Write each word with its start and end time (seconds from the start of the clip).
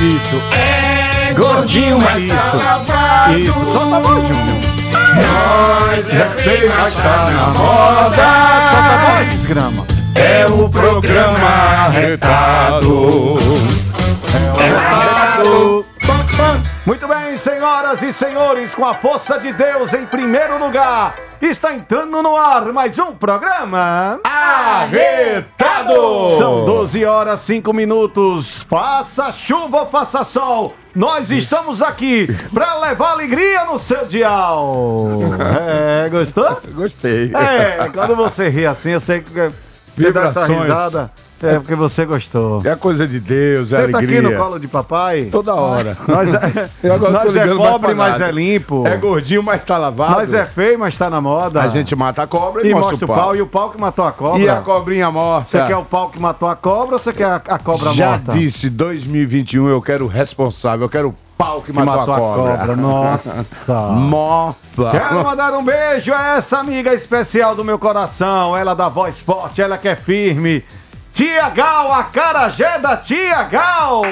Isso. 0.00 0.42
É 0.56 1.34
gordinho, 1.34 2.00
mas 2.00 2.24
tá 2.24 2.52
lavado. 2.54 3.38
Isso. 3.38 3.52
Solta 3.52 3.96
a 3.96 4.00
voz, 4.00 4.28
Júnior. 4.28 4.56
Nós 5.14 6.12
é 6.14 6.24
feio, 6.24 6.72
mas 6.74 6.92
tá 6.92 7.30
na 7.30 7.46
moda. 7.48 8.14
Solta 8.14 8.78
a 8.78 9.14
voz, 9.14 9.28
desgrama. 9.28 9.86
É 10.14 10.46
o 10.46 10.68
programa 10.70 11.48
arretado. 11.86 13.38
É 14.58 14.72
o 14.72 14.76
arretado. 14.78 15.89
Muito 16.90 17.06
bem, 17.06 17.38
senhoras 17.38 18.02
e 18.02 18.12
senhores, 18.12 18.74
com 18.74 18.84
a 18.84 18.94
força 18.94 19.38
de 19.38 19.52
Deus 19.52 19.94
em 19.94 20.04
primeiro 20.04 20.58
lugar, 20.58 21.14
está 21.40 21.72
entrando 21.72 22.20
no 22.20 22.36
ar 22.36 22.72
mais 22.72 22.98
um 22.98 23.14
programa 23.14 24.18
Arretado! 24.24 25.94
São 26.36 26.64
12 26.64 27.04
horas 27.04 27.38
5 27.42 27.72
minutos. 27.72 28.66
Faça 28.68 29.30
chuva 29.30 29.82
ou 29.82 29.86
faça 29.86 30.24
sol, 30.24 30.74
nós 30.92 31.30
estamos 31.30 31.80
aqui 31.80 32.26
para 32.52 32.80
levar 32.80 33.12
alegria 33.12 33.66
no 33.66 33.78
seu 33.78 34.04
dial. 34.06 35.06
É, 35.70 36.08
gostou? 36.08 36.60
Gostei. 36.72 37.30
É, 37.36 37.88
quando 37.88 38.16
você 38.16 38.48
ri 38.48 38.66
assim, 38.66 38.90
eu 38.90 39.00
sei 39.00 39.20
que 39.20 39.30
você 39.30 40.10
dá 40.10 40.24
essa 40.24 40.44
risada. 40.44 41.08
É 41.42 41.58
porque 41.58 41.74
você 41.74 42.04
gostou. 42.04 42.60
É 42.64 42.74
coisa 42.76 43.06
de 43.06 43.18
Deus, 43.18 43.72
é 43.72 43.76
Você 43.86 43.92
tá 43.92 43.98
aqui 43.98 44.06
alegria. 44.06 44.22
no 44.22 44.36
colo 44.36 44.58
de 44.58 44.68
papai? 44.68 45.24
Toda 45.24 45.54
hora. 45.54 45.96
Nós 46.06 46.28
é, 46.34 46.88
nós 46.98 47.36
é 47.36 47.46
mais 47.46 47.56
pobre, 47.56 47.94
mas 47.94 48.20
é 48.20 48.30
limpo. 48.30 48.86
É 48.86 48.96
gordinho, 48.96 49.42
mas 49.42 49.64
tá 49.64 49.78
lavado. 49.78 50.12
Nós 50.12 50.34
é 50.34 50.44
feio, 50.44 50.78
mas 50.78 50.96
tá 50.96 51.08
na 51.08 51.20
moda. 51.20 51.60
A 51.62 51.68
gente 51.68 51.94
mata 51.94 52.22
a 52.22 52.26
cobra 52.26 52.66
e, 52.66 52.70
e 52.70 52.74
mostra, 52.74 53.04
o 53.04 53.08
pau. 53.08 53.36
E 53.36 53.42
o 53.42 53.46
pau 53.46 53.70
que 53.70 53.80
matou 53.80 54.04
a 54.04 54.12
cobra. 54.12 54.40
E 54.40 54.48
a 54.48 54.56
cobrinha 54.56 55.10
morta. 55.10 55.50
Você 55.50 55.66
quer 55.66 55.76
o 55.76 55.84
pau 55.84 56.10
que 56.10 56.20
matou 56.20 56.48
a 56.48 56.56
cobra 56.56 56.96
ou 56.96 57.02
você 57.02 57.12
quer 57.12 57.26
a, 57.26 57.36
a 57.36 57.58
cobra 57.58 57.92
Já 57.92 58.10
morta? 58.10 58.32
disse, 58.32 58.68
2021 58.68 59.68
eu 59.68 59.80
quero 59.80 60.04
o 60.04 60.08
responsável, 60.08 60.86
eu 60.86 60.90
quero 60.90 61.08
o 61.08 61.14
pau 61.38 61.60
que, 61.60 61.72
que 61.72 61.72
matou, 61.72 62.14
a 62.14 62.18
cobra. 62.18 62.76
Nossa. 62.76 63.46
Morta. 63.92 64.90
Quero 64.90 65.24
mandar 65.24 65.52
um 65.54 65.64
beijo 65.64 66.12
a 66.12 66.36
essa 66.36 66.58
amiga 66.58 66.92
especial 66.92 67.54
do 67.54 67.64
meu 67.64 67.78
coração. 67.78 68.56
Ela 68.56 68.74
da 68.74 68.88
voz 68.88 69.18
forte, 69.20 69.62
ela 69.62 69.78
que 69.78 69.88
é 69.88 69.96
firme. 69.96 70.62
Tia 71.14 71.50
Gal, 71.50 71.92
a 71.92 72.04
carajé 72.04 72.78
da 72.78 72.96
Tia 72.96 73.42
Gal. 73.44 74.02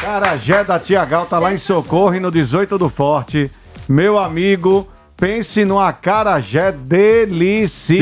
Carajé 0.00 0.64
da 0.64 0.78
Tia 0.78 1.04
Gal 1.04 1.26
tá 1.26 1.38
lá 1.38 1.52
em 1.52 1.58
Socorro 1.58 2.14
e 2.14 2.20
no 2.20 2.30
18 2.30 2.78
do 2.78 2.88
Forte. 2.88 3.50
Meu 3.88 4.18
amigo, 4.18 4.88
pense 5.16 5.64
numa 5.64 5.92
carajé 5.92 6.72
deliciosa. 6.72 7.98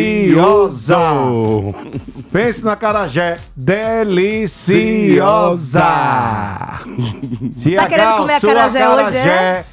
Pense 2.33 2.65
na 2.65 2.77
carajé 2.77 3.39
deliciosa. 3.57 4.77
Tia 7.63 7.81
Tá 7.83 7.89
querendo 7.89 8.07
Gal, 8.07 8.19
comer 8.19 8.41
sua 8.41 8.51
acarajé 8.53 8.89
hoje, 8.89 9.17
é? 9.17 9.65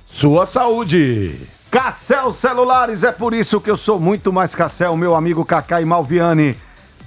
Sua 0.06 0.46
Saúde. 0.46 1.34
Cassel 1.70 2.32
Celulares, 2.32 3.04
é 3.04 3.12
por 3.12 3.32
isso 3.32 3.60
que 3.60 3.70
eu 3.70 3.76
sou 3.76 4.00
muito 4.00 4.32
mais 4.32 4.56
Cassel, 4.56 4.96
meu 4.96 5.14
amigo 5.14 5.44
Cacá 5.44 5.80
e 5.80 5.84
Malviane. 5.84 6.56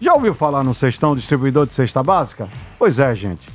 Já 0.00 0.14
ouviu 0.14 0.32
falar 0.32 0.62
no 0.62 0.76
Sextão 0.76 1.16
Distribuidor 1.16 1.66
de 1.66 1.74
Cesta 1.74 2.00
Básica? 2.00 2.48
Pois 2.78 3.00
é, 3.00 3.12
gente. 3.16 3.48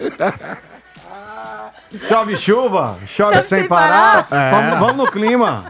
Chove 2.08 2.38
chuva, 2.38 2.98
chove, 3.06 3.36
Chove 3.36 3.42
sem 3.48 3.60
sem 3.60 3.68
parar. 3.68 4.28
parar. 4.28 4.52
Vamos, 4.52 4.80
vamos 4.80 4.98
no 5.06 5.12
clima. 5.12 5.66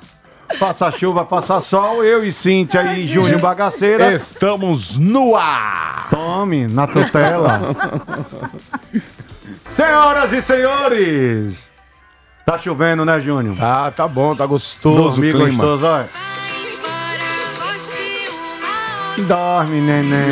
faça 0.60 0.92
chuva, 0.92 1.26
faça 1.26 1.60
sol, 1.62 2.04
eu 2.04 2.24
e 2.24 2.32
Cíntia 2.32 2.84
e 2.94 3.08
Júnior 3.08 3.40
Bagaceira. 3.40 4.14
Estamos 4.14 4.98
no 4.98 5.36
ar. 5.36 6.08
Tome, 6.10 6.68
na 6.68 6.86
tutela. 6.86 7.62
Senhoras 9.76 10.32
e 10.34 10.42
senhores! 10.42 11.58
Tá 12.46 12.58
chovendo, 12.58 13.06
né, 13.06 13.20
Júnior? 13.22 13.56
Ah, 13.60 13.92
tá 13.96 14.08
bom, 14.08 14.36
tá 14.36 14.46
gostoso 14.46 15.00
o 15.00 15.04
Dormir 15.12 15.32
gostoso, 15.34 15.86
olha. 15.86 16.10
Dorme, 19.28 19.82
neném. 19.82 20.30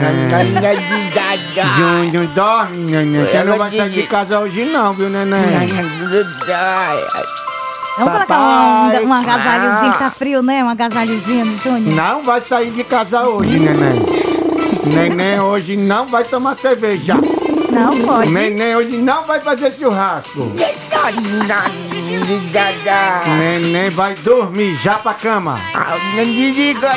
Júnior, 1.78 2.28
dorme, 2.28 2.78
neném. 2.78 3.24
Você 3.24 3.44
não 3.44 3.58
vai 3.58 3.76
sair 3.76 3.90
de 3.90 4.04
casa 4.04 4.40
hoje 4.40 4.66
não, 4.66 4.94
viu, 4.94 5.10
neném? 5.10 5.42
Vamos 7.98 8.14
colocar 8.14 8.26
Papai. 8.28 9.04
um, 9.04 9.10
um 9.10 9.14
agasalhozinho, 9.14 9.92
que 9.92 10.00
tá 10.00 10.10
frio, 10.10 10.42
né? 10.42 10.64
Um 10.64 10.70
agasalhozinho, 10.70 11.60
Júnior. 11.62 11.96
Não 11.96 12.24
vai 12.24 12.40
sair 12.42 12.72
de 12.72 12.84
casa 12.84 13.28
hoje, 13.28 13.60
neném. 13.60 14.06
Neném 14.94 15.40
hoje 15.42 15.76
não 15.76 16.06
vai 16.06 16.24
tomar 16.24 16.58
cerveja. 16.58 17.16
Não 17.72 18.00
pode. 18.02 18.32
Neném 18.32 18.76
hoje 18.76 18.98
não 18.98 19.24
vai 19.24 19.40
fazer 19.42 19.74
churrasco. 19.78 20.52
Neném 23.38 23.90
vai 23.90 24.16
dormir 24.16 24.76
já 24.82 24.96
pra 24.96 25.14
cama. 25.14 25.56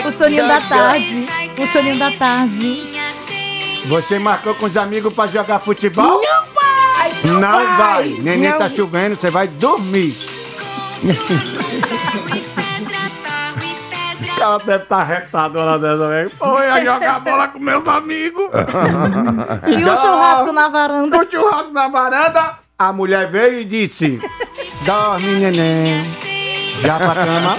O 0.06 0.12
soninho 0.12 0.46
da 0.46 0.61
tarde. 0.61 1.29
O 1.58 1.67
soninho 1.67 1.99
da 1.99 2.11
tarde. 2.12 3.01
Você 3.87 4.19
marcou 4.19 4.55
com 4.55 4.67
os 4.67 4.76
amigos 4.76 5.14
pra 5.14 5.26
jogar 5.26 5.58
futebol? 5.58 6.20
Não 6.23 6.44
vai! 6.55 7.12
Não, 7.25 7.76
vai! 7.76 8.08
Neném 8.20 8.52
tá 8.52 8.70
chovendo, 8.70 9.17
você 9.17 9.31
vai 9.31 9.49
dormir. 9.49 10.17
Ela 14.40 14.58
deve 14.58 14.82
estar 14.82 15.05
retada 15.05 15.58
hora 15.61 15.79
dessa, 15.79 16.08
velho. 16.08 16.31
Pô, 16.31 16.58
eu 16.58 16.76
ia 16.76 16.84
jogar 16.84 17.20
bola 17.20 17.49
com 17.49 17.58
meus 17.58 17.87
amigos. 17.87 18.50
E 19.69 19.84
o 19.84 19.96
churrasco 19.96 20.52
na 20.52 20.69
varanda. 20.69 21.19
No 21.19 21.31
churrasco 21.31 21.73
na 21.73 21.88
varanda, 21.88 22.58
a 22.79 22.93
mulher 22.93 23.31
veio 23.31 23.61
e 23.61 23.64
disse: 23.64 24.19
Dorme, 24.82 25.26
neném. 25.40 26.02
Já 26.81 26.96
pra 26.96 27.14
cama. 27.14 27.55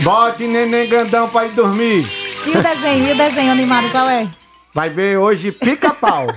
Bote 0.00 0.44
neném 0.44 0.88
grandão 0.88 1.28
pra 1.28 1.44
ir 1.46 1.50
dormir. 1.50 2.29
E 2.46 2.56
o 2.56 2.62
desenho? 2.62 3.08
E 3.08 3.12
o 3.12 3.16
desenho 3.16 3.52
animado 3.52 3.90
qual 3.90 4.08
é? 4.08 4.28
Vai 4.72 4.88
ver 4.88 5.18
hoje 5.18 5.50
pica-pau. 5.50 6.28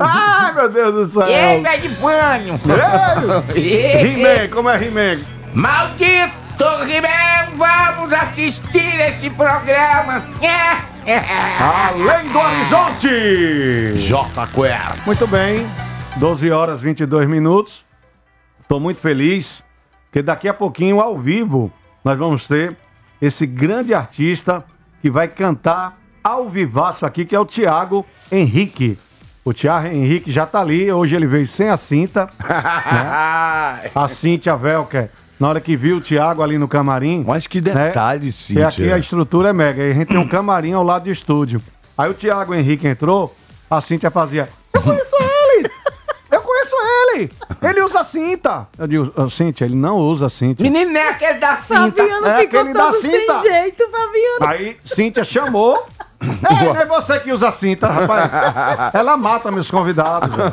Ai, 0.00 0.52
meu 0.54 0.68
Deus 0.68 0.94
do 0.94 1.08
céu. 1.12 1.28
Ei, 1.28 1.62
velho 1.62 1.82
de 1.82 1.88
banho! 2.00 2.54
He-Man, 3.54 4.48
como 4.52 4.68
é 4.68 4.82
He-Man? 4.84 5.20
Maldito 5.54 6.64
He-Man, 6.88 7.56
vamos 7.56 8.12
assistir 8.12 8.98
esse 9.00 9.30
programa! 9.30 10.20
Além 11.60 12.28
do 12.28 12.38
horizonte. 12.38 13.92
J 13.96 14.46
Quer. 14.48 15.06
Muito 15.06 15.26
bem, 15.28 15.64
12 16.16 16.50
horas 16.50 16.80
22 16.80 17.28
minutos. 17.28 17.84
Estou 18.60 18.80
muito 18.80 19.00
feliz, 19.00 19.62
porque 20.06 20.20
daqui 20.22 20.48
a 20.48 20.54
pouquinho, 20.54 21.00
ao 21.00 21.16
vivo, 21.18 21.72
nós 22.04 22.18
vamos 22.18 22.46
ter 22.48 22.76
esse 23.22 23.46
grande 23.46 23.94
artista 23.94 24.64
que 25.00 25.08
vai 25.08 25.28
cantar 25.28 25.96
ao 26.22 26.48
vivaço 26.48 27.06
aqui, 27.06 27.24
que 27.24 27.34
é 27.36 27.38
o 27.40 27.46
Tiago 27.46 28.04
Henrique. 28.30 28.98
O 29.44 29.52
Tiago 29.52 29.86
Henrique 29.86 30.30
já 30.30 30.44
tá 30.44 30.60
ali, 30.60 30.90
hoje 30.92 31.14
ele 31.16 31.26
veio 31.26 31.46
sem 31.46 31.68
a 31.68 31.76
cinta. 31.76 32.28
A 33.94 34.08
Cíntia 34.08 34.56
Velker, 34.56 35.08
na 35.38 35.48
hora 35.48 35.60
que 35.60 35.76
viu 35.76 35.96
o 35.96 36.00
Tiago 36.00 36.42
ali 36.42 36.58
no 36.58 36.68
camarim. 36.68 37.24
Mas 37.26 37.46
que 37.46 37.60
né? 37.60 37.88
detalhe, 37.88 38.28
E 38.28 38.32
Cíntia. 38.32 38.68
aqui 38.68 38.92
a 38.92 38.98
estrutura 38.98 39.48
é 39.50 39.52
mega. 39.52 39.82
Aí 39.82 39.90
a 39.90 39.94
gente 39.94 40.08
tem 40.08 40.18
um 40.18 40.28
camarim 40.28 40.72
ao 40.72 40.82
lado 40.84 41.04
do 41.04 41.10
estúdio. 41.10 41.60
Aí 41.98 42.10
o 42.10 42.14
Tiago 42.14 42.54
Henrique 42.54 42.86
entrou, 42.86 43.34
a 43.70 43.80
Cíntia 43.80 44.10
fazia. 44.10 44.48
Eu 44.72 44.82
conheço 44.82 45.11
ele! 47.14 47.30
Ele 47.62 47.80
usa 47.82 48.04
cinta! 48.04 48.66
Eu 48.78 48.86
digo, 48.86 49.12
"Ô, 49.16 49.28
Cíntia, 49.30 49.64
ele 49.64 49.74
não 49.74 49.96
usa 49.98 50.28
cinta. 50.28 50.62
Menino, 50.62 50.96
é 50.96 51.08
aquele 51.10 51.38
da 51.38 51.56
cinta! 51.56 51.80
Fabiano 52.02 52.26
É 52.26 52.40
ficou 52.40 52.60
aquele 52.60 52.74
da 52.74 52.84
todo 52.90 53.00
cinta. 53.00 53.40
sem 53.40 53.50
jeito, 53.50 53.84
Fabiano. 53.90 54.46
Aí 54.46 54.76
Cíntia 54.84 55.24
chamou. 55.24 55.84
Não 56.22 56.76
é 56.76 56.86
você 56.86 57.18
que 57.18 57.32
usa 57.32 57.50
cinta, 57.50 57.88
rapaz. 57.88 58.30
Ela 58.94 59.16
mata 59.16 59.50
meus 59.50 59.68
convidados. 59.68 60.30
velho. 60.32 60.52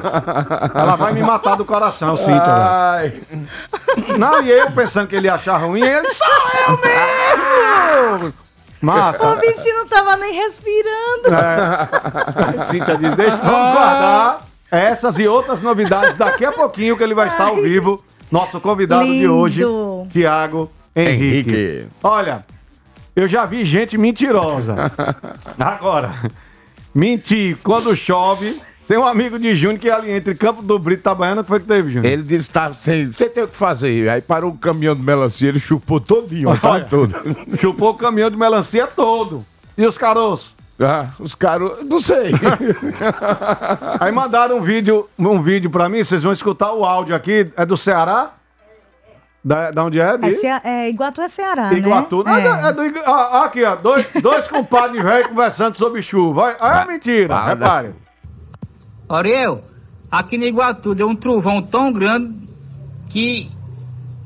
Ela 0.73 0.95
vai 0.95 1.13
me 1.13 1.21
matar 1.21 1.55
do 1.55 1.63
coração, 1.63 2.17
Cíntia. 2.17 2.41
Ai. 2.43 3.13
Não, 4.17 4.41
e 4.41 4.49
eu 4.49 4.71
pensando 4.71 5.07
que 5.07 5.15
ele 5.15 5.27
ia 5.27 5.35
achar 5.35 5.57
ruim, 5.57 5.81
ele 5.83 6.09
sou 6.11 6.27
eu 6.67 6.79
mesmo! 8.23 8.33
Mata. 8.81 9.27
O 9.27 9.35
bichinho 9.35 9.77
não 9.79 9.85
tava 9.87 10.15
nem 10.17 10.33
respirando. 10.33 11.27
É. 11.35 12.65
Cíntia 12.65 12.97
diz, 12.97 13.15
deixa, 13.15 13.37
vamos 13.37 13.71
guardar 13.71 14.39
essas 14.71 15.17
e 15.19 15.27
outras 15.27 15.61
novidades 15.61 16.15
daqui 16.15 16.45
a 16.45 16.51
pouquinho 16.51 16.95
que 16.97 17.03
ele 17.03 17.13
vai 17.13 17.27
estar 17.27 17.47
ao 17.47 17.61
vivo. 17.61 18.03
Nosso 18.31 18.59
convidado 18.59 19.05
de 19.05 19.11
Lindo. 19.11 19.33
hoje, 19.33 19.63
Tiago 20.11 20.71
Henrique. 20.95 21.49
Henrique. 21.49 21.87
Olha, 22.03 22.45
eu 23.15 23.27
já 23.27 23.45
vi 23.45 23.65
gente 23.65 23.97
mentirosa. 23.97 24.75
Agora, 25.59 26.13
mentir 26.93 27.57
quando 27.63 27.95
chove. 27.95 28.61
Tem 28.87 28.97
um 28.97 29.05
amigo 29.05 29.37
de 29.37 29.55
Júnior 29.55 29.79
que 29.79 29.87
é 29.87 29.93
ali 29.93 30.11
entre 30.11 30.33
Campo 30.33 30.63
do 30.63 30.79
Brito 30.79 30.97
e 30.97 31.01
Itabaiana, 31.01 31.43
que 31.43 31.47
foi 31.47 31.59
que 31.59 31.67
teve, 31.67 31.91
Júnior? 31.93 32.11
ele 32.11 32.23
disse 32.23 32.47
que 32.47 32.53
tá 32.55 32.73
sem. 32.73 33.05
Você 33.05 33.29
tem 33.29 33.43
o 33.43 33.47
que 33.47 33.55
fazer. 33.55 34.09
Aí 34.09 34.19
parou 34.19 34.51
um 34.51 34.57
caminhão 34.57 34.95
de 34.95 35.03
melancia, 35.03 35.47
ele 35.47 35.59
chupou 35.59 35.99
todinho, 35.99 36.49
ó, 36.49 36.57
Olha. 36.63 36.85
todo. 36.85 37.15
Chupou 37.61 37.91
o 37.91 37.93
caminhão 37.93 38.31
de 38.31 38.35
melancia 38.37 38.87
todo. 38.87 39.45
E 39.77 39.85
os 39.85 39.95
caroços? 39.95 40.55
Ah, 40.81 41.07
os 41.19 41.35
caras. 41.35 41.83
Não 41.83 41.99
sei. 41.99 42.31
Aí 43.99 44.11
mandaram 44.11 44.57
um 44.57 44.61
vídeo, 44.61 45.07
um 45.17 45.41
vídeo 45.41 45.69
pra 45.69 45.89
mim, 45.89 46.03
vocês 46.03 46.23
vão 46.23 46.31
escutar 46.31 46.71
o 46.73 46.85
áudio 46.85 47.15
aqui. 47.15 47.51
É 47.57 47.65
do 47.65 47.77
Ceará? 47.77 48.33
Da, 49.43 49.71
da 49.71 49.83
onde 49.85 49.99
é? 49.99 50.17
De... 50.17 50.27
É, 50.27 50.31
Cea- 50.31 50.61
é, 50.63 50.89
Iguatu 50.89 51.21
é 51.21 51.27
Ceará, 51.29 51.73
Iguatu. 51.73 52.23
né? 52.23 52.31
Ah, 52.31 52.39
não, 52.41 52.67
é 52.67 52.73
do 52.73 52.85
Igu- 52.85 53.03
ah, 53.05 53.45
aqui, 53.45 53.63
ó. 53.63 53.75
Dois, 53.75 54.05
dois 54.21 54.47
compadres 54.51 55.01
velhos 55.01 55.27
conversando 55.27 55.77
sobre 55.77 56.01
chuva. 56.01 56.55
Ah, 56.59 56.81
é 56.81 56.85
mentira. 56.85 57.35
Fala. 57.35 57.49
Repare. 57.49 57.95
Ariel, 59.07 59.63
aqui 60.11 60.37
no 60.37 60.43
Iguatu 60.43 60.93
deu 60.93 61.07
um 61.07 61.15
trovão 61.15 61.61
tão 61.61 61.91
grande 61.91 62.35
que 63.09 63.49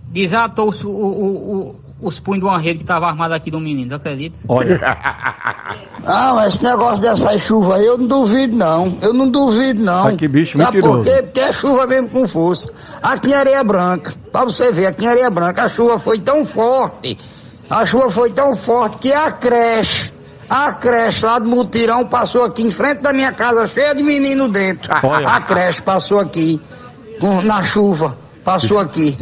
desatou 0.08 0.70
o- 0.84 0.88
o- 0.88 1.56
o- 1.70 1.83
os 2.04 2.20
punhos 2.20 2.40
de 2.42 2.46
uma 2.46 2.58
rede 2.58 2.78
que 2.78 2.84
estava 2.84 3.08
armada 3.08 3.34
aqui 3.36 3.50
do 3.50 3.60
menino, 3.60 3.90
tu 3.90 3.96
acredita? 3.96 4.38
Olha. 4.48 4.80
Não, 6.04 6.46
esse 6.46 6.62
negócio 6.62 7.02
dessa 7.02 7.38
chuva 7.38 7.78
aí 7.78 7.86
eu 7.86 7.98
não 7.98 8.06
duvido 8.08 8.56
não. 8.58 8.98
Eu 9.02 9.14
não 9.14 9.30
duvido 9.30 9.82
não. 9.82 10.08
Ai, 10.08 10.16
que 10.18 10.28
bicho 10.28 10.58
Sabe 10.58 10.78
mentiroso. 10.78 11.04
por 11.04 11.06
quê? 11.06 11.22
Porque 11.24 11.40
é 11.40 11.52
chuva 11.54 11.88
mesmo 11.88 12.10
com 12.10 12.28
força. 12.28 12.70
Aqui 13.02 13.30
em 13.30 13.34
Areia 13.34 13.64
Branca, 13.64 14.14
pra 14.32 14.44
você 14.44 14.70
ver, 14.72 14.88
aqui 14.88 15.06
em 15.06 15.08
Areia 15.08 15.30
Branca 15.30 15.64
a 15.64 15.70
chuva 15.70 16.00
foi 16.00 16.20
tão 16.20 16.46
forte, 16.46 17.18
a 17.70 17.86
chuva 17.86 18.10
foi 18.12 18.34
tão 18.34 18.54
forte 18.58 18.98
que 18.98 19.14
a 19.14 19.32
creche, 19.32 20.12
a 20.50 20.74
creche 20.74 21.26
lá 21.26 21.40
do 21.40 21.48
Mutirão 21.50 22.06
passou 22.06 22.44
aqui 22.44 22.64
em 22.64 22.72
frente 22.72 23.02
da 23.02 23.14
minha 23.14 23.32
casa 23.32 23.66
cheia 23.70 23.96
de 23.96 24.04
menino 24.04 24.50
dentro. 24.50 24.92
Olha. 25.04 25.28
A 25.28 25.40
creche 25.42 25.82
passou 25.84 26.20
aqui, 26.20 26.60
com- 27.22 27.42
na 27.44 27.64
chuva, 27.64 28.18
passou 28.44 28.78
aqui. 28.78 29.18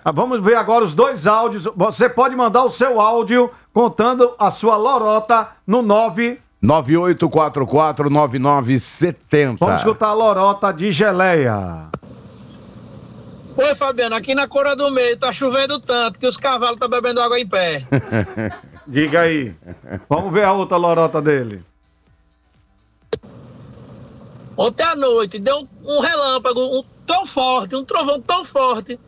Ah, 0.03 0.11
Vamos 0.11 0.39
ver 0.41 0.55
agora 0.55 0.83
os 0.85 0.93
dois 0.93 1.25
áudios. 1.27 1.63
Você 1.75 2.07
pode 2.09 2.35
mandar 2.35 2.63
o 2.63 2.71
seu 2.71 2.99
áudio 3.01 3.49
contando 3.73 4.33
a 4.37 4.51
sua 4.51 4.77
lorota 4.77 5.47
no 5.65 5.81
9. 5.81 6.37
98449970. 6.63 9.57
Vamos 9.59 9.77
escutar 9.77 10.09
a 10.09 10.13
lorota 10.13 10.71
de 10.71 10.91
geleia. 10.91 11.85
Oi, 13.63 13.75
Fabiano, 13.75 14.15
aqui 14.15 14.33
na 14.33 14.47
Cora 14.47 14.75
do 14.75 14.89
Meio 14.89 15.15
tá 15.17 15.31
chovendo 15.31 15.79
tanto 15.79 16.17
que 16.17 16.25
os 16.25 16.35
cavalos 16.35 16.77
estão 16.77 16.89
bebendo 16.89 17.21
água 17.21 17.39
em 17.39 17.47
pé. 17.47 17.85
Diga 18.87 19.21
aí. 19.21 19.55
Vamos 20.09 20.33
ver 20.33 20.45
a 20.45 20.51
outra 20.51 20.77
lorota 20.77 21.21
dele. 21.21 21.63
Ontem 24.57 24.81
à 24.81 24.95
noite 24.95 25.37
deu 25.37 25.59
um, 25.59 25.97
um 25.97 25.99
relâmpago 25.99 26.59
um, 26.59 26.83
tão 27.05 27.23
forte, 27.23 27.75
um 27.75 27.85
trovão 27.85 28.19
tão 28.19 28.43
forte, 28.43 28.99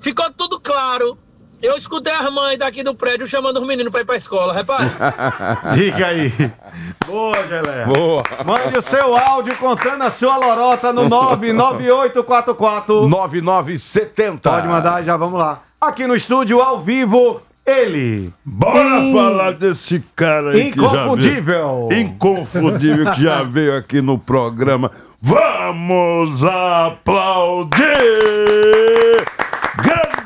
ficou 0.00 0.28
tudo 0.32 0.58
claro. 0.58 1.16
Eu 1.62 1.76
escutei 1.76 2.12
as 2.12 2.32
mães 2.32 2.58
daqui 2.58 2.82
do 2.82 2.94
prédio 2.94 3.26
chamando 3.26 3.58
os 3.58 3.66
meninos 3.66 3.92
pra 3.92 4.00
ir 4.00 4.04
pra 4.06 4.16
escola, 4.16 4.52
repare. 4.54 4.90
Diga 5.76 6.06
aí. 6.06 6.32
Boa, 7.06 7.36
Geleia. 7.46 7.86
Boa. 7.86 8.22
Mande 8.46 8.78
o 8.78 8.82
seu 8.82 9.14
áudio 9.16 9.54
contando 9.56 10.02
a 10.02 10.10
sua 10.10 10.36
lorota 10.38 10.90
no 10.92 11.06
99844 11.08 13.06
9970. 13.08 14.50
Pode 14.50 14.68
mandar, 14.68 15.02
já 15.04 15.16
vamos 15.18 15.38
lá. 15.38 15.60
Aqui 15.78 16.06
no 16.06 16.16
estúdio, 16.16 16.62
ao 16.62 16.78
vivo, 16.82 17.42
ele. 17.66 18.32
Bora 18.44 19.00
In- 19.00 19.12
falar 19.14 19.52
desse 19.52 20.02
cara 20.16 20.52
aí 20.52 20.72
que 20.72 20.80
já 20.80 20.86
Inconfundível. 20.86 21.88
veio. 21.90 22.00
Inconfundível 22.00 23.12
que 23.12 23.22
já 23.22 23.42
veio 23.44 23.76
aqui 23.76 24.00
no 24.00 24.18
programa. 24.18 24.90
Vamos 25.20 26.42
aplaudir! 26.42 27.80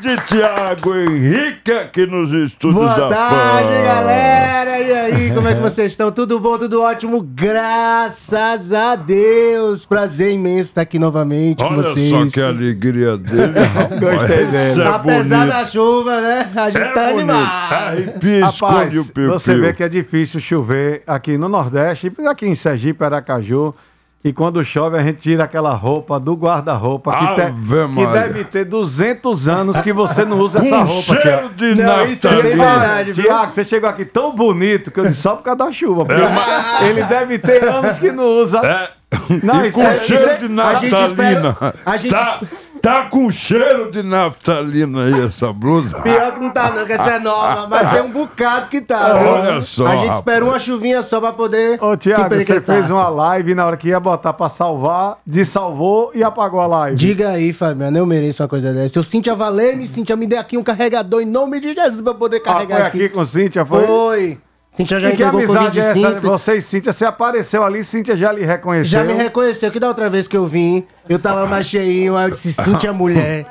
Grande 0.04 0.22
Tiago 0.26 0.94
Henrique 0.94 1.72
aqui 1.72 2.04
nos 2.04 2.30
estúdios 2.30 2.74
Boa 2.84 2.94
da 2.94 3.08
tarde, 3.08 3.68
Pan. 3.70 3.82
galera! 3.82 4.78
E 4.80 4.92
aí, 4.92 5.32
como 5.32 5.48
é 5.48 5.54
que 5.54 5.62
vocês 5.62 5.92
estão? 5.92 6.12
Tudo 6.12 6.38
bom, 6.38 6.58
tudo 6.58 6.82
ótimo? 6.82 7.22
Graças 7.22 8.70
a 8.74 8.96
Deus! 8.96 9.86
Prazer 9.86 10.32
imenso 10.32 10.68
estar 10.68 10.82
aqui 10.82 10.98
novamente 10.98 11.56
com 11.64 11.70
Olha 11.70 11.76
vocês. 11.82 12.10
só 12.10 12.26
que 12.26 12.38
alegria 12.42 13.16
dele, 13.16 13.58
rapaz. 13.64 13.98
Gostei 14.00 14.46
dele. 14.46 14.70
Isso 14.72 14.82
é 14.82 14.86
Apesar 14.88 15.38
bonito. 15.38 15.54
da 15.54 15.64
chuva, 15.64 16.20
né? 16.20 16.50
A 16.54 16.70
gente 16.70 16.82
É 16.82 16.88
tá 16.92 17.00
bonito. 17.06 17.18
animado. 17.20 17.72
Arrepia, 17.72 18.46
Rapaz, 18.46 19.10
piu 19.10 19.28
você 19.30 19.56
vê 19.56 19.72
que 19.72 19.82
é 19.82 19.88
difícil 19.88 20.38
chover 20.38 21.02
aqui 21.06 21.38
no 21.38 21.48
Nordeste, 21.48 22.12
aqui 22.28 22.46
em 22.46 22.54
Sergipe, 22.54 23.02
Aracaju. 23.02 23.74
E 24.24 24.32
quando 24.32 24.64
chove, 24.64 24.96
a 24.96 25.02
gente 25.02 25.20
tira 25.20 25.44
aquela 25.44 25.74
roupa 25.74 26.18
do 26.18 26.32
guarda-roupa 26.34 27.12
que, 27.12 27.26
te- 27.34 27.52
que 27.94 28.06
deve 28.06 28.44
ter 28.44 28.64
200 28.64 29.48
anos 29.48 29.78
que 29.82 29.92
você 29.92 30.24
não 30.24 30.38
usa 30.38 30.60
essa 30.60 30.78
roupa, 30.82 31.20
cheiro 31.20 31.50
de 31.50 31.74
Não, 31.74 32.04
isso 32.06 32.26
é 32.26 32.30
naftalina. 32.30 32.64
verdade, 32.64 33.12
viu? 33.12 33.24
Tiago, 33.24 33.52
você 33.52 33.64
chegou 33.66 33.90
aqui 33.90 34.04
tão 34.06 34.34
bonito 34.34 34.90
que 34.90 34.98
eu 34.98 35.04
disse 35.04 35.20
só 35.20 35.36
por 35.36 35.42
causa 35.44 35.58
da 35.66 35.70
chuva. 35.72 36.04
É, 36.10 36.28
mas- 36.30 36.88
Ele 36.88 37.02
deve 37.04 37.38
ter 37.38 37.64
anos 37.64 37.98
que 37.98 38.10
não 38.10 38.24
usa. 38.24 38.60
É. 38.64 38.90
Não, 39.42 39.62
e 39.62 39.68
isso 39.68 39.74
com 39.74 39.82
é- 39.82 39.94
cheiro 40.00 40.22
é- 40.30 40.34
de 40.38 40.60
a 40.60 40.74
gente 40.76 40.90
naftalina. 40.92 41.48
espera- 41.50 41.74
a 41.84 41.96
gente 41.98 42.14
tá, 42.14 42.40
tá 42.84 43.02
com 43.06 43.30
cheiro 43.30 43.90
de 43.90 44.02
naftalina 44.02 45.04
aí 45.06 45.22
essa 45.24 45.52
blusa. 45.52 46.00
Pior 46.00 46.32
que 46.34 46.40
não 46.40 46.50
tá, 46.50 46.70
não, 46.70 46.84
que 46.86 46.92
essa 46.92 47.12
é 47.12 47.18
nova, 47.18 47.66
mas 47.66 47.90
tem 47.90 48.02
um 48.02 48.10
bocado 48.10 48.68
que 48.68 48.80
tá. 48.80 49.18
viu? 49.18 49.28
Olha 49.28 49.60
só, 49.62 49.86
A 49.86 49.90
gente 49.92 50.00
rapaz. 50.02 50.18
espera 50.18 50.44
uma 50.44 50.58
chuvinha 50.58 51.02
só 51.02 51.20
pra 51.20 51.32
poder. 51.32 51.82
Ô, 51.82 51.96
Tiago, 51.96 52.34
você 52.34 52.60
fez 52.60 52.90
uma 52.90 53.08
live 53.08 53.54
na 53.54 53.66
hora 53.66 53.76
que 53.76 53.88
ia 53.88 53.98
botar 53.98 54.32
pra 54.34 54.48
salvar, 54.48 55.18
desalvou 55.26 56.10
e 56.14 56.22
apagou 56.22 56.60
a 56.60 56.66
live. 56.66 56.96
Diga 56.96 57.30
aí, 57.30 57.52
Fabiano, 57.52 57.96
eu 57.98 58.06
mereço 58.06 58.42
uma 58.42 58.48
coisa 58.48 58.72
dessa. 58.72 58.98
Eu 58.98 59.02
Cintia 59.02 59.34
Valeme, 59.34 59.86
Cintia, 59.86 60.14
me 60.16 60.26
dê 60.26 60.36
aqui 60.36 60.56
um 60.58 60.62
carregador 60.62 61.20
em 61.22 61.26
nome 61.26 61.60
de 61.60 61.72
Jesus 61.74 62.00
pra 62.02 62.12
eu 62.12 62.16
poder 62.16 62.36
Ah, 62.38 62.40
carregar 62.40 62.76
foi 62.76 62.86
aqui. 62.86 63.04
aqui 63.04 63.08
com 63.14 63.24
Cíntia, 63.24 63.64
foi? 63.64 63.86
Foi. 63.86 64.38
Cintia 64.76 64.98
já 64.98 65.08
E 65.08 65.16
que 65.16 65.22
entregou 65.22 65.40
o 65.40 65.46
convite 65.46 65.56
amizade 65.66 65.74
de 65.74 65.80
é 65.80 65.90
essa? 65.90 66.14
Cintia. 66.14 66.30
Você 66.30 66.54
e 66.56 66.60
Cíntia, 66.60 66.92
você 66.92 67.04
apareceu 67.04 67.62
ali, 67.62 67.84
Cíntia 67.84 68.16
já 68.16 68.32
lhe 68.32 68.44
reconheceu. 68.44 68.90
Já 69.00 69.04
me 69.04 69.12
reconheceu 69.12 69.70
que 69.70 69.78
da 69.78 69.86
outra 69.86 70.10
vez 70.10 70.26
que 70.26 70.36
eu 70.36 70.48
vim, 70.48 70.84
eu 71.08 71.16
tava 71.16 71.46
mais 71.46 71.66
cheinho, 71.66 72.16
aí 72.16 72.26
eu 72.26 72.30
disse, 72.30 72.52
Cintia, 72.52 72.92
mulher. 72.92 73.46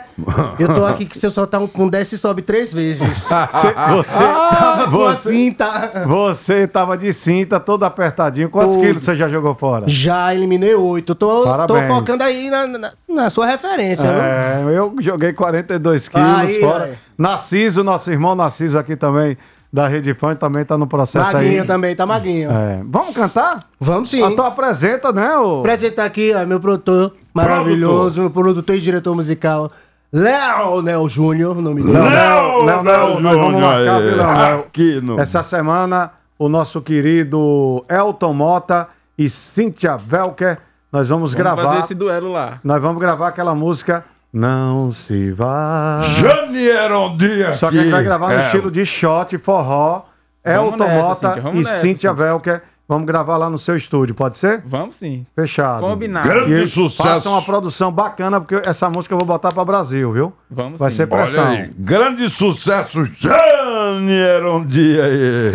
Eu 0.60 0.74
tô 0.74 0.84
aqui 0.86 1.06
que 1.06 1.18
você 1.18 1.30
só 1.30 1.46
tá 1.46 1.60
um, 1.60 1.68
com 1.68 1.88
desce 1.88 2.16
e 2.16 2.18
sobe 2.18 2.42
três 2.42 2.74
vezes. 2.74 3.26
Você, 3.54 3.74
você, 3.96 4.18
Tava 4.54 4.92
com 4.92 5.04
a 5.06 5.14
você, 5.14 5.30
cinta. 5.30 5.92
você 6.06 6.68
tava 6.68 6.98
de 6.98 7.12
cinta, 7.14 7.60
todo 7.60 7.84
apertadinho. 7.84 8.50
Quantos 8.50 8.76
Todo. 8.76 8.84
quilos 8.86 9.04
você 9.06 9.16
já 9.16 9.30
jogou 9.30 9.56
fora? 9.56 9.86
Já 9.88 10.34
eliminei 10.36 10.76
oito. 10.76 11.16
Tô, 11.16 11.44
tô 11.68 11.82
focando 11.84 12.24
aí 12.24 12.50
na, 12.50 12.68
na, 12.68 12.92
na 13.10 13.30
sua 13.30 13.46
referência, 13.46 14.12
viu? 14.12 14.22
É, 14.22 14.64
eu 14.78 14.94
joguei 15.00 15.34
42 15.34 16.08
quilos 16.10 16.28
Aí, 16.28 16.60
fora. 16.60 16.84
aí. 16.86 16.94
Narciso, 17.18 17.84
nosso 17.84 18.12
irmão 18.12 18.36
Narciso 18.36 18.78
aqui 18.78 18.96
também, 18.96 19.38
da 19.74 19.88
Rede 19.88 20.14
Fã, 20.14 20.36
também 20.36 20.64
tá 20.64 20.78
no 20.78 20.86
processo 20.86 21.34
Maguinho 21.34 21.62
aí. 21.62 21.68
também, 21.68 21.96
tá 21.96 22.06
maguinho. 22.06 22.52
É, 22.52 22.84
Vamos 22.86 23.16
cantar? 23.16 23.66
Vamos 23.80 24.08
sim. 24.08 24.24
Então 24.24 24.46
apresenta, 24.46 25.12
né? 25.12 25.36
O... 25.36 25.62
Apresentar 25.62 26.06
aqui, 26.06 26.32
ó, 26.32 26.46
meu 26.46 26.60
produtor 26.60 27.12
maravilhoso, 27.34 28.22
meu 28.22 28.30
produtor 28.30 28.76
e 28.76 28.80
diretor 28.80 29.16
musical, 29.16 29.72
Léo 30.12 30.84
Nel 30.84 31.10
Júnior, 31.10 31.58
o 31.58 31.62
nome 31.62 31.82
dele. 31.82 31.98
Léo, 31.98 32.64
Léo, 32.64 32.66
Léo, 32.66 32.84
Léo, 32.84 33.20
nós 33.20 33.36
vamos 33.36 33.60
marcar, 33.60 34.00
viu, 34.00 34.16
Léo, 34.16 34.38
Léo? 34.38 34.60
Aqui 34.60 35.02
no... 35.02 35.20
Essa 35.20 35.42
semana, 35.42 36.12
o 36.38 36.48
nosso 36.48 36.80
querido 36.80 37.84
Elton 37.90 38.34
Mota 38.34 38.88
e 39.18 39.28
Cíntia 39.28 39.98
Velker, 39.98 40.60
nós 40.92 41.10
vamos, 41.10 41.34
gravar. 41.34 41.64
fazer 41.64 41.80
esse 41.80 41.96
duelo 41.96 42.32
lá. 42.32 42.60
Nós 42.64 42.80
vamos 42.80 43.02
gravar 43.02 43.30
aquela 43.30 43.56
música 43.56 44.06
Não 44.34 44.92
se 44.92 45.32
vá. 45.32 46.02
Janier 46.20 46.92
um 46.92 47.16
dia 47.16 47.54
Só 47.54 47.70
que 47.70 47.78
a 47.78 47.82
gente 47.84 47.92
vai 47.92 48.04
gravar 48.04 48.30
no 48.30 48.34
É, 48.34 48.46
estilo 48.46 48.72
de 48.72 48.84
shot, 48.84 49.38
forró. 49.38 50.06
Elton 50.44 50.88
Mota 50.90 51.36
e 51.54 51.64
Cíntia. 51.80 52.12
Velker. 52.14 52.64
Vamos 52.88 53.06
gravar 53.08 53.38
lá 53.38 53.50
no 53.50 53.58
seu 53.58 53.78
estúdio, 53.78 54.14
pode 54.14 54.38
ser? 54.38 54.62
Vamos 54.66 54.98
sim. 54.98 55.26
Fechado. 55.34 55.80
Combinado. 55.82 56.28
Grande 56.28 56.62
E 56.64 56.66
sucesso. 56.68 57.02
Faça 57.08 57.30
uma 57.30 57.42
produção 57.42 57.90
bacana, 57.92 58.42
porque 58.42 58.68
essa 58.70 58.90
música 58.90 59.14
eu 59.14 59.18
vou 59.18 59.26
botar 59.26 59.54
para 59.54 59.64
Brasil, 59.64 60.12
viu? 60.12 60.34
Vamos 60.52 60.80
Vai 60.80 60.92
sim. 60.92 60.98
ser 60.98 61.08
pressão. 61.08 61.44
Olha 61.46 61.62
aí, 61.64 61.72
grande 61.78 62.30
sucesso, 62.30 63.06
Janier 63.18 64.46
um 64.46 64.66
dia 64.66 65.06
aí. 65.06 65.52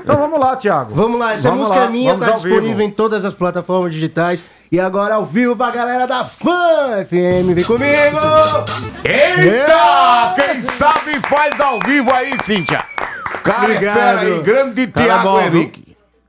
Então 0.02 0.16
vamos 0.16 0.40
lá, 0.40 0.56
Thiago. 0.56 0.94
Vamos 0.94 1.20
lá, 1.20 1.34
essa 1.34 1.48
Vamos 1.50 1.64
música 1.68 1.80
lá, 1.80 1.86
é 1.86 1.90
minha, 1.90 2.12
vamos 2.12 2.26
tá 2.26 2.32
ao 2.32 2.38
disponível 2.40 2.68
vivo. 2.68 2.82
em 2.82 2.90
todas 2.90 3.24
as 3.24 3.34
plataformas 3.34 3.92
digitais. 3.92 4.42
E 4.72 4.80
agora 4.80 5.14
ao 5.14 5.24
vivo 5.26 5.54
pra 5.54 5.70
galera 5.70 6.06
da 6.06 6.24
Fã 6.24 7.04
FM, 7.06 7.54
vem 7.54 7.64
comigo! 7.64 8.18
Eita! 9.04 10.34
Quem 10.34 10.60
sabe 10.62 11.20
faz 11.28 11.60
ao 11.60 11.78
vivo 11.80 12.10
aí, 12.12 12.36
Cíntia. 12.44 12.82
Cara 13.44 13.62
Obrigado. 13.62 13.94
fera 13.94 14.20
aí, 14.20 14.40
grande 14.40 14.86
Cara 14.88 15.06
Tiago? 15.06 15.40
Henrique. 15.40 15.85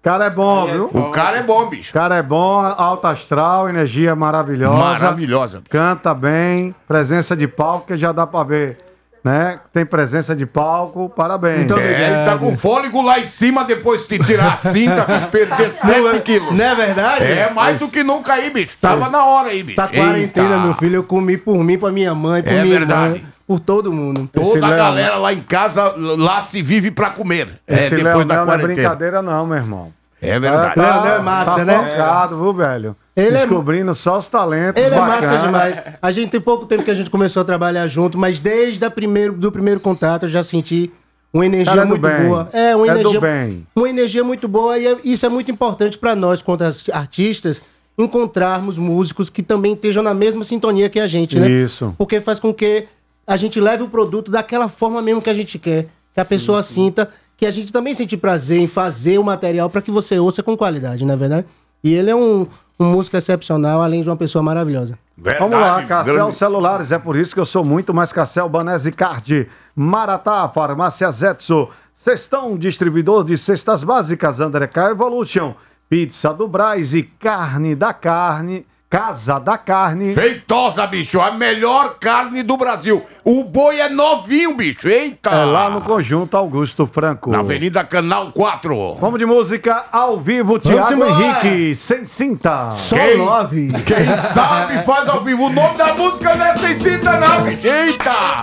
Cara 0.08 0.26
é 0.26 0.30
bom, 0.30 0.66
viu? 0.68 0.86
O 0.94 1.12
cara 1.12 1.38
é 1.38 1.44
bom, 1.44 1.66
bicho. 1.68 1.92
Cara 1.92 2.16
é 2.16 2.22
bom, 2.24 2.60
alto 2.62 3.08
astral, 3.08 3.68
energia 3.68 4.16
maravilhosa. 4.16 4.78
Maravilhosa. 4.78 5.62
Canta 5.70 6.14
bem, 6.14 6.74
presença 6.88 7.36
de 7.36 7.46
palco, 7.46 7.88
que 7.88 7.98
já 7.98 8.14
dá 8.14 8.26
pra 8.26 8.42
ver, 8.44 8.78
né? 9.22 9.60
Tem 9.74 9.86
presença 9.86 10.34
de 10.34 10.46
palco, 10.46 11.10
parabéns. 11.10 11.58
Muito 11.58 11.78
É, 11.78 12.08
ele 12.20 12.26
tá 12.26 12.38
com 12.38 12.56
fôlego 12.58 13.02
lá 13.02 13.20
em 13.20 13.26
cima 13.26 13.66
depois 13.66 14.08
de 14.08 14.18
tirar 14.20 14.54
a 14.54 14.58
cinta, 14.58 15.02
de 15.20 15.28
perder 15.28 15.72
7 15.72 16.22
quilos. 16.22 16.54
Não 16.54 16.64
é 16.64 16.74
verdade? 16.74 17.26
É 17.26 17.52
mais 17.54 17.78
do 17.78 17.90
que 17.90 18.02
nunca 18.02 18.36
aí, 18.36 18.50
bicho. 18.50 18.78
Tava 18.80 19.10
na 19.10 19.26
hora 19.26 19.50
aí, 19.50 19.62
bicho. 19.62 19.80
Essa 19.82 19.94
quarentena, 19.94 20.48
Eita. 20.56 20.60
meu 20.60 20.74
filho, 20.76 20.96
eu 20.96 21.04
comi 21.04 21.38
por 21.38 21.62
mim, 21.62 21.78
pra 21.78 21.92
minha 21.92 22.16
mãe, 22.16 22.42
por 22.42 22.54
É 22.54 22.62
minha 22.64 22.80
verdade. 22.80 23.16
irmã. 23.16 23.28
por 23.46 23.60
todo 23.60 23.92
mundo. 23.94 24.30
Toda 24.34 24.50
a 24.66 24.70
Leonel- 24.70 24.78
galera 24.78 25.16
lá 25.18 25.34
em 25.34 25.42
casa, 25.42 25.94
lá 25.98 26.42
se 26.42 26.62
vive 26.62 26.92
pra 26.92 27.10
comer. 27.10 27.48
Esse 27.68 27.94
é, 27.94 27.98
depois 27.98 28.04
Leonel 28.04 28.26
da 28.26 28.36
não 28.36 28.42
é 28.44 28.46
quarentena. 28.46 28.74
brincadeira 28.76 29.22
não, 29.22 29.46
meu 29.46 29.58
irmão. 29.58 29.97
É 30.22 30.40
verdade. 30.40 30.76
Tá, 30.76 30.96
Leonel 31.02 31.16
é 31.18 31.22
massa, 31.22 31.56
tá 31.58 31.66
né? 31.66 31.92
focado, 31.92 32.38
viu, 32.38 32.54
velho? 32.54 32.96
Ele 33.16 33.28
é- 33.36 33.40
Descobrindo 33.40 33.94
só 33.94 34.20
os 34.20 34.28
talentos 34.28 34.82
Ele 34.82 34.94
é 34.94 35.00
massa 35.00 35.38
demais. 35.38 35.80
A 36.02 36.12
gente 36.12 36.32
tem 36.32 36.42
pouco 36.42 36.66
tempo 36.66 36.84
que 36.84 36.92
a 36.92 36.96
gente 36.96 37.10
começou 37.10 37.42
a 37.42 37.46
trabalhar 37.46 37.88
junto, 37.88 38.18
mas 38.18 38.40
desde 38.40 38.84
a 38.86 38.90
primeiro, 38.92 39.34
do 39.34 39.52
primeiro 39.52 39.80
contato 39.80 40.24
eu 40.24 40.30
já 40.30 40.44
senti 40.44 40.92
uma 41.34 41.46
energia 41.46 41.66
Cara, 41.74 41.82
é 41.82 41.86
muito 41.86 42.02
bem. 42.02 42.28
boa. 42.28 42.50
É, 42.54 42.76
uma 42.76 42.88
É 42.88 42.94
do 42.94 43.00
energia, 43.00 43.20
bem. 43.22 43.68
uma 43.76 43.90
energia 43.90 44.24
muito 44.24 44.48
boa 44.48 44.78
e 44.78 44.88
é- 44.88 44.98
isso 45.04 45.26
é 45.26 45.30
muito 45.30 45.52
importante 45.52 45.98
para 45.98 46.16
nós, 46.16 46.42
quanto 46.42 46.64
as- 46.64 46.90
artistas, 46.90 47.62
encontrarmos 47.98 48.78
músicos 48.78 49.30
que 49.30 49.42
também 49.44 49.74
estejam 49.74 50.02
na 50.04 50.14
mesma 50.14 50.44
sintonia 50.44 50.88
que 50.90 51.00
a 51.00 51.08
gente, 51.08 51.40
né? 51.40 51.50
Isso. 51.50 51.94
Porque 51.98 52.22
faz 52.22 52.40
com 52.40 52.54
que 52.54 52.86
a 53.26 53.36
gente 53.36 53.60
leve 53.60 53.84
o 53.84 53.88
produto 53.90 54.32
daquela 54.32 54.68
forma 54.68 55.02
mesmo 55.02 55.22
que 55.22 55.30
a 55.30 55.34
gente 55.34 55.58
quer, 55.60 55.88
que 56.14 56.20
a 56.20 56.26
pessoa 56.26 56.62
sinta, 56.64 57.10
que 57.38 57.46
a 57.46 57.52
gente 57.52 57.72
também 57.72 57.94
sente 57.94 58.18
prazer 58.18 58.60
em 58.60 58.68
fazer 58.68 59.20
o 59.20 59.24
material 59.24 59.70
para 59.70 59.82
que 59.82 59.92
você 59.92 60.18
ouça 60.18 60.42
com 60.42 60.58
qualidade, 60.58 61.06
não 61.06 61.14
é 61.14 61.18
verdade? 61.18 61.46
E 61.84 61.94
ele 61.94 62.10
é 62.10 62.16
um, 62.16 62.48
um 62.80 62.86
músico 62.86 63.16
excepcional, 63.16 63.82
além 63.82 64.02
de 64.02 64.10
uma 64.10 64.18
pessoa 64.18 64.42
maravilhosa. 64.44 64.98
Vamos 65.16 65.60
lá, 65.60 65.84
Cassel 65.84 66.34
Celulares, 66.34 66.92
é 66.92 66.98
por 66.98 67.16
isso 67.16 67.34
que 67.34 67.40
eu 67.40 67.46
sou 67.46 67.64
muito 67.64 67.94
mais 67.94 68.12
Cassel 68.12 68.50
Banese 68.50 68.92
Card, 68.92 69.48
Maratá, 69.76 70.50
Farmácia 70.50 71.12
Zetso, 71.12 71.70
Cestão, 71.94 72.58
distribuidor 72.58 73.24
de 73.24 73.38
cestas 73.38 73.84
básicas, 73.84 74.40
André 74.40 74.68
K 74.68 74.92
Evolution, 74.92 75.54
Pizza 75.90 76.34
do 76.34 76.48
Braz 76.48 76.94
e 76.94 77.04
Carne 77.04 77.76
da 77.76 77.94
Carne, 77.94 78.66
Casa 78.90 79.38
da 79.38 79.58
Carne. 79.58 80.16
Feitosa, 80.16 80.88
bicho, 80.88 81.20
a 81.20 81.30
melhor 81.32 81.98
carne 82.00 82.42
do 82.42 82.56
Brasil. 82.56 83.06
O 83.22 83.44
boi 83.44 83.82
é 83.82 83.90
novinho, 83.90 84.56
bicho. 84.56 84.88
Eita! 84.88 85.30
É 85.30 85.44
lá 85.44 85.70
no 85.70 85.82
Conjunto 85.82 86.38
Augusto 86.38 86.88
Franco. 86.88 87.30
Na 87.30 87.40
Avenida 87.40 87.84
Canal 87.84 88.32
4. 88.32 88.96
Vamos 88.96 89.20
de 89.20 89.26
música 89.26 89.84
ao 89.92 90.22
vivo, 90.22 90.58
Thiago 90.58 90.94
embora. 90.94 91.12
Henrique, 91.12 91.76
sem 91.76 92.06
cinta. 92.08 92.70
Quem- 92.88 93.18
nove. 93.18 93.74
Quem 93.86 94.06
sabe 94.34 94.82
faz 94.84 95.10
ao 95.10 95.22
vivo. 95.22 95.48
O 95.48 95.50
nome 95.50 95.78
da 95.78 95.94
música 95.94 96.34
não 96.36 96.46
é 96.46 96.58
sem 96.58 96.80
cinta, 96.80 97.20
não, 97.20 97.42
bicho. 97.44 97.68
Eita! 97.68 98.40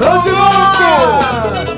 Ô, 0.00 0.14
louco! 0.14 1.76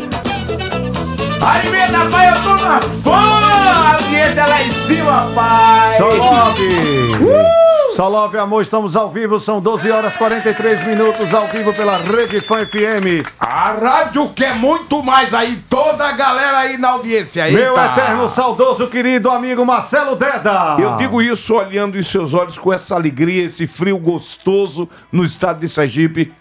Aí, 1.45 1.69
Meta, 1.69 2.05
pai, 2.11 2.28
eu 2.28 2.43
tô 2.43 2.55
na 2.64 2.81
fã! 2.81 3.11
A 3.12 3.93
audiência 3.95 4.47
lá 4.47 4.62
em 4.62 4.71
cima, 4.87 5.31
pai! 5.35 5.97
Só 5.97 6.07
love! 6.07 7.58
Só 7.99 8.07
love, 8.07 8.38
amor, 8.38 8.62
estamos 8.62 8.95
ao 8.95 9.11
vivo, 9.11 9.40
são 9.40 9.61
12 9.61 9.90
horas 9.90 10.17
43 10.17 10.87
minutos 10.87 11.35
ao 11.35 11.49
vivo 11.49 11.75
pela 11.75 11.97
Rede 11.97 12.38
Fã 12.38 12.64
FM. 12.64 13.26
A 13.40 13.73
rádio 13.73 14.28
quer 14.28 14.55
muito 14.55 15.02
mais 15.02 15.35
aí. 15.35 15.57
Toda 15.69 16.07
a 16.07 16.12
galera 16.12 16.59
aí 16.59 16.78
na 16.78 16.90
audiência. 16.90 17.49
Eita! 17.49 17.59
Meu 17.59 17.76
eterno, 17.76 18.28
saudoso, 18.28 18.87
querido 18.87 19.28
amigo 19.28 19.67
Marcelo 19.67 20.14
Deda. 20.14 20.76
Eu 20.78 20.95
digo 20.95 21.21
isso 21.21 21.57
olhando 21.57 21.99
em 21.99 22.02
seus 22.05 22.35
olhos 22.35 22.57
com 22.57 22.73
essa 22.73 22.95
alegria, 22.95 23.47
esse 23.47 23.67
frio 23.67 23.99
gostoso 23.99 24.88
no 25.11 25.25
estado 25.25 25.59
de 25.59 25.69
Sergipe. 25.69 26.33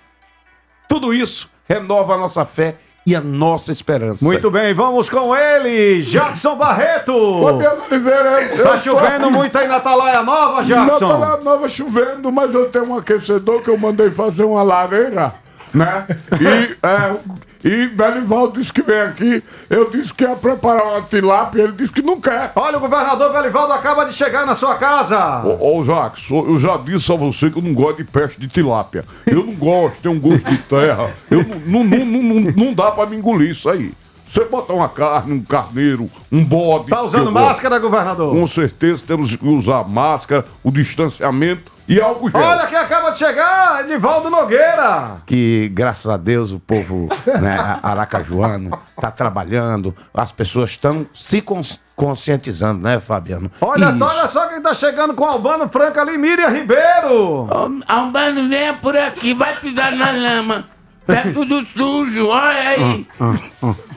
Tudo 0.88 1.12
isso 1.12 1.50
renova 1.68 2.14
a 2.14 2.18
nossa 2.20 2.46
fé 2.46 2.76
e 3.08 3.16
a 3.16 3.22
nossa 3.22 3.72
esperança. 3.72 4.24
Muito 4.24 4.52
bem, 4.52 4.74
vamos 4.74 5.10
com 5.10 5.34
ele, 5.34 6.04
Jackson 6.04 6.58
Barreto. 6.58 7.14
Fabiano 7.42 7.84
Oliveira, 7.90 8.42
eu 8.53 8.64
Tá 8.66 8.72
tô 8.74 8.79
chovendo 8.79 9.25
aqui. 9.27 9.34
muito 9.34 9.58
aí 9.58 9.66
na 9.66 9.77
Atalaia 9.77 10.22
Nova, 10.24 10.62
Jackson? 10.66 11.08
Na 11.08 11.18
Praia 11.27 11.44
Nova 11.44 11.70
chovendo, 11.70 12.29
mas 12.34 12.53
eu 12.53 12.66
tenho 12.70 12.90
um 12.90 12.98
aquecedor 12.98 13.62
que 13.62 13.70
eu 13.70 13.77
mandei 13.79 14.12
fazer 14.12 14.44
uma 14.44 14.62
lareira, 14.62 15.34
né? 15.74 16.06
E, 16.40 16.77
é, 16.86 17.38
e 17.64 17.88
Belivaldo 17.88 18.60
disse 18.60 18.72
que 18.72 18.82
vem 18.82 19.00
aqui, 19.00 19.44
eu 19.70 19.90
disse 19.90 20.14
que 20.14 20.24
ia 20.24 20.36
preparar 20.36 20.86
uma 20.86 21.01
tilápia, 21.01 21.64
ele 21.64 21.74
disse 21.74 21.92
que 21.92 22.01
não 22.01 22.20
quer. 22.22 22.51
Olha, 22.56 22.77
o 22.77 22.80
governador 22.80 23.32
Belivaldo 23.34 23.74
acaba 23.74 24.06
de 24.06 24.14
chegar 24.14 24.46
na 24.46 24.56
sua 24.56 24.75
casa. 24.75 25.44
Ô, 25.46 25.80
ô 25.80 25.84
Jacques, 25.84 26.30
eu 26.30 26.58
já 26.58 26.77
disse 26.77 27.12
a 27.12 27.16
você 27.16 27.50
que 27.50 27.58
eu 27.58 27.64
não 27.64 27.74
gosto 27.74 28.03
de 28.03 28.12
peixe 28.12 28.40
de 28.40 28.48
tilápia. 28.48 29.03
Eu 29.25 29.44
não 29.44 29.53
gosto, 29.53 30.01
tem 30.01 30.12
um 30.12 30.20
gosto 30.20 30.50
de 30.50 30.58
terra. 30.60 31.12
Eu 31.30 31.44
não, 31.66 31.84
não, 31.84 32.06
não, 32.06 32.24
não, 32.24 32.51
não 32.51 32.74
dá 32.74 32.92
pra 32.92 33.06
me 33.06 33.18
engolir 33.18 33.51
isso 33.51 33.70
aí. 33.70 33.92
Você 34.31 34.44
botar 34.46 34.74
uma 34.74 34.90
carne, 34.90 35.33
um 35.33 35.44
carneiro, 35.44 36.09
um 36.31 36.44
bode. 36.44 36.90
Tá 36.90 37.01
usando 37.01 37.31
máscara, 37.31 37.79
governador? 37.79 38.33
Com 38.33 38.46
certeza 38.48 39.03
temos 39.07 39.35
que 39.35 39.48
usar 39.48 39.83
máscara, 39.87 40.44
o 40.63 40.70
distanciamento 40.72 41.72
e 41.87 42.00
álcool 42.01 42.29
gel. 42.29 42.42
Olha 42.42 42.68
quem 42.68 42.77
acaba 42.77 43.11
de 43.11 43.18
chegar, 43.20 43.85
Edivaldo 43.85 44.29
Nogueira. 44.29 45.22
que 45.25 45.70
graças 45.74 46.07
a 46.11 46.18
Deus 46.18 46.51
o 46.51 46.59
povo 46.59 47.07
né, 47.42 47.79
aracajuano 47.81 48.77
está 48.90 49.09
trabalhando, 49.09 49.96
as 50.13 50.31
pessoas 50.31 50.72
estão 50.72 51.05
se 51.13 51.42
cons- 51.42 51.79
conscientizando, 51.96 52.81
né, 52.81 53.00
Fabiano? 53.00 53.50
Olha, 53.61 53.92
Isso. 53.92 54.03
olha 54.03 54.27
só 54.27 54.48
quem 54.48 54.61
tá 54.61 54.74
chegando 54.74 55.13
com 55.13 55.24
o 55.24 55.27
Albano 55.27 55.70
Franco 55.70 56.00
ali, 56.00 56.18
Miriam 56.18 56.50
Ribeiro. 56.50 57.48
Albano, 57.87 58.50
venha 58.50 58.74
por 58.74 58.96
aqui, 58.98 59.33
vai 59.33 59.55
pisar 59.55 59.94
na 59.94 60.11
lama. 60.11 60.66
Tá 61.07 61.24
tudo 61.33 61.65
sujo, 61.75 62.27
olha 62.27 62.70
aí. 62.70 63.07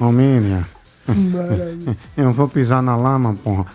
Ô, 0.01 0.07
Miriam. 0.13 0.65
Eu 2.17 2.33
vou 2.33 2.49
pisar 2.49 2.83
na 2.83 2.97
lama, 2.97 3.35
porra. 3.43 3.67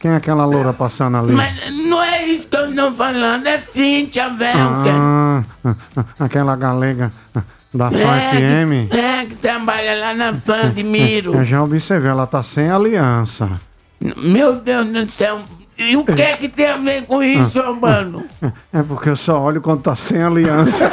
Quem 0.00 0.12
é 0.12 0.16
aquela 0.16 0.44
loura 0.46 0.72
passando 0.72 1.16
ali? 1.18 1.32
Mas 1.32 1.54
não 1.88 2.02
é 2.02 2.24
isso 2.24 2.46
que 2.48 2.56
eu 2.56 2.70
estou 2.70 2.92
falando, 2.94 3.46
é 3.46 3.58
Cíntia 3.58 4.30
Velker. 4.30 4.92
Ah, 4.94 5.42
aquela 6.20 6.54
galega 6.56 7.10
da 7.74 7.86
É, 7.92 8.04
FAFM. 8.04 8.88
é, 8.96 9.26
que 9.26 9.34
trabalha 9.36 10.00
lá 10.00 10.14
na 10.14 10.32
Fã 10.34 10.70
de 10.70 10.82
Miro. 10.84 11.34
Eu 11.34 11.44
já 11.44 11.62
observei, 11.62 12.10
ela 12.10 12.26
tá 12.26 12.42
sem 12.42 12.70
aliança. 12.70 13.50
Meu 14.16 14.54
Deus 14.60 14.86
do 14.86 15.10
céu. 15.12 15.40
E 15.78 15.96
o 15.96 16.04
que 16.04 16.20
é 16.20 16.32
que 16.34 16.48
tem 16.48 16.66
a 16.66 16.76
ver 16.76 17.04
com 17.04 17.22
isso, 17.22 17.60
Albano? 17.60 18.24
É 18.72 18.82
porque 18.82 19.08
eu 19.08 19.16
só 19.16 19.40
olho 19.40 19.60
quando 19.60 19.82
tá 19.82 19.94
sem 19.94 20.20
aliança. 20.22 20.90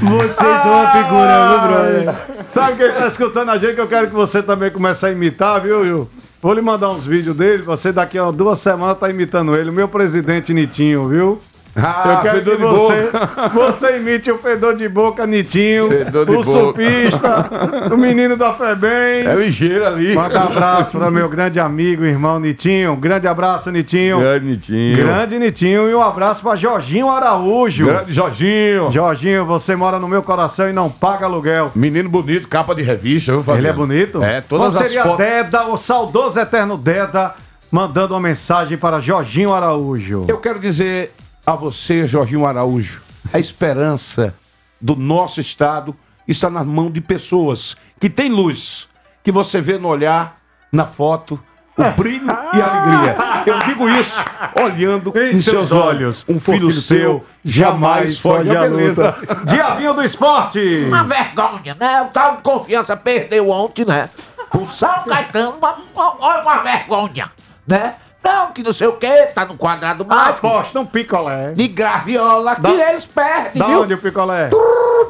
Vocês 0.00 0.62
são 0.62 0.72
uma 0.72 0.92
figura, 0.92 1.48
viu, 1.48 1.60
brother? 1.68 2.14
Sabe 2.50 2.76
quem 2.76 2.92
tá 2.92 3.06
escutando 3.08 3.50
a 3.50 3.58
gente 3.58 3.74
que 3.74 3.80
eu 3.80 3.88
quero 3.88 4.06
que 4.08 4.14
você 4.14 4.42
também 4.42 4.70
comece 4.70 5.06
a 5.06 5.10
imitar, 5.10 5.60
viu, 5.60 5.84
Gil? 5.84 6.10
Vou 6.42 6.52
lhe 6.52 6.60
mandar 6.60 6.90
uns 6.90 7.06
vídeos 7.06 7.36
dele, 7.36 7.62
você 7.62 7.90
daqui 7.90 8.18
a 8.18 8.30
duas 8.30 8.60
semanas 8.60 8.98
tá 8.98 9.08
imitando 9.08 9.56
ele, 9.56 9.70
o 9.70 9.72
meu 9.72 9.88
presidente 9.88 10.52
Nitinho, 10.52 11.08
viu? 11.08 11.40
Ah, 11.76 12.04
eu 12.16 12.22
quero 12.22 12.44
que 12.44 12.56
você, 12.56 13.10
você 13.52 13.96
imite 13.96 14.30
o 14.30 14.38
fedor 14.38 14.76
de 14.76 14.88
boca 14.88 15.26
Nitinho, 15.26 15.88
Fedor 15.88 16.24
de 16.24 16.32
o 16.32 16.42
boca. 16.42 16.50
surfista, 16.50 17.90
o 17.92 17.96
menino 17.96 18.36
da 18.36 18.52
Febem. 18.54 19.26
É 19.26 19.34
ligeiro 19.34 19.84
ali. 19.86 20.14
Manda 20.14 20.38
um 20.38 20.42
abraço 20.44 20.96
para 20.96 21.10
meu 21.10 21.28
grande 21.28 21.58
amigo, 21.58 22.04
irmão 22.04 22.38
Nitinho. 22.38 22.94
Grande 22.96 23.26
abraço, 23.26 23.70
Nitinho. 23.70 24.20
Grande 24.20 24.46
Nitinho. 24.46 24.96
Grande 24.96 25.38
Nitinho. 25.38 25.90
E 25.90 25.94
um 25.94 26.02
abraço 26.02 26.42
para 26.42 26.56
Jorginho 26.56 27.10
Araújo. 27.10 27.86
Grande 27.86 28.12
Jorginho. 28.12 28.92
Jorginho, 28.92 29.44
você 29.44 29.74
mora 29.74 29.98
no 29.98 30.06
meu 30.06 30.22
coração 30.22 30.70
e 30.70 30.72
não 30.72 30.88
paga 30.88 31.26
aluguel. 31.26 31.72
Menino 31.74 32.08
bonito, 32.08 32.46
capa 32.46 32.74
de 32.74 32.82
revista, 32.82 33.32
viu, 33.32 33.42
Fabiano? 33.42 33.60
Ele 33.60 33.68
é 33.68 33.72
bonito? 33.72 34.22
É, 34.22 34.40
todas 34.40 34.66
Como 34.68 34.78
as 34.78 34.86
seria 34.86 35.02
fotos. 35.02 35.18
Deda, 35.18 35.66
o 35.66 35.76
saudoso 35.76 36.38
eterno 36.38 36.76
Deda, 36.76 37.34
mandando 37.70 38.14
uma 38.14 38.20
mensagem 38.20 38.78
para 38.78 39.00
Jorginho 39.00 39.52
Araújo. 39.52 40.24
Eu 40.28 40.38
quero 40.38 40.60
dizer 40.60 41.12
a 41.46 41.54
você, 41.54 42.06
Jorginho 42.06 42.46
Araújo, 42.46 43.02
a 43.32 43.38
esperança 43.38 44.34
do 44.80 44.96
nosso 44.96 45.40
Estado 45.40 45.94
está 46.26 46.48
nas 46.48 46.66
mãos 46.66 46.92
de 46.92 47.00
pessoas 47.00 47.76
que 48.00 48.08
têm 48.08 48.30
luz, 48.30 48.88
que 49.22 49.30
você 49.30 49.60
vê 49.60 49.78
no 49.78 49.88
olhar, 49.88 50.36
na 50.72 50.86
foto, 50.86 51.38
o 51.76 51.90
brilho 51.90 52.26
e 52.54 52.60
a 52.60 52.82
alegria. 52.82 53.16
Eu 53.46 53.58
digo 53.60 53.88
isso 53.88 54.24
olhando 54.62 55.12
em, 55.18 55.40
seus 55.40 55.72
olhos. 55.72 56.24
Um 56.28 56.38
filho, 56.38 56.70
seu 56.70 57.24
jamais 57.44 58.18
foge 58.18 58.56
à 58.56 58.64
luta. 58.64 59.16
Diabinho 59.44 59.92
do 59.92 60.02
esporte. 60.02 60.84
Uma 60.86 61.04
vergonha, 61.04 61.76
né? 61.78 62.02
O 62.02 62.06
tal 62.06 62.36
de 62.36 62.42
confiança 62.42 62.96
perdeu 62.96 63.50
ontem, 63.50 63.84
né? 63.84 64.08
O 64.54 64.64
São 64.66 65.02
Caetano, 65.04 65.56
uma, 65.58 65.78
uma, 65.94 66.40
uma 66.40 66.58
vergonha, 66.58 67.30
né? 67.66 67.96
Não, 68.24 68.52
que 68.52 68.62
não 68.62 68.72
sei 68.72 68.86
o 68.86 68.92
quê, 68.94 69.26
tá 69.34 69.44
no 69.44 69.56
quadrado 69.56 70.04
mágico. 70.04 70.46
Aposta 70.46 70.80
um 70.80 70.86
picolé. 70.86 71.52
De 71.52 71.68
graviola, 71.68 72.54
que 72.56 72.62
Da- 72.62 72.70
eles 72.90 73.04
perdem, 73.04 73.52
Da 73.60 73.66
viu? 73.66 73.82
onde 73.82 73.94
o 73.94 73.98
picolé? 73.98 74.48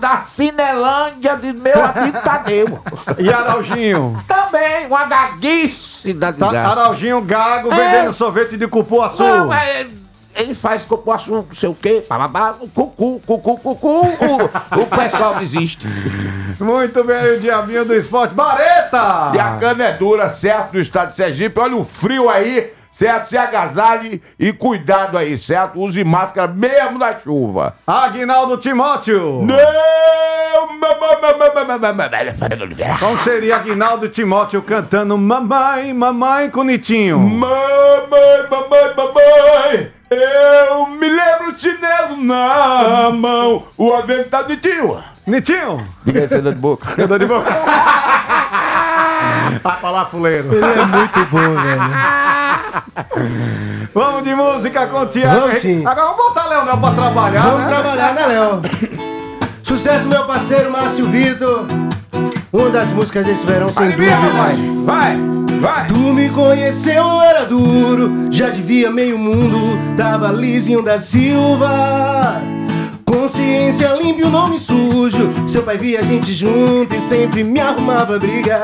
Da 0.00 0.22
Cinelândia 0.22 1.36
de 1.36 1.52
meu 1.52 1.72
amigo 1.84 2.20
Tadeu. 2.22 2.78
E 3.18 3.32
Araujinho? 3.32 4.20
Também, 4.26 4.86
uma 4.86 5.04
gaguice 5.04 6.12
da 6.12 6.32
Tá. 6.32 6.48
Araujinho 6.50 7.20
Gago 7.22 7.72
É. 7.72 7.76
vendendo 7.76 8.12
sorvete 8.14 8.56
de 8.56 8.66
cupuaçu. 8.66 9.22
Não, 9.22 9.52
é, 9.54 9.86
ele 10.34 10.54
faz 10.54 10.84
cupuaçu, 10.84 11.30
não 11.30 11.46
sei 11.54 11.68
o 11.68 11.74
quê, 11.74 12.04
bababá, 12.08 12.54
cucu, 12.74 13.20
cucu, 13.24 13.56
cucu, 13.58 13.88
o, 13.88 14.80
o 14.82 14.86
pessoal 14.86 15.36
desiste. 15.36 15.86
Muito 16.58 17.04
bem, 17.04 17.36
o 17.36 17.40
Diabinho 17.40 17.84
do 17.84 17.94
esporte. 17.94 18.34
Bareta! 18.34 19.30
E 19.34 19.38
a 19.38 19.56
cana 19.60 19.84
é 19.84 19.92
dura, 19.92 20.28
certo, 20.28 20.72
do 20.72 20.80
estado 20.80 21.10
de 21.10 21.16
Sergipe. 21.16 21.58
Olha 21.60 21.76
o 21.76 21.84
frio 21.84 22.28
aí. 22.28 22.72
Certo? 22.94 23.28
Se 23.28 23.36
agasalhe 23.36 24.22
e 24.38 24.52
cuidado 24.52 25.18
aí, 25.18 25.36
certo? 25.36 25.80
Use 25.80 26.02
máscara 26.04 26.46
mesmo 26.46 26.98
na 26.98 27.18
chuva. 27.18 27.74
Aguinaldo 27.86 28.56
Timóteo. 28.56 29.42
Não! 29.42 30.14
Como 33.00 33.18
seria 33.24 33.56
Aguinaldo 33.56 34.08
Timóteo 34.08 34.62
cantando 34.62 35.18
Mamãe, 35.18 35.92
mamãe 35.92 36.50
com 36.50 36.62
Nitinho? 36.62 37.18
Mamãe, 37.18 38.46
mamãe, 38.50 38.94
mamãe, 38.96 39.92
eu 40.10 40.86
me 40.86 41.08
lembro 41.08 41.52
o 41.52 41.58
chinelo 41.58 42.16
na 42.18 43.10
mão, 43.10 43.64
o 43.76 43.92
avental 43.94 44.44
de 44.44 44.56
tio. 44.56 45.13
Nitinho? 45.26 45.84
Diga 46.04 46.28
aí, 46.30 46.42
de 46.42 46.52
boca. 46.60 46.92
Cadê 46.96 47.18
de 47.18 47.26
boca? 47.26 47.50
Pra 49.62 49.90
lá, 49.90 50.04
fuleiro. 50.06 50.52
Ele 50.52 50.64
é 50.64 50.86
muito 50.86 51.24
bom, 51.30 51.54
velho. 51.62 51.80
Vamos 53.94 54.24
de 54.24 54.34
música 54.34 54.86
com 54.86 55.00
o 55.00 55.06
Tiago. 55.06 55.40
Vamos 55.40 55.58
sim. 55.58 55.86
Agora 55.86 56.08
vamos 56.08 56.16
botar 56.16 56.46
Leonel 56.48 56.76
pra 56.78 56.90
trabalhar. 56.92 57.42
Vamos 57.42 57.60
né? 57.60 57.66
trabalhar, 57.68 58.14
né, 58.14 58.26
Léo? 58.26 58.62
Sucesso, 59.62 60.08
meu 60.08 60.24
parceiro 60.24 60.70
Márcio 60.70 61.06
Vitor. 61.06 61.64
Uma 62.52 62.70
das 62.70 62.88
músicas 62.88 63.26
desse 63.26 63.46
verão, 63.46 63.72
sem 63.72 63.86
Adivinha, 63.86 64.16
dúvida. 64.16 64.32
vai, 64.42 64.56
vai, 64.84 65.16
vai. 65.60 65.86
Tu 65.88 65.94
me 65.94 66.28
conheceu, 66.30 67.20
era 67.22 67.44
duro. 67.44 68.28
Já 68.30 68.50
devia 68.50 68.90
meio 68.90 69.16
mundo. 69.18 69.78
Tava 69.96 70.32
lisinho 70.32 70.82
da 70.82 70.98
Silva. 70.98 72.40
Consciência 73.14 73.94
limpa 73.94 74.22
e 74.22 74.24
o 74.24 74.28
nome 74.28 74.58
sujo. 74.58 75.32
Seu 75.46 75.62
pai 75.62 75.78
via 75.78 76.00
a 76.00 76.02
gente 76.02 76.32
junto 76.32 76.96
e 76.96 77.00
sempre 77.00 77.44
me 77.44 77.60
arrumava 77.60 78.18
briga. 78.18 78.60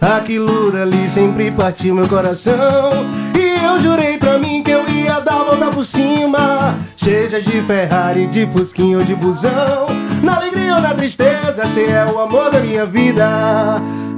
Aquilo 0.00 0.72
dali 0.72 1.08
sempre 1.08 1.52
partiu 1.52 1.94
meu 1.94 2.08
coração. 2.08 2.90
E 3.38 3.64
eu 3.64 3.78
jurei 3.78 4.18
pra 4.18 4.38
mim 4.38 4.60
que 4.60 4.72
eu 4.72 4.88
ia 4.88 5.20
dar 5.20 5.40
a 5.40 5.44
volta 5.44 5.70
por 5.70 5.84
cima. 5.84 6.74
Seja 6.96 7.40
de 7.40 7.62
Ferrari, 7.62 8.26
de 8.26 8.44
Fusquinha 8.48 8.98
ou 8.98 9.04
de 9.04 9.14
busão. 9.14 9.86
Na 10.20 10.34
alegria 10.34 10.74
ou 10.74 10.80
na 10.80 10.92
tristeza, 10.92 11.64
cê 11.66 11.84
é 11.84 12.04
o 12.12 12.18
amor 12.18 12.50
da 12.50 12.58
minha 12.58 12.84
vida. 12.84 13.24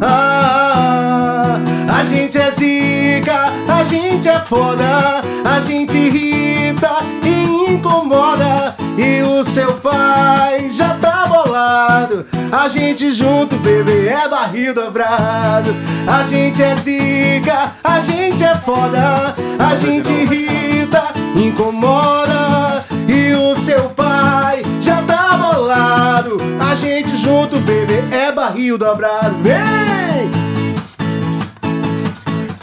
Ah, 0.00 1.58
a 1.94 2.04
gente 2.04 2.38
é 2.38 2.50
zica, 2.50 3.52
a 3.78 3.84
gente 3.84 4.28
é 4.28 4.40
foda, 4.40 5.20
a 5.44 5.60
gente 5.60 5.96
irrita 5.96 6.98
e 7.22 7.74
incomoda. 7.74 8.74
E 8.96 9.22
o 9.22 9.44
seu 9.44 9.74
pai 9.74 10.68
já 10.72 10.94
tá 10.94 11.26
bolado. 11.28 12.26
A 12.50 12.66
gente 12.66 13.12
junto, 13.12 13.56
bebê, 13.58 14.08
é 14.08 14.28
barril 14.28 14.74
dobrado. 14.74 15.72
A 16.08 16.24
gente 16.24 16.60
é 16.60 16.74
zica, 16.74 17.72
a 17.84 18.00
gente 18.00 18.42
é 18.42 18.56
foda, 18.56 19.36
a 19.58 19.76
gente 19.76 20.10
irrita, 20.10 21.04
incomoda. 21.36 22.84
E 23.06 23.32
o 23.34 23.54
seu 23.54 23.90
pai 23.90 24.62
já 24.80 25.02
tá 25.02 25.36
bolado. 25.36 26.36
A 26.68 26.74
gente 26.74 27.16
junto, 27.16 27.60
bebê, 27.60 28.02
é 28.10 28.32
barril 28.32 28.76
dobrado. 28.76 29.36
Vem! 29.40 30.37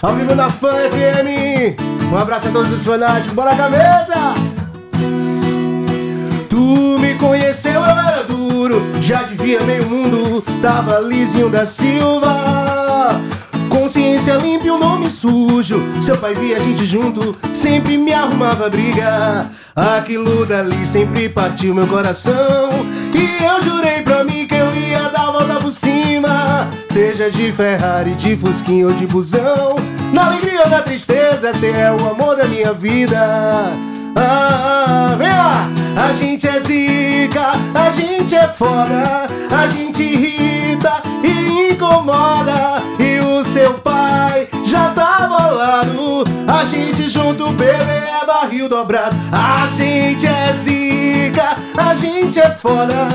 Ao 0.01 0.13
vivo 0.15 0.35
na 0.35 0.49
Fã 0.49 0.73
FM. 0.89 1.79
Um 2.11 2.17
abraço 2.17 2.47
a 2.49 2.51
todos 2.51 2.71
os 2.71 2.85
fanáticos. 2.85 3.33
Bora 3.33 3.55
cabeça! 3.55 4.33
Tu 6.49 6.99
me 6.99 7.15
conheceu, 7.15 7.73
eu 7.73 7.85
era 7.85 8.23
duro. 8.23 8.81
Já 9.01 9.23
devia 9.23 9.61
meio 9.61 9.87
mundo. 9.87 10.43
Tava 10.61 10.99
lisinho 10.99 11.49
da 11.49 11.65
Silva. 11.65 13.19
Consciência 14.25 14.43
limpa 14.43 14.65
e 14.65 14.71
o 14.71 14.77
nome 14.79 15.07
sujo. 15.07 15.83
Seu 16.01 16.17
pai 16.17 16.33
via 16.33 16.55
a 16.55 16.59
gente 16.59 16.83
junto, 16.83 17.35
sempre 17.53 17.95
me 17.95 18.11
arrumava 18.11 18.67
briga. 18.67 19.51
Aquilo 19.75 20.47
dali 20.47 20.87
sempre 20.87 21.29
partiu 21.29 21.75
meu 21.75 21.85
coração. 21.85 22.69
E 23.13 23.43
eu 23.43 23.61
jurei 23.61 24.01
pra 24.01 24.23
mim 24.23 24.47
que 24.47 24.55
eu 24.55 24.75
ia 24.75 25.09
dar 25.09 25.27
a 25.27 25.31
volta 25.31 25.55
por 25.59 25.71
cima. 25.71 26.67
Seja 26.91 27.29
de 27.29 27.51
Ferrari, 27.51 28.15
de 28.15 28.35
Fusquinha 28.35 28.87
ou 28.87 28.93
de 28.93 29.05
busão. 29.05 29.75
Na 30.11 30.25
alegria 30.25 30.63
ou 30.63 30.69
na 30.69 30.81
tristeza, 30.81 31.53
cê 31.53 31.67
é 31.67 31.91
o 31.91 32.09
amor 32.09 32.35
da 32.35 32.45
minha 32.45 32.73
vida. 32.73 33.77
Ah, 34.15 35.15
vem 35.17 35.27
lá! 35.27 35.69
A 36.07 36.13
gente 36.13 36.47
é 36.47 36.59
zica, 36.59 37.51
a 37.73 37.89
gente 37.89 38.35
é 38.35 38.47
foda, 38.47 39.27
a 39.49 39.67
gente 39.67 40.03
irrita 40.03 41.01
e 41.23 41.71
incomoda. 41.71 42.81
E 42.99 43.19
o 43.19 43.43
seu 43.43 43.73
pai 43.75 44.47
já 44.63 44.89
tá 44.91 45.27
bolado. 45.27 46.23
A 46.47 46.63
gente 46.63 47.09
junto, 47.09 47.51
bebê, 47.51 47.73
é 47.73 48.25
barril 48.25 48.69
dobrado. 48.69 49.15
A 49.31 49.67
gente 49.75 50.27
é 50.27 50.51
zica, 50.51 51.55
a 51.77 51.93
gente 51.93 52.39
é 52.39 52.51
foda, 52.51 53.07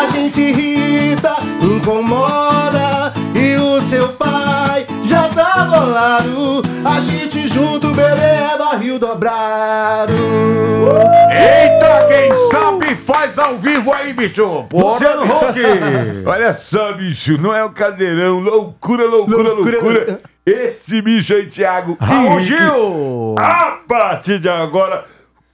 a 0.00 0.06
gente 0.06 0.40
irrita, 0.40 1.36
incomoda. 1.60 3.12
E 3.34 3.56
o 3.56 3.80
seu 3.80 4.08
pai 4.08 4.69
já 5.10 5.28
tá 5.28 5.64
bolado. 5.64 6.62
A 6.84 7.00
gente 7.00 7.48
junto, 7.48 7.88
bebê, 7.88 8.20
é 8.20 8.56
barril 8.56 8.96
dobrado. 8.96 10.12
Eita, 11.30 12.06
quem 12.06 12.32
sabe 12.50 12.94
faz 12.94 13.36
ao 13.36 13.56
vivo 13.56 13.92
aí, 13.92 14.12
bicho. 14.12 14.66
Luciano 14.72 15.24
Huck. 15.24 15.58
Olha 16.24 16.52
só, 16.52 16.92
bicho, 16.92 17.36
não 17.38 17.52
é 17.52 17.64
o 17.64 17.70
cadeirão. 17.70 18.38
Loucura, 18.38 19.04
loucura, 19.04 19.52
loucura. 19.52 20.20
Esse 20.46 21.02
bicho 21.02 21.34
aí, 21.34 21.46
Thiago. 21.46 21.96
Raul 22.00 22.40
Gil. 22.40 23.34
A 23.36 23.78
partir 23.88 24.38
de 24.38 24.48
agora, 24.48 25.04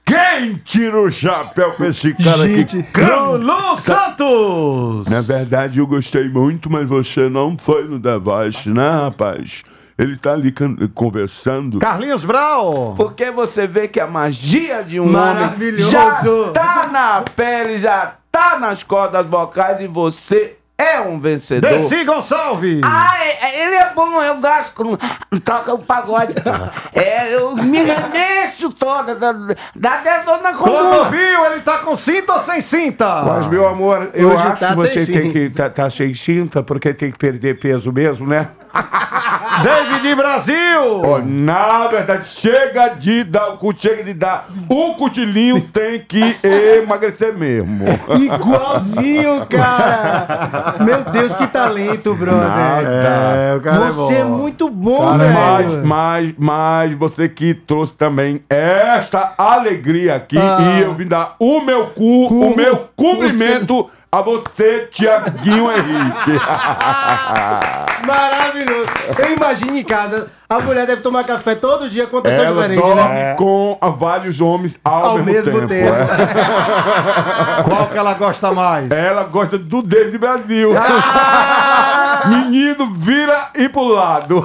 quem 0.07 0.55
tira 0.65 1.01
o 1.01 1.11
chapéu 1.11 1.73
pra 1.73 1.89
esse 1.89 2.15
cara 2.15 2.47
Gente, 2.47 2.77
que 2.77 2.83
canta? 2.85 3.17
Lulu 3.17 3.77
Santos. 3.77 5.07
Na 5.09 5.21
verdade, 5.21 5.81
eu 5.81 5.87
gostei 5.87 6.29
muito, 6.29 6.71
mas 6.71 6.89
você 6.89 7.29
não 7.29 7.59
foi 7.59 7.85
no 7.89 7.99
The 7.99 8.17
Voice, 8.17 8.69
né, 8.71 8.89
rapaz? 8.89 9.65
Ele 9.99 10.17
tá 10.17 10.33
ali 10.35 10.55
conversando. 10.95 11.81
Carlinhos 11.81 12.23
Brau. 12.25 12.95
Porque 12.97 13.31
você 13.31 13.67
vê 13.67 13.89
que 13.89 13.99
a 13.99 14.07
magia 14.07 14.85
de 14.85 15.01
um 15.01 15.11
Maravilhoso. 15.11 15.97
homem 15.97 16.09
já 16.23 16.51
tá 16.53 16.89
na 16.93 17.23
pele, 17.23 17.79
já 17.79 18.15
tá 18.31 18.59
nas 18.59 18.83
cordas 18.83 19.27
vocais 19.27 19.81
e 19.81 19.87
você 19.87 20.57
é 20.79 21.01
um 21.01 21.19
vencedor. 21.19 21.71
Desi 21.71 22.05
Gonçalves. 22.05 22.81
Ai, 22.85 23.31
ele 23.55 23.77
é 23.77 23.91
bom, 23.95 24.21
eu 24.23 24.37
gosto 24.37 24.75
quando 24.75 24.99
toca 25.41 25.75
o 25.75 25.79
pagode. 25.79 26.35
É, 26.93 27.35
eu 27.35 27.55
me 27.57 27.79
remexo 27.83 28.71
toda, 28.73 29.15
dá, 29.15 29.33
dá 29.75 29.95
até 29.97 30.23
dor 30.23 30.41
na 30.43 30.55
Quando 30.55 30.73
coluna. 30.73 31.11
viu, 31.11 31.45
ele 31.47 31.61
tá 31.61 31.79
com 31.79 31.95
cinta 31.95 32.33
ou 32.33 32.41
sem 32.41 32.61
cinta? 32.63 33.23
Mas, 33.23 33.47
meu 33.49 33.69
amor, 33.69 34.11
eu 34.15 34.31
Hoje 34.31 34.43
acho 34.43 34.61
tá 34.61 34.69
que 34.69 34.75
você 34.77 35.07
tem 35.13 35.25
sim. 35.25 35.33
que 35.33 35.51
tá, 35.51 35.69
tá 35.69 35.91
sem 35.91 36.15
cinta, 36.15 36.63
porque 36.63 36.95
tem 36.95 37.13
que 37.13 37.19
perder 37.19 37.59
peso 37.61 37.93
mesmo, 37.93 38.27
né? 38.27 38.49
David 39.63 40.15
Brasil. 40.15 41.01
Ó, 41.05 41.19
na 41.25 41.87
verdade, 41.89 42.27
chega 42.27 42.89
de 42.89 43.25
dar, 43.25 43.49
o 43.51 43.57
cu- 43.57 43.75
chega 43.77 44.03
de 44.05 44.13
dar. 44.15 44.47
O 44.69 44.95
cutilinho 44.95 45.61
tem 45.61 46.01
que 46.01 46.37
emagrecer 46.83 47.33
mesmo. 47.35 47.85
Igualzinho, 48.17 49.47
cara! 49.47 50.75
Meu 50.81 51.03
Deus, 51.05 51.35
que 51.35 51.47
talento, 51.47 52.15
brother! 52.15 52.87
É, 52.87 53.55
o 53.57 53.61
cara 53.61 53.91
Você 53.93 54.15
é, 54.15 54.19
é 54.21 54.25
muito 54.25 54.69
bom, 54.69 55.15
Mas, 55.17 55.73
velho! 55.73 55.87
mas, 55.87 56.35
mas 56.39 56.93
você 56.95 57.29
que 57.29 57.55
trouxe 57.55 57.93
também 57.95 58.43
esta 58.49 59.33
alegria 59.39 60.17
aqui 60.17 60.37
Ah. 60.39 60.59
e 60.79 60.83
eu 60.83 60.95
vim 60.95 61.07
dar 61.07 61.35
o 61.39 61.61
meu 61.61 61.87
cu, 61.87 62.29
Cu- 62.29 62.47
o 62.53 62.57
meu 62.57 62.89
cumprimento 62.95 63.89
a 64.11 64.23
você, 64.23 64.89
Tiaguinho 64.91 65.71
Henrique. 65.71 66.41
Maravilhoso! 68.07 68.91
Eu 69.19 69.37
imagino 69.37 69.77
em 69.77 69.83
casa, 69.85 70.29
a 70.49 70.61
mulher 70.61 70.87
deve 70.87 71.03
tomar 71.03 71.25
café 71.25 71.55
todo 71.55 71.91
dia 71.91 72.07
com 72.07 72.17
uma 72.17 72.23
pessoa 72.23 72.47
Ela 72.47 72.69
diferente, 72.69 72.81
dorme 72.81 73.15
né? 73.15 73.35
com 73.35 73.77
ah, 73.81 73.89
vários 73.91 74.41
homens 74.41 74.79
ao, 74.85 75.05
Ao 75.05 75.19
mesmo, 75.19 75.53
mesmo 75.53 75.69
tempo. 75.69 75.69
tempo. 75.69 75.95
é. 75.95 77.63
Qual 77.69 77.87
que 77.89 77.99
ela 77.99 78.15
gosta 78.15 78.53
mais? 78.53 78.91
Ela 78.91 79.25
gosta 79.25 79.59
do 79.59 79.83
David 79.83 80.19
Brasil. 80.19 80.71
Menino, 82.27 82.93
vira 82.95 83.51
e 83.55 83.69
pro 83.69 83.89
lado. 83.89 84.45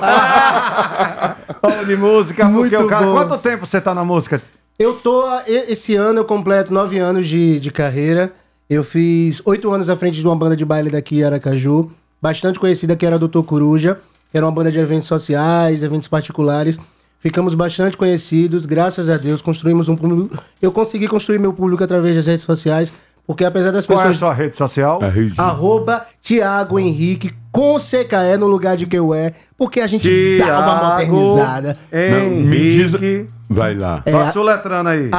Vamos 1.61 1.87
de 1.87 1.95
música, 1.95 2.45
Muito 2.45 2.69
porque 2.69 2.83
o 2.83 2.87
cara... 2.87 3.05
bom. 3.05 3.13
Quanto 3.13 3.37
tempo 3.37 3.65
você 3.65 3.79
tá 3.79 3.93
na 3.93 4.03
música? 4.03 4.41
Eu 4.77 4.95
tô. 4.95 5.23
Esse 5.45 5.95
ano 5.95 6.19
eu 6.19 6.25
completo 6.25 6.73
nove 6.73 6.97
anos 6.97 7.27
de, 7.27 7.59
de 7.59 7.71
carreira. 7.71 8.33
Eu 8.71 8.85
fiz 8.85 9.41
oito 9.43 9.69
anos 9.69 9.89
à 9.89 9.97
frente 9.97 10.17
de 10.17 10.25
uma 10.25 10.33
banda 10.33 10.55
de 10.55 10.63
baile 10.63 10.89
daqui 10.89 11.21
Aracaju, 11.21 11.91
bastante 12.21 12.57
conhecida, 12.57 12.95
que 12.95 13.05
era 13.05 13.17
a 13.17 13.19
Doutor 13.19 13.43
Coruja. 13.43 13.99
Era 14.33 14.45
uma 14.45 14.51
banda 14.53 14.71
de 14.71 14.79
eventos 14.79 15.09
sociais, 15.09 15.83
eventos 15.83 16.07
particulares. 16.07 16.79
Ficamos 17.19 17.53
bastante 17.53 17.97
conhecidos, 17.97 18.65
graças 18.65 19.09
a 19.09 19.17
Deus, 19.17 19.41
construímos 19.41 19.89
um 19.89 19.97
público. 19.97 20.41
Eu 20.61 20.71
consegui 20.71 21.09
construir 21.09 21.37
meu 21.37 21.51
público 21.51 21.83
através 21.83 22.15
das 22.15 22.25
redes 22.27 22.45
sociais, 22.45 22.93
Porque 23.27 23.43
apesar 23.43 23.71
das 23.71 23.85
Qual 23.85 23.99
é 23.99 24.03
a 24.03 24.05
pessoas. 24.05 24.17
sua 24.19 24.33
rede 24.33 24.55
social? 24.55 24.99
Arroba 25.37 26.05
Tiago 26.21 26.79
Henrique 26.79 27.33
com 27.51 27.75
CKE 27.75 28.37
no 28.39 28.47
lugar 28.47 28.77
de 28.77 28.85
QE, 28.85 29.33
porque 29.57 29.81
a 29.81 29.87
gente 29.87 30.37
dá 30.37 30.61
uma 30.61 30.91
modernizada. 30.91 31.77
Não, 31.91 32.29
me 32.29 32.57
diz... 32.57 32.93
Henrique. 32.93 33.29
Vai 33.49 33.75
lá. 33.75 34.01
É, 34.05 34.13
Passa 34.13 34.39
o 34.39 34.43
letrando 34.43 34.87
aí. 34.87 35.09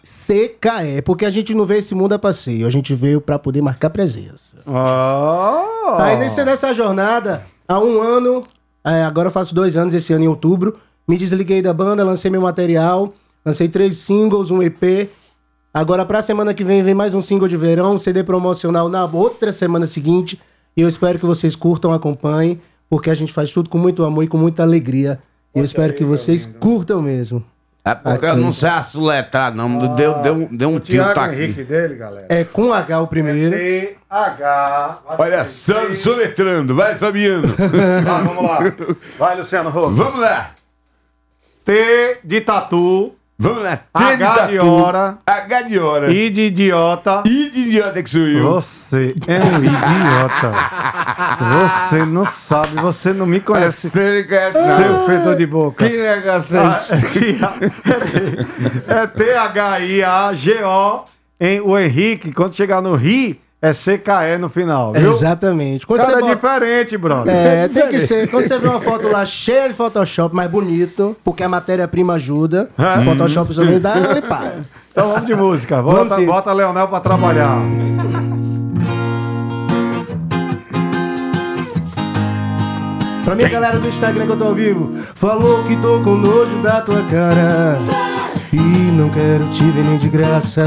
Porque 1.02 1.26
a 1.26 1.30
gente 1.30 1.54
não 1.54 1.66
vê 1.66 1.80
esse 1.80 1.94
mundo 1.94 2.14
a 2.14 2.20
passeio, 2.20 2.66
a 2.68 2.72
gente 2.72 2.96
veio 2.96 3.20
pra 3.20 3.38
poder 3.38 3.62
marcar 3.62 3.90
presença. 3.90 4.58
Oh. 4.66 6.02
Aí 6.02 6.18
nesse, 6.18 6.44
nessa 6.44 6.74
jornada, 6.74 7.46
há 7.68 7.80
um 7.80 8.02
ano, 8.02 8.42
é, 8.84 9.04
agora 9.04 9.28
eu 9.28 9.32
faço 9.32 9.54
dois 9.54 9.78
anos 9.78 9.94
esse 9.94 10.14
ano 10.14 10.24
em 10.24 10.28
outubro, 10.28 10.78
me 11.08 11.18
desliguei 11.18 11.62
da 11.62 11.74
banda, 11.74 12.04
lancei 12.04 12.32
meu 12.32 12.42
material, 12.42 13.14
lancei 13.46 13.68
três 13.68 13.98
singles, 13.98 14.50
um 14.52 14.64
EP. 14.64 15.10
Agora 15.74 16.06
pra 16.06 16.22
semana 16.22 16.54
que 16.54 16.64
vem 16.64 16.82
vem 16.82 16.94
mais 16.94 17.14
um 17.14 17.22
single 17.22 17.50
de 17.50 17.58
verão, 17.58 17.96
um 17.96 18.00
CD 18.00 18.24
promocional 18.24 18.88
na 18.88 19.06
outra 19.06 19.52
semana 19.52 19.86
seguinte. 19.86 20.40
E 20.78 20.82
eu 20.82 20.90
espero 20.90 21.20
que 21.20 21.26
vocês 21.26 21.56
curtam, 21.56 21.94
acompanhem, 21.94 22.60
porque 22.90 23.10
a 23.10 23.16
gente 23.16 23.32
faz 23.32 23.52
tudo 23.52 23.70
com 23.70 23.78
muito 23.78 24.04
amor 24.04 24.24
e 24.24 24.28
com 24.28 24.38
muita 24.38 24.64
alegria. 24.64 25.20
E 25.54 25.60
eu 25.60 25.66
espero 25.66 25.94
que 25.94 26.04
vocês 26.04 26.46
curtam 26.46 27.02
mesmo. 27.02 27.44
É 27.88 27.94
porque 27.94 28.26
eu 28.26 28.36
não 28.36 28.52
sei 28.52 28.70
assoletrar, 28.70 29.54
não. 29.54 29.94
Deu, 29.94 30.16
deu, 30.22 30.48
deu 30.52 30.70
um 30.70 30.80
tio 30.80 31.04
tá 31.14 31.26
aqui. 31.26 31.44
Henrique 31.44 31.64
dele, 31.64 31.96
galera. 31.96 32.26
É 32.30 32.44
com 32.44 32.74
H 32.74 33.00
o 33.00 33.08
primeiro. 33.08 33.56
T-H. 33.56 35.00
Olha, 35.20 35.46
só 35.46 35.94
soletrando. 35.94 36.74
Vai, 36.74 36.98
Fabiano. 36.98 37.54
Vai, 37.56 38.24
vamos 38.24 38.44
lá. 38.44 38.60
Vai, 39.20 39.38
Luciano 39.38 39.70
Huck. 39.70 39.96
Vamos 39.96 40.20
lá. 40.20 40.56
T 41.64 42.18
de 42.24 42.42
tatu. 42.42 43.15
Vamos 43.38 43.64
lá. 43.64 43.76
T 43.78 43.84
H 43.94 44.48
de 44.48 44.60
hora. 44.60 45.18
H 45.28 45.62
de 45.64 45.78
hora. 45.78 46.10
I 46.10 46.30
de 46.30 46.42
idiota. 46.44 47.24
I 47.26 47.50
de 47.52 47.60
idiota 47.60 48.02
que 48.02 48.10
sou 48.10 48.22
eu. 48.22 48.54
Você 48.54 49.14
é 49.28 49.40
um 49.40 49.58
idiota. 49.58 50.54
Você 51.60 52.06
não 52.06 52.26
sabe, 52.26 52.80
você 52.80 53.12
não 53.12 53.26
me 53.26 53.42
conhece. 53.42 53.90
Você 53.90 54.22
não 54.22 54.28
conhece, 54.30 54.58
não. 54.58 54.78
Seu 54.78 55.06
fedor 55.06 55.36
de 55.36 55.46
boca. 55.46 55.86
Que 55.86 55.98
negócio 55.98 56.58
é 56.58 56.68
esse? 56.72 56.94
É 58.88 59.06
T-H-I-A-G-O. 59.08 61.04
O 61.66 61.78
Henrique, 61.78 62.32
quando 62.32 62.56
chegar 62.56 62.82
no 62.82 62.96
Ri, 62.96 63.42
é 63.70 63.74
CKE 63.74 64.38
no 64.40 64.50
final, 64.50 64.94
viu? 64.94 65.10
Exatamente. 65.10 65.86
Quando 65.88 66.02
Cara, 66.02 66.20
você 66.20 66.26
é 66.32 66.36
diferente, 66.36 66.98
brother. 66.98 67.34
É, 67.36 67.68
tem 67.68 67.88
que 67.90 68.00
ser. 68.00 68.30
Quando 68.30 68.48
você 68.48 68.58
vê 68.60 68.68
uma 68.68 68.82
foto 68.82 69.08
lá 69.08 69.26
cheia 69.26 69.68
de 69.68 69.74
Photoshop, 69.74 70.36
mais 70.36 70.50
bonito, 70.50 71.16
porque 71.24 71.44
a 71.44 71.50
matéria-prima 71.50 72.14
ajuda, 72.14 72.70
É. 72.78 73.00
o 73.00 73.04
Photoshop 73.06 73.56
também 73.56 73.80
dá 73.80 73.94
uma 73.96 74.14
limpada. 74.14 74.66
Então 74.92 75.10
vamos 75.12 75.26
de 75.26 75.36
música. 75.36 75.82
Vamos 75.82 76.00
Bota, 76.04 76.16
sim. 76.16 76.26
bota 76.26 76.54
Leonel 76.54 76.88
pra 76.88 77.00
trabalhar. 77.00 77.58
Pra 83.24 83.34
minha 83.36 83.50
galera 83.50 83.80
do 83.80 83.88
Instagram 83.88 84.26
que 84.28 84.32
eu 84.34 84.38
tô 84.38 84.44
ao 84.46 84.54
vivo, 84.54 84.92
falou 85.16 85.64
que 85.64 85.76
tô 85.78 86.00
com 86.04 86.16
nojo 86.16 86.58
da 86.62 86.82
tua 86.82 87.02
cara. 87.04 87.76
E 88.54 88.58
não 88.58 89.10
quero 89.10 89.46
te 89.52 89.64
ver 89.72 89.84
nem 89.84 89.98
de 89.98 90.08
graça. 90.08 90.64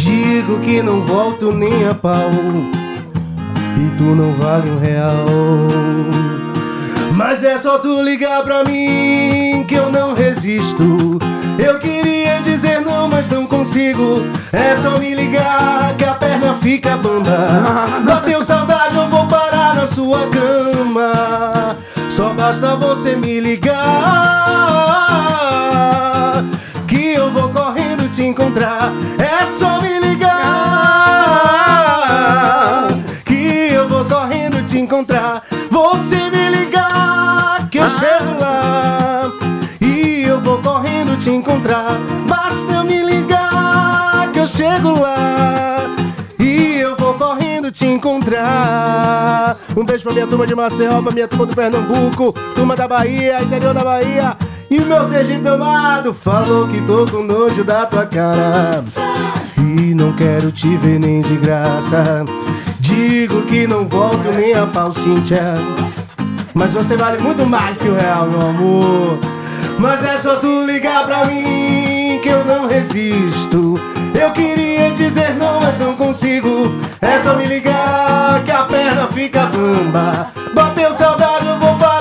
Digo 0.00 0.60
que 0.60 0.82
não 0.82 1.02
volto 1.02 1.52
nem 1.52 1.86
a 1.86 1.94
pau. 1.94 2.30
E 3.76 3.98
tu 3.98 4.04
não 4.04 4.32
vale 4.32 4.70
um 4.70 4.78
real. 4.78 5.26
Mas 7.14 7.44
é 7.44 7.58
só 7.58 7.78
tu 7.78 8.00
ligar 8.00 8.42
pra 8.42 8.64
mim 8.64 9.62
que 9.68 9.74
eu 9.74 9.92
não 9.92 10.14
resisto. 10.14 11.18
Eu 11.58 11.78
queria 11.78 12.40
dizer 12.40 12.80
não, 12.80 13.08
mas 13.08 13.28
não 13.28 13.44
consigo. 13.44 14.24
É 14.50 14.74
só 14.74 14.98
me 14.98 15.14
ligar 15.14 15.94
que 15.98 16.04
a 16.04 16.14
perna 16.14 16.54
fica 16.54 16.96
bamba. 16.96 18.00
Bateu 18.02 18.42
saudade, 18.42 18.96
eu 18.96 19.06
vou 19.06 19.26
parar 19.26 19.74
na 19.74 19.86
sua 19.86 20.20
cama. 20.28 21.76
Só 22.08 22.32
basta 22.32 22.74
você 22.74 23.14
me 23.16 23.38
ligar. 23.38 23.76
Que 26.88 27.12
eu 27.12 27.30
vou 27.30 27.49
te 28.20 28.24
encontrar. 28.26 28.92
É 29.18 29.46
só 29.46 29.80
me 29.80 29.98
ligar. 29.98 30.36
Que 33.24 33.72
eu 33.72 33.88
vou 33.88 34.04
correndo 34.04 34.62
te 34.66 34.78
encontrar. 34.78 35.42
Você 35.70 36.28
me 36.28 36.50
ligar, 36.50 37.66
que 37.70 37.78
eu 37.78 37.88
chego 37.88 38.38
lá. 38.38 39.32
E 39.80 40.24
eu 40.24 40.38
vou 40.38 40.58
correndo 40.58 41.16
te 41.16 41.30
encontrar. 41.30 41.98
Basta 42.28 42.70
eu 42.74 42.84
me 42.84 43.02
ligar, 43.02 44.30
que 44.34 44.40
eu 44.40 44.46
chego 44.46 45.00
lá. 45.00 45.88
E 46.38 46.78
eu 46.78 46.94
vou 46.96 47.14
correndo 47.14 47.72
te 47.72 47.86
encontrar. 47.86 49.56
Um 49.74 49.82
beijo 49.82 50.04
pra 50.04 50.12
minha 50.12 50.26
turma 50.26 50.46
de 50.46 50.54
Maceió, 50.54 51.00
pra 51.00 51.12
minha 51.12 51.26
turma 51.26 51.46
do 51.46 51.56
Pernambuco, 51.56 52.34
turma 52.54 52.76
da 52.76 52.86
Bahia, 52.86 53.42
interior 53.42 53.72
da 53.72 53.82
Bahia. 53.82 54.36
E 54.70 54.78
o 54.78 54.86
meu 54.86 55.08
Sergipe 55.08 55.48
amado 55.48 56.14
falou 56.14 56.68
que 56.68 56.80
tô 56.82 57.04
com 57.04 57.24
nojo 57.24 57.64
da 57.64 57.86
tua 57.86 58.06
cara. 58.06 58.84
E 59.58 59.92
não 59.92 60.12
quero 60.12 60.52
te 60.52 60.76
ver 60.76 61.00
nem 61.00 61.20
de 61.22 61.34
graça. 61.38 62.24
Digo 62.78 63.42
que 63.42 63.66
não 63.66 63.88
volto 63.88 64.30
nem 64.32 64.54
a 64.54 64.66
pau, 64.66 64.92
Cíntia. 64.92 65.54
Mas 66.54 66.72
você 66.72 66.96
vale 66.96 67.20
muito 67.20 67.44
mais 67.44 67.78
que 67.78 67.88
o 67.88 67.96
real, 67.96 68.28
meu 68.28 68.40
amor. 68.40 69.18
Mas 69.76 70.04
é 70.04 70.16
só 70.16 70.36
tu 70.36 70.64
ligar 70.64 71.04
pra 71.04 71.24
mim 71.24 72.20
que 72.22 72.28
eu 72.28 72.44
não 72.44 72.68
resisto. 72.68 73.74
Eu 74.14 74.30
queria 74.30 74.92
dizer 74.92 75.34
não, 75.34 75.60
mas 75.60 75.80
não 75.80 75.96
consigo. 75.96 76.76
É 77.00 77.18
só 77.18 77.34
me 77.34 77.46
ligar 77.46 78.44
que 78.44 78.52
a 78.52 78.62
perna 78.62 79.08
fica 79.08 79.46
bamba. 79.46 80.30
Bateu 80.54 80.92
saudade, 80.92 81.46
eu 81.46 81.58
vou 81.58 81.74
parar 81.76 81.99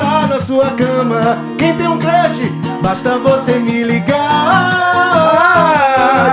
sua 0.50 0.72
cama. 0.72 1.38
Quem 1.60 1.78
tem 1.78 1.88
um 1.88 2.00
crush, 2.00 2.52
basta 2.82 3.20
você 3.20 3.60
me 3.60 3.84
ligar. 3.84 4.18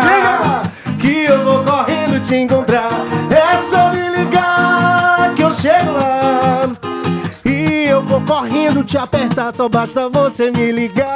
Diga 0.01 0.63
que 0.99 1.25
eu 1.25 1.45
vou 1.45 1.63
correndo 1.63 2.19
te 2.23 2.35
encontrar. 2.35 2.89
É 3.31 3.59
só 3.59 3.91
me 3.93 4.09
ligar 4.09 5.35
que 5.37 5.43
eu 5.43 5.53
chego 5.53 5.93
lá. 5.93 6.63
E 7.45 7.89
eu 7.89 8.01
vou 8.01 8.23
correndo 8.23 8.83
te 8.83 8.97
apertar, 8.97 9.53
só 9.55 9.69
basta 9.69 10.09
você 10.09 10.51
me 10.51 10.73
ligar. 10.73 11.13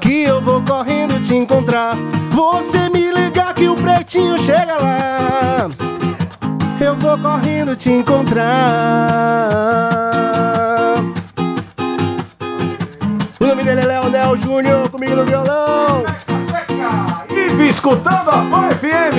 Que 0.00 0.22
eu 0.22 0.40
vou 0.40 0.62
correndo 0.62 1.22
te 1.22 1.34
encontrar. 1.34 1.96
Você 2.30 2.88
me 2.88 3.10
ligar 3.10 3.52
que 3.52 3.68
o 3.68 3.74
pretinho 3.74 4.38
chega 4.38 4.78
lá. 4.80 5.68
Eu 6.82 6.96
vou 6.96 7.16
correndo 7.16 7.76
te 7.76 7.90
encontrar. 7.90 8.48
O 13.38 13.46
nome 13.46 13.62
dele 13.62 13.82
é 13.82 13.86
Leonel 13.86 14.36
Júnior, 14.38 14.90
comigo 14.90 15.14
no 15.14 15.24
violão. 15.24 16.04
E 17.30 17.68
escutando 17.68 18.30
a 18.30 18.44
Pan 18.50 18.68
FM. 18.70 19.16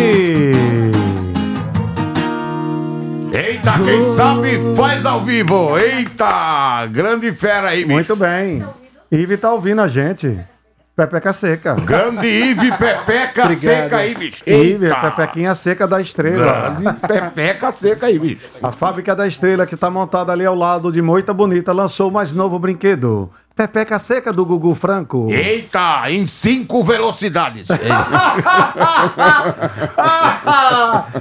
Eita, 3.33 3.79
quem 3.83 4.03
sabe 4.13 4.75
faz 4.75 5.05
ao 5.05 5.23
vivo. 5.23 5.79
Eita, 5.79 6.85
grande 6.87 7.31
fera 7.31 7.69
aí, 7.69 7.85
bicho. 7.85 7.93
Muito 7.93 8.15
bem. 8.17 8.61
Ive 9.09 9.37
tá 9.37 9.53
ouvindo 9.53 9.81
a 9.81 9.87
gente. 9.87 10.52
Pepeca 10.95 11.33
seca. 11.33 11.73
Grande 11.73 12.27
Ive 12.27 12.71
Pepeca 12.77 13.45
Obrigado. 13.45 13.59
seca 13.59 13.97
aí, 13.97 14.13
bicho. 14.13 14.43
Ive, 14.45 14.89
Pepequinha 14.93 15.55
seca 15.55 15.87
da 15.87 15.99
estrela. 15.99 16.69
Grande 16.79 16.99
Pepeca 16.99 17.71
seca 17.71 18.05
aí, 18.05 18.19
bicho. 18.19 18.47
A 18.61 18.71
fábrica 18.71 19.15
da 19.15 19.27
estrela 19.27 19.65
que 19.65 19.75
tá 19.75 19.89
montada 19.89 20.31
ali 20.31 20.45
ao 20.45 20.53
lado 20.53 20.91
de 20.91 21.01
Moita 21.01 21.33
Bonita 21.33 21.73
lançou 21.73 22.09
o 22.09 22.13
mais 22.13 22.31
novo 22.31 22.59
brinquedo. 22.59 23.31
Pepeca 23.55 23.97
seca 23.97 24.31
do 24.33 24.45
Gugu 24.45 24.73
Franco. 24.75 25.31
Eita, 25.31 26.11
em 26.11 26.25
cinco 26.27 26.83
velocidades. 26.83 27.67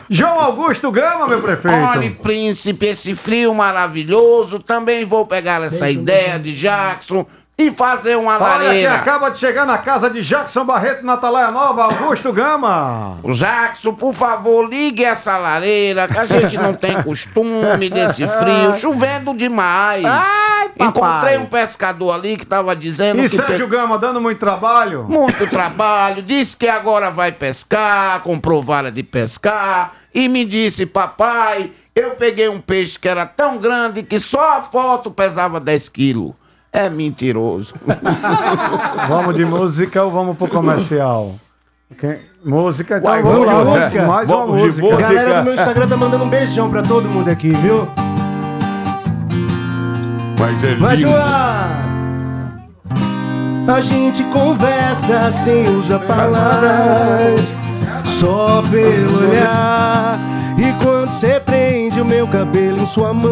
João 0.09 0.41
Augusto 0.41 0.91
Gama, 0.91 1.29
meu 1.29 1.43
prefeito. 1.43 1.77
Olha, 1.77 2.11
príncipe, 2.11 2.87
esse 2.87 3.15
frio 3.15 3.55
maravilhoso. 3.55 4.59
Também 4.59 5.05
vou 5.05 5.27
pegar 5.27 5.63
essa 5.63 5.91
ideia 5.91 6.39
de 6.39 6.55
Jackson 6.55 7.27
e 7.59 7.71
fazer 7.71 8.17
uma 8.17 8.37
Olha 8.37 8.59
quem 8.59 8.67
lareira. 8.67 8.95
acaba 8.95 9.31
de 9.31 9.38
chegar 9.38 9.67
na 9.67 9.77
casa 9.79 10.09
de 10.09 10.23
Jackson 10.23 10.65
Barreto 10.65 11.05
na 11.05 11.12
Atalaia 11.15 11.51
Nova, 11.51 11.85
Augusto 11.85 12.33
Gama. 12.33 13.19
Jackson, 13.25 13.93
por 13.93 14.15
favor, 14.15 14.69
ligue 14.69 15.05
essa 15.05 15.37
lareira, 15.37 16.09
que 16.09 16.19
a 16.19 16.25
gente 16.25 16.57
não 16.57 16.73
tem 16.73 17.03
costume 17.03 17.91
desse 17.91 18.27
frio, 18.27 18.73
chovendo 18.81 19.35
demais. 19.35 20.03
Encontrei 20.79 21.37
um 21.37 21.47
pescador 21.47 22.15
ali 22.15 22.37
que 22.37 22.47
tava 22.47 22.75
dizendo 22.75 23.23
E 23.23 23.29
que. 23.29 23.37
Sérgio 23.37 23.69
Gama 23.69 23.99
dando 23.99 24.21
muito 24.21 24.38
trabalho. 24.38 25.05
Muito 25.05 25.47
trabalho, 25.51 26.23
disse 26.23 26.57
que 26.57 26.67
agora 26.67 27.11
vai 27.11 27.33
pescar, 27.33 28.21
comprou 28.21 28.62
vara 28.62 28.91
de 28.91 29.03
pescar 29.03 29.93
e 30.15 30.27
me 30.29 30.45
disse, 30.45 30.87
papai, 30.87 31.71
eu 31.95 32.12
peguei 32.12 32.49
um 32.49 32.61
peixe 32.61 32.99
que 32.99 33.09
era 33.09 33.27
tão 33.27 33.59
grande 33.59 34.03
que 34.03 34.19
só 34.19 34.57
a 34.59 34.62
foto 34.62 35.11
pesava 35.11 35.61
10 35.61 35.88
quilos. 35.91 36.33
É 36.73 36.89
mentiroso. 36.89 37.75
Vamos 39.09 39.35
de 39.35 39.45
música 39.45 40.03
ou 40.05 40.11
vamos 40.11 40.37
pro 40.39 40.49
comercial? 40.49 41.35
Quem- 41.99 42.19
Música, 42.45 42.97
então 42.99 43.11
Vai, 43.11 43.23
vamos, 43.23 43.47
vamos 43.47 43.67
lá, 43.69 43.75
de 43.75 43.81
música. 43.95 44.07
Mais 44.07 44.29
uma 44.31 44.37
Vamos 44.39 44.57
de 44.61 44.67
música. 44.67 44.87
música. 44.87 45.03
Galera 45.03 45.39
do 45.39 45.45
meu 45.45 45.55
Instagram 45.55 45.89
tá 45.89 45.97
mandando 45.97 46.25
um 46.25 46.29
beijão 46.29 46.71
pra 46.71 46.83
todo 46.83 47.09
mundo 47.09 47.29
aqui, 47.29 47.51
viu? 47.51 47.87
Mas 50.81 51.03
é 51.03 51.07
uma! 51.07 51.83
A 53.75 53.81
gente 53.81 54.25
conversa 54.25 55.31
sem 55.31 55.69
usar 55.69 56.01
palavras, 56.01 57.55
só 58.19 58.61
pelo 58.71 59.29
olhar. 59.29 60.19
E 60.59 60.73
quando 60.83 61.11
você 61.11 61.39
prende 61.39 62.01
o 62.01 62.05
meu 62.05 62.27
cabelo 62.27 62.81
em 62.81 62.87
sua 62.87 63.15
mão, 63.15 63.31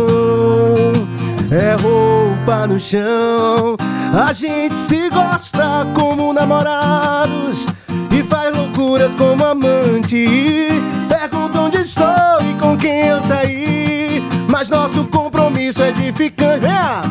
é 1.51 1.77
roupa 1.81 2.67
no 2.67 2.79
chão. 2.79 3.77
A 4.13 4.33
gente 4.33 4.77
se 4.77 5.09
gosta 5.11 5.87
como 5.99 6.33
namorados 6.33 7.67
e 8.11 8.23
faz 8.23 8.57
loucuras 8.57 9.15
como 9.15 9.45
amante. 9.45 10.69
Pergunta 11.09 11.61
onde 11.61 11.79
estou 11.79 12.07
e 12.49 12.55
com 12.61 12.77
quem 12.77 13.09
eu 13.09 13.23
saí, 13.23 14.23
mas 14.49 14.71
nosso 14.71 15.05
compromisso 15.07 15.83
é 15.83 15.93
de 15.93 16.13
cá! 16.31 17.03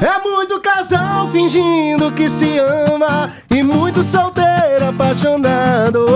É 0.00 0.22
muito 0.22 0.60
casal 0.60 1.28
fingindo 1.32 2.12
que 2.12 2.30
se 2.30 2.56
ama 2.60 3.32
E 3.50 3.64
muito 3.64 4.04
solteiro 4.04 4.90
apaixonado 4.90 6.06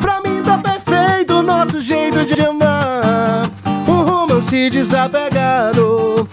Pra 0.00 0.20
mim 0.20 0.40
tá 0.40 0.56
perfeito 0.56 1.34
o 1.34 1.42
nosso 1.42 1.80
jeito 1.80 2.24
de 2.24 2.40
amar 2.40 3.50
Um 3.88 4.04
romance 4.04 4.70
desapegado 4.70 6.28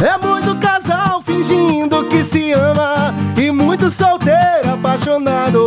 É 0.00 0.16
muito 0.24 0.54
casal 0.56 1.22
fingindo 1.22 2.04
que 2.04 2.22
se 2.22 2.52
ama 2.52 3.12
E 3.36 3.50
muito 3.50 3.90
solteiro 3.90 4.74
apaixonado. 4.74 5.64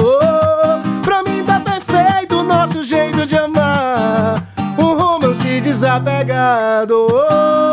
Pra 1.03 1.23
mim 1.23 1.43
tá 1.43 1.59
perfeito 1.59 2.37
o 2.37 2.43
nosso 2.43 2.83
jeito 2.83 3.25
de 3.25 3.37
amar. 3.37 4.41
Um 4.77 4.95
romance 4.95 5.59
desapegado. 5.59 6.95
Oh, 6.95 7.70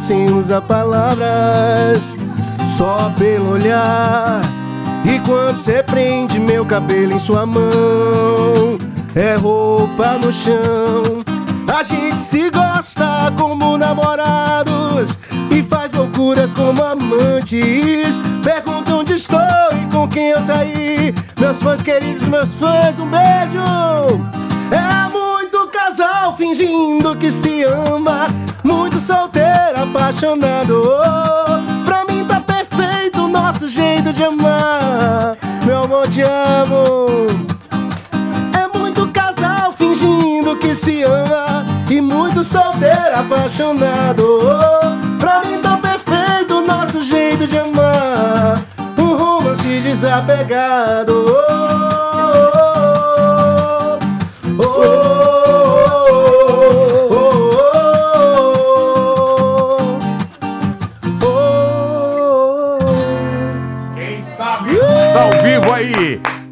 sem 0.00 0.30
usar 0.30 0.60
palavras, 0.62 2.14
só 2.76 3.10
pelo 3.18 3.52
olhar. 3.52 4.40
E 5.04 5.18
quando 5.20 5.56
você 5.56 5.82
prende 5.82 6.38
meu 6.38 6.64
cabelo 6.64 7.12
em 7.12 7.18
sua 7.18 7.46
mão, 7.46 8.78
é 9.14 9.36
roupa 9.36 10.18
no 10.18 10.32
chão. 10.32 11.24
A 11.72 11.82
gente 11.82 12.20
se 12.20 12.50
gosta 12.50 13.32
como 13.38 13.76
namorados 13.76 15.18
e 15.50 15.62
faz 15.62 15.92
loucuras 15.92 16.52
como 16.52 16.82
amantes. 16.82 18.18
Pergunta 18.42 18.94
onde 18.94 19.14
estou 19.14 19.40
e 19.72 19.92
com 19.92 20.08
quem 20.08 20.30
eu 20.30 20.42
saí. 20.42 21.14
Meus 21.38 21.58
fãs 21.62 21.82
queridos, 21.82 22.26
meus 22.26 22.54
fãs, 22.54 22.98
um 22.98 23.08
beijo. 23.08 23.62
É 24.70 24.96
casal 25.06 25.25
fingindo 26.36 27.16
que 27.16 27.30
se 27.30 27.64
ama, 27.64 28.26
muito 28.62 29.00
solteiro, 29.00 29.82
apaixonado. 29.82 30.82
Oh, 30.84 31.84
Pra 31.84 32.04
mim 32.04 32.24
tá 32.24 32.40
perfeito 32.40 33.22
o 33.22 33.28
nosso 33.28 33.68
jeito 33.68 34.12
de 34.12 34.22
amar. 34.24 35.36
Meu 35.64 35.84
amor, 35.84 36.08
te 36.08 36.22
amo. 36.22 37.06
É 38.52 38.66
muito 38.78 39.06
casal 39.08 39.72
fingindo 39.76 40.56
que 40.56 40.74
se 40.74 41.02
ama 41.02 41.64
E 41.90 42.00
muito 42.00 42.42
solteiro 42.44 43.18
apaixonado 43.18 44.38
Oh, 44.42 45.18
Pra 45.18 45.42
mim 45.44 45.58
tá 45.60 45.76
perfeito 45.76 46.54
o 46.58 46.66
nosso 46.66 47.02
jeito 47.02 47.46
de 47.46 47.58
amar 47.58 48.60
Um 48.98 49.16
romance 49.16 49.80
desapegado 49.80 51.26
Oh, 51.28 51.32
oh, 54.58 54.78
Quem 54.78 54.90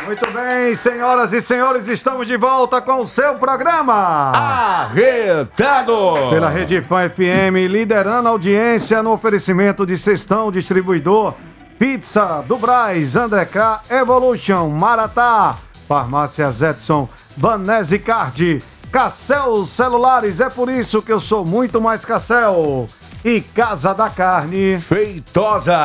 Muito 0.05 0.29
bem, 0.33 0.75
senhoras 0.75 1.33
e 1.33 1.40
senhores, 1.40 1.87
estamos 1.87 2.27
de 2.27 2.37
volta 2.37 2.81
com 2.83 3.03
o 3.03 3.07
seu 3.07 3.37
programa. 3.37 4.33
Arretado! 4.35 5.94
Pela 6.29 6.48
Rede 6.48 6.81
Pan 6.83 7.09
FM, 7.09 7.70
liderando 7.70 8.29
a 8.29 8.33
audiência 8.33 9.01
no 9.01 9.12
oferecimento 9.12 9.87
de 9.87 9.96
Cestão 9.96 10.51
Distribuidor, 10.51 11.35
Pizza 11.79 12.44
do 12.48 12.59
Braz, 12.59 13.14
André 13.14 13.44
K, 13.44 13.81
Evolution, 13.90 14.68
Maratá, 14.70 15.57
Farmácias 15.87 16.62
Edson, 16.62 17.09
Vanese 17.37 18.01
Card, 18.01 18.59
Cassel 18.90 19.64
Celulares, 19.66 20.40
é 20.40 20.51
por 20.51 20.68
isso 20.68 21.01
que 21.01 21.12
eu 21.12 21.20
sou 21.20 21.44
muito 21.44 21.81
mais 21.81 22.05
Cassel. 22.05 22.88
E 23.24 23.40
Casa 23.40 23.94
da 23.94 24.11
Carne. 24.11 24.78
Feitosa. 24.80 25.76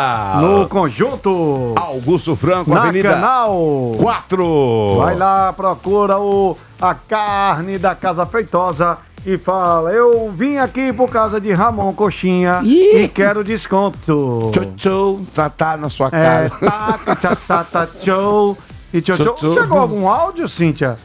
No 0.42 0.68
conjunto. 0.68 1.76
Augusto 1.76 2.36
Franco, 2.36 2.72
na 2.74 2.84
Avenida 2.84 3.12
Canal 3.14 3.92
4. 4.00 4.98
Vai 4.98 5.16
lá, 5.16 5.54
procura 5.54 6.18
o, 6.18 6.58
a 6.82 6.96
carne 6.96 7.78
da 7.78 7.94
Casa 7.94 8.26
Feitosa 8.26 8.98
e 9.24 9.38
fala: 9.38 9.92
Eu 9.92 10.32
vim 10.34 10.58
aqui 10.58 10.92
por 10.92 11.12
causa 11.12 11.40
de 11.40 11.54
Ramon 11.54 11.94
Coxinha 11.94 12.62
e 12.64 13.08
quero 13.08 13.44
desconto. 13.44 14.52
Tchau, 14.52 14.66
tchau, 14.76 15.22
tá, 15.36 15.48
tá 15.48 15.78
na 15.78 15.90
sua 15.90 16.08
É, 16.08 16.10
cara. 16.10 16.50
tá, 16.50 17.16
tá, 17.16 17.36
tá, 17.36 17.64
tá, 17.64 17.88
tchau. 17.88 18.58
E. 18.92 19.00
Tchau, 19.00 19.16
tchau. 19.16 19.38
Chegou 19.54 19.78
algum 19.80 20.08
áudio, 20.10 20.50
Cíntia? 20.50 20.98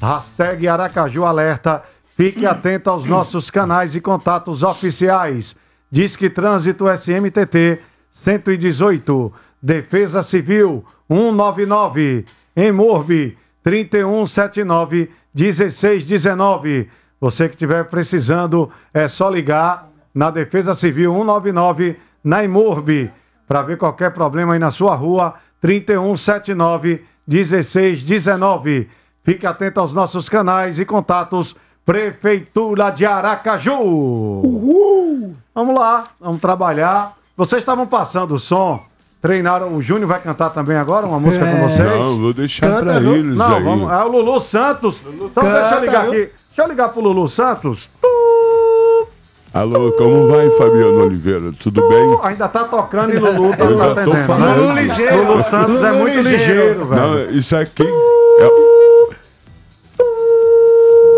hashtag 0.00 0.66
Aracaju 0.68 1.24
Alerta, 1.26 1.82
fique 2.16 2.46
atento 2.46 2.88
aos 2.88 3.06
nossos 3.06 3.50
canais 3.50 3.94
e 3.94 4.00
contatos 4.00 4.62
oficiais, 4.62 5.54
Disque 5.90 6.30
Trânsito 6.30 6.86
SMTT 6.88 7.80
118, 8.10 9.32
Defesa 9.62 10.22
Civil 10.22 10.84
199, 11.08 12.24
em 12.56 12.72
Morbe 12.72 13.36
3179 13.62 15.10
1619. 15.34 16.88
Você 17.20 17.48
que 17.48 17.54
estiver 17.54 17.84
precisando, 17.84 18.70
é 18.92 19.06
só 19.06 19.28
ligar 19.28 19.90
na 20.14 20.30
Defesa 20.30 20.74
Civil 20.74 21.12
199 21.12 21.96
na 22.24 22.42
Imurb 22.42 23.10
para 23.46 23.62
ver 23.62 23.76
qualquer 23.76 24.12
problema 24.12 24.54
aí 24.54 24.58
na 24.58 24.70
sua 24.70 24.94
rua 24.94 25.34
3179 25.60 27.04
1619. 27.26 28.88
Fique 29.22 29.46
atento 29.46 29.80
aos 29.80 29.92
nossos 29.92 30.28
canais 30.28 30.78
e 30.78 30.84
contatos 30.84 31.54
Prefeitura 31.86 32.90
de 32.90 33.06
Aracaju. 33.06 33.78
Uhul. 33.80 35.34
Vamos 35.54 35.74
lá, 35.78 36.08
vamos 36.20 36.40
trabalhar. 36.40 37.14
Vocês 37.36 37.62
estavam 37.62 37.86
passando 37.86 38.34
o 38.34 38.38
som. 38.40 38.80
Treinaram, 39.22 39.68
o 39.74 39.80
Júnior 39.82 40.08
vai 40.08 40.20
cantar 40.20 40.50
também 40.50 40.76
agora 40.76 41.06
uma 41.06 41.18
música 41.20 41.46
com 41.46 41.68
vocês? 41.68 41.88
Não, 41.88 42.18
vou 42.18 42.34
deixar 42.34 42.68
Canta, 42.68 42.82
pra 42.82 42.98
viu? 42.98 43.14
eles 43.16 43.36
Não, 43.36 43.56
aí. 43.56 43.62
vamos. 43.62 43.90
É 43.90 44.04
o 44.04 44.08
Lulu 44.08 44.40
Santos. 44.40 45.00
então 45.06 45.42
deixa 45.44 45.74
eu 45.76 45.80
ligar 45.80 46.02
viu? 46.02 46.10
aqui. 46.12 46.18
Deixa 46.48 46.62
eu 46.62 46.68
ligar 46.68 46.88
pro 46.90 47.00
Lulu 47.00 47.28
Santos. 47.28 47.88
Alô, 49.54 49.90
como 49.92 50.28
vai, 50.28 50.50
Fabiano 50.50 51.04
Oliveira? 51.04 51.52
Tudo 51.58 51.88
bem? 51.88 52.18
Ainda 52.24 52.46
tá 52.48 52.64
tocando 52.64 53.14
e 53.14 53.18
Lulu 53.18 53.56
tá 53.56 53.64
Eu 53.64 53.78
tá 53.78 53.86
já 53.88 53.94
tô 53.94 54.00
atendendo. 54.00 54.26
falando. 54.26 54.60
Lulu 54.60 54.72
ligeiro. 54.74 55.24
Lulu 55.24 55.42
Santos 55.44 55.82
é 55.82 55.90
Lulu 55.90 56.00
muito 56.02 56.16
ligeiro. 56.18 56.36
ligeiro, 56.36 56.86
velho. 56.86 57.00
Não, 57.00 57.30
isso 57.30 57.56
aqui 57.56 57.84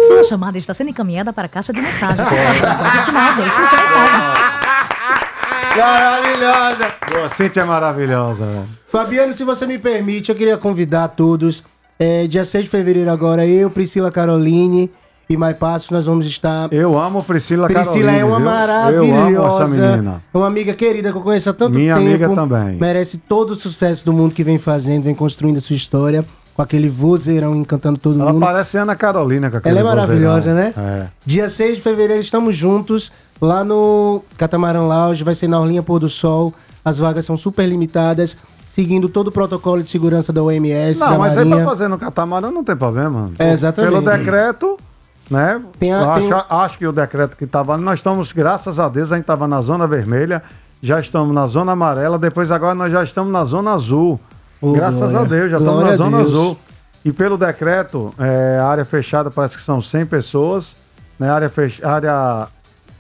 Sua 0.08 0.24
chamada 0.24 0.58
está 0.58 0.74
sendo 0.74 0.90
encaminhada 0.90 1.32
para 1.32 1.46
a 1.46 1.48
caixa 1.48 1.72
de 1.72 1.80
mensagem. 1.80 2.16
O 2.24 3.04
sinal, 3.04 3.34
deixe 3.36 3.50
sua 3.50 3.62
mensagem. 3.62 4.48
Maravilhosa. 5.76 7.34
Cintia 7.36 7.62
é 7.62 7.64
maravilhosa, 7.66 8.44
velho. 8.46 8.64
Fabiano, 8.88 9.32
se 9.34 9.44
você 9.44 9.66
me 9.66 9.78
permite, 9.78 10.30
eu 10.30 10.34
queria 10.34 10.56
convidar 10.56 11.08
todos. 11.08 11.62
É, 11.98 12.26
dia 12.26 12.44
6 12.44 12.64
de 12.64 12.70
fevereiro 12.70 13.10
agora, 13.10 13.46
eu, 13.46 13.68
Priscila 13.70 14.10
Caroline 14.10 14.90
e 15.28 15.36
Mai 15.36 15.52
Passos, 15.52 15.90
nós 15.90 16.06
vamos 16.06 16.26
estar... 16.26 16.72
Eu 16.72 16.96
amo 16.98 17.22
Priscila 17.22 17.66
Priscila 17.66 18.12
Caroline, 18.12 18.18
é 18.18 18.24
uma 18.24 18.36
viu? 18.36 18.44
maravilhosa. 18.46 19.30
Eu 19.30 19.44
amo 19.46 19.62
essa 19.62 19.68
menina. 19.68 20.22
É 20.32 20.38
uma 20.38 20.46
amiga 20.46 20.72
querida 20.74 21.10
que 21.12 21.18
eu 21.18 21.22
conheço 21.22 21.50
há 21.50 21.52
tanto 21.52 21.76
Minha 21.76 21.96
tempo. 21.96 22.06
amiga 22.08 22.28
também. 22.34 22.76
Merece 22.76 23.18
todo 23.18 23.50
o 23.50 23.56
sucesso 23.56 24.04
do 24.04 24.12
mundo 24.12 24.34
que 24.34 24.42
vem 24.44 24.58
fazendo, 24.58 25.02
vem 25.02 25.14
construindo 25.14 25.58
a 25.58 25.60
sua 25.60 25.76
história, 25.76 26.24
com 26.58 26.62
aquele 26.62 26.88
vozeirão 26.88 27.54
encantando 27.54 27.98
todo 28.00 28.20
Ela 28.20 28.32
mundo. 28.32 28.44
parece 28.44 28.76
Ana 28.76 28.96
Carolina 28.96 29.48
com 29.48 29.58
aquele 29.58 29.78
Ela 29.78 29.80
é 29.80 29.94
maravilhosa, 29.94 30.52
né? 30.52 30.72
vozeirão. 30.74 31.02
É. 31.04 31.06
Dia 31.24 31.48
6 31.48 31.76
de 31.76 31.80
fevereiro 31.80 32.20
estamos 32.20 32.56
juntos 32.56 33.12
lá 33.40 33.62
no 33.62 34.24
Catamarã 34.36 34.82
Lounge, 34.82 35.22
vai 35.22 35.36
ser 35.36 35.46
na 35.46 35.60
Orlinha 35.60 35.84
Pôr 35.84 36.00
do 36.00 36.08
Sol. 36.08 36.52
As 36.84 36.98
vagas 36.98 37.24
são 37.24 37.36
super 37.36 37.64
limitadas, 37.64 38.36
seguindo 38.68 39.08
todo 39.08 39.28
o 39.28 39.32
protocolo 39.32 39.84
de 39.84 39.88
segurança 39.88 40.32
da 40.32 40.42
OMS, 40.42 40.98
da 40.98 41.10
Não, 41.10 41.18
mas 41.20 41.38
aí 41.38 41.48
pra 41.48 41.64
fazer 41.64 41.86
no 41.86 41.96
catamarã 41.96 42.50
não 42.50 42.64
tem 42.64 42.74
problema. 42.74 43.30
É, 43.38 43.52
exatamente. 43.52 43.92
Pelo 43.92 44.04
decreto, 44.04 44.76
né? 45.30 45.62
Tem 45.78 45.92
a- 45.94 46.00
eu 46.00 46.14
tem 46.14 46.32
acho, 46.32 46.46
acho 46.52 46.78
que 46.78 46.86
o 46.88 46.90
decreto 46.92 47.36
que 47.36 47.44
estava. 47.44 47.78
Nós 47.78 48.00
estamos, 48.00 48.32
graças 48.32 48.80
a 48.80 48.88
Deus, 48.88 49.12
a 49.12 49.14
gente 49.14 49.22
estava 49.22 49.46
na 49.46 49.60
zona 49.60 49.86
vermelha, 49.86 50.42
já 50.82 50.98
estamos 50.98 51.32
na 51.32 51.46
zona 51.46 51.70
amarela, 51.70 52.18
depois 52.18 52.50
agora 52.50 52.74
nós 52.74 52.90
já 52.90 53.04
estamos 53.04 53.32
na 53.32 53.44
zona 53.44 53.74
azul. 53.74 54.18
Ô, 54.60 54.72
graças 54.72 54.98
glória. 55.00 55.20
a 55.20 55.24
Deus, 55.24 55.50
já 55.50 55.58
estamos 55.58 55.80
Glória 55.80 55.86
na 55.86 55.92
a 55.94 55.96
zona 55.96 56.18
azul. 56.20 56.58
E 57.04 57.12
pelo 57.12 57.36
decreto, 57.38 58.12
é, 58.18 58.58
a 58.60 58.66
área 58.66 58.84
fechada 58.84 59.30
parece 59.30 59.56
que 59.56 59.62
são 59.62 59.80
100 59.80 60.06
pessoas, 60.06 60.74
né? 61.18 61.30
área, 61.30 61.48
fech... 61.48 61.84
área 61.84 62.48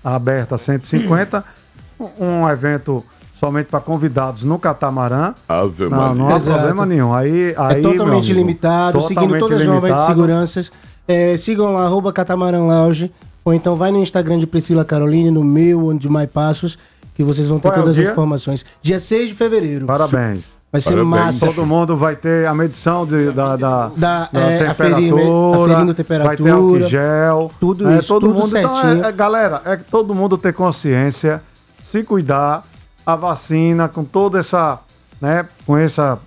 aberta 0.04 0.56
150, 0.56 1.44
um 2.18 2.24
um 2.42 2.48
evento 2.48 3.04
somente 3.40 3.66
para 3.66 3.80
convidados 3.80 4.42
no 4.44 4.58
catamarã. 4.58 5.32
Ave 5.48 5.88
Não, 5.88 6.14
não 6.14 6.28
há 6.28 6.36
Exato. 6.36 6.56
problema 6.56 6.86
nenhum. 6.86 7.12
Aí, 7.14 7.54
aí 7.56 7.78
é 7.78 7.82
totalmente 7.82 8.30
amigo, 8.30 8.32
limitado, 8.34 9.02
seguindo 9.02 9.20
totalmente 9.20 9.40
todas 9.40 9.60
as 9.60 9.66
normas 9.66 9.82
de 9.82 9.88
limitado. 9.88 10.06
seguranças. 10.06 10.72
É, 11.06 11.36
sigam 11.36 11.72
lá, 11.72 11.84
arroba 11.84 12.12
Catamarã 12.12 12.60
Lounge, 12.60 13.10
ou 13.44 13.54
então 13.54 13.76
vai 13.76 13.90
no 13.90 13.98
Instagram 13.98 14.38
de 14.38 14.46
Priscila 14.46 14.84
Caroline, 14.84 15.30
no 15.30 15.42
meu, 15.42 15.86
onde 15.88 16.00
de 16.00 16.08
Mai 16.08 16.26
Passos, 16.26 16.78
que 17.14 17.22
vocês 17.22 17.48
vão 17.48 17.58
ter 17.58 17.68
Qual 17.68 17.74
é 17.74 17.78
todas 17.78 17.96
as 17.96 18.02
dia? 18.02 18.12
informações. 18.12 18.64
Dia 18.82 19.00
6 19.00 19.30
de 19.30 19.34
fevereiro. 19.34 19.86
Parabéns. 19.86 20.57
Vai 20.70 20.80
ser 20.82 20.90
Parabéns. 20.90 21.08
massa. 21.08 21.46
Todo 21.46 21.64
mundo 21.64 21.96
vai 21.96 22.14
ter 22.14 22.46
a 22.46 22.54
medição 22.54 23.06
de- 23.06 23.30
da, 23.32 23.56
da, 23.56 23.90
Da, 23.96 24.28
da 24.30 24.40
é, 24.40 24.66
aferindo- 24.66 25.16
temperatura, 25.16 25.72
aferindo 25.72 25.94
vai 26.26 26.36
ter 26.36 26.50
álcool 26.50 26.72
temperatura, 26.74 26.88
gel, 26.88 27.50
tudo 27.58 27.88
é, 27.90 27.98
isso, 27.98 28.08
todo 28.08 28.20
tudo 28.26 28.34
mundo, 28.40 28.58
então, 28.58 28.76
certinho. 28.76 29.04
é- 29.04 29.08
é, 29.08 29.12
galera, 29.12 29.62
é 29.64 29.76
que 29.78 29.84
todo 29.84 30.14
mundo 30.14 30.36
ter 30.36 30.52
consciência, 30.52 31.42
se 31.90 32.04
cuidar, 32.04 32.64
a 33.06 33.16
vacina 33.16 33.88
com 33.88 34.04
toda 34.04 34.38
essa, 34.40 34.78
né, 35.22 35.46
com 35.64 35.74
essa, 35.78 36.18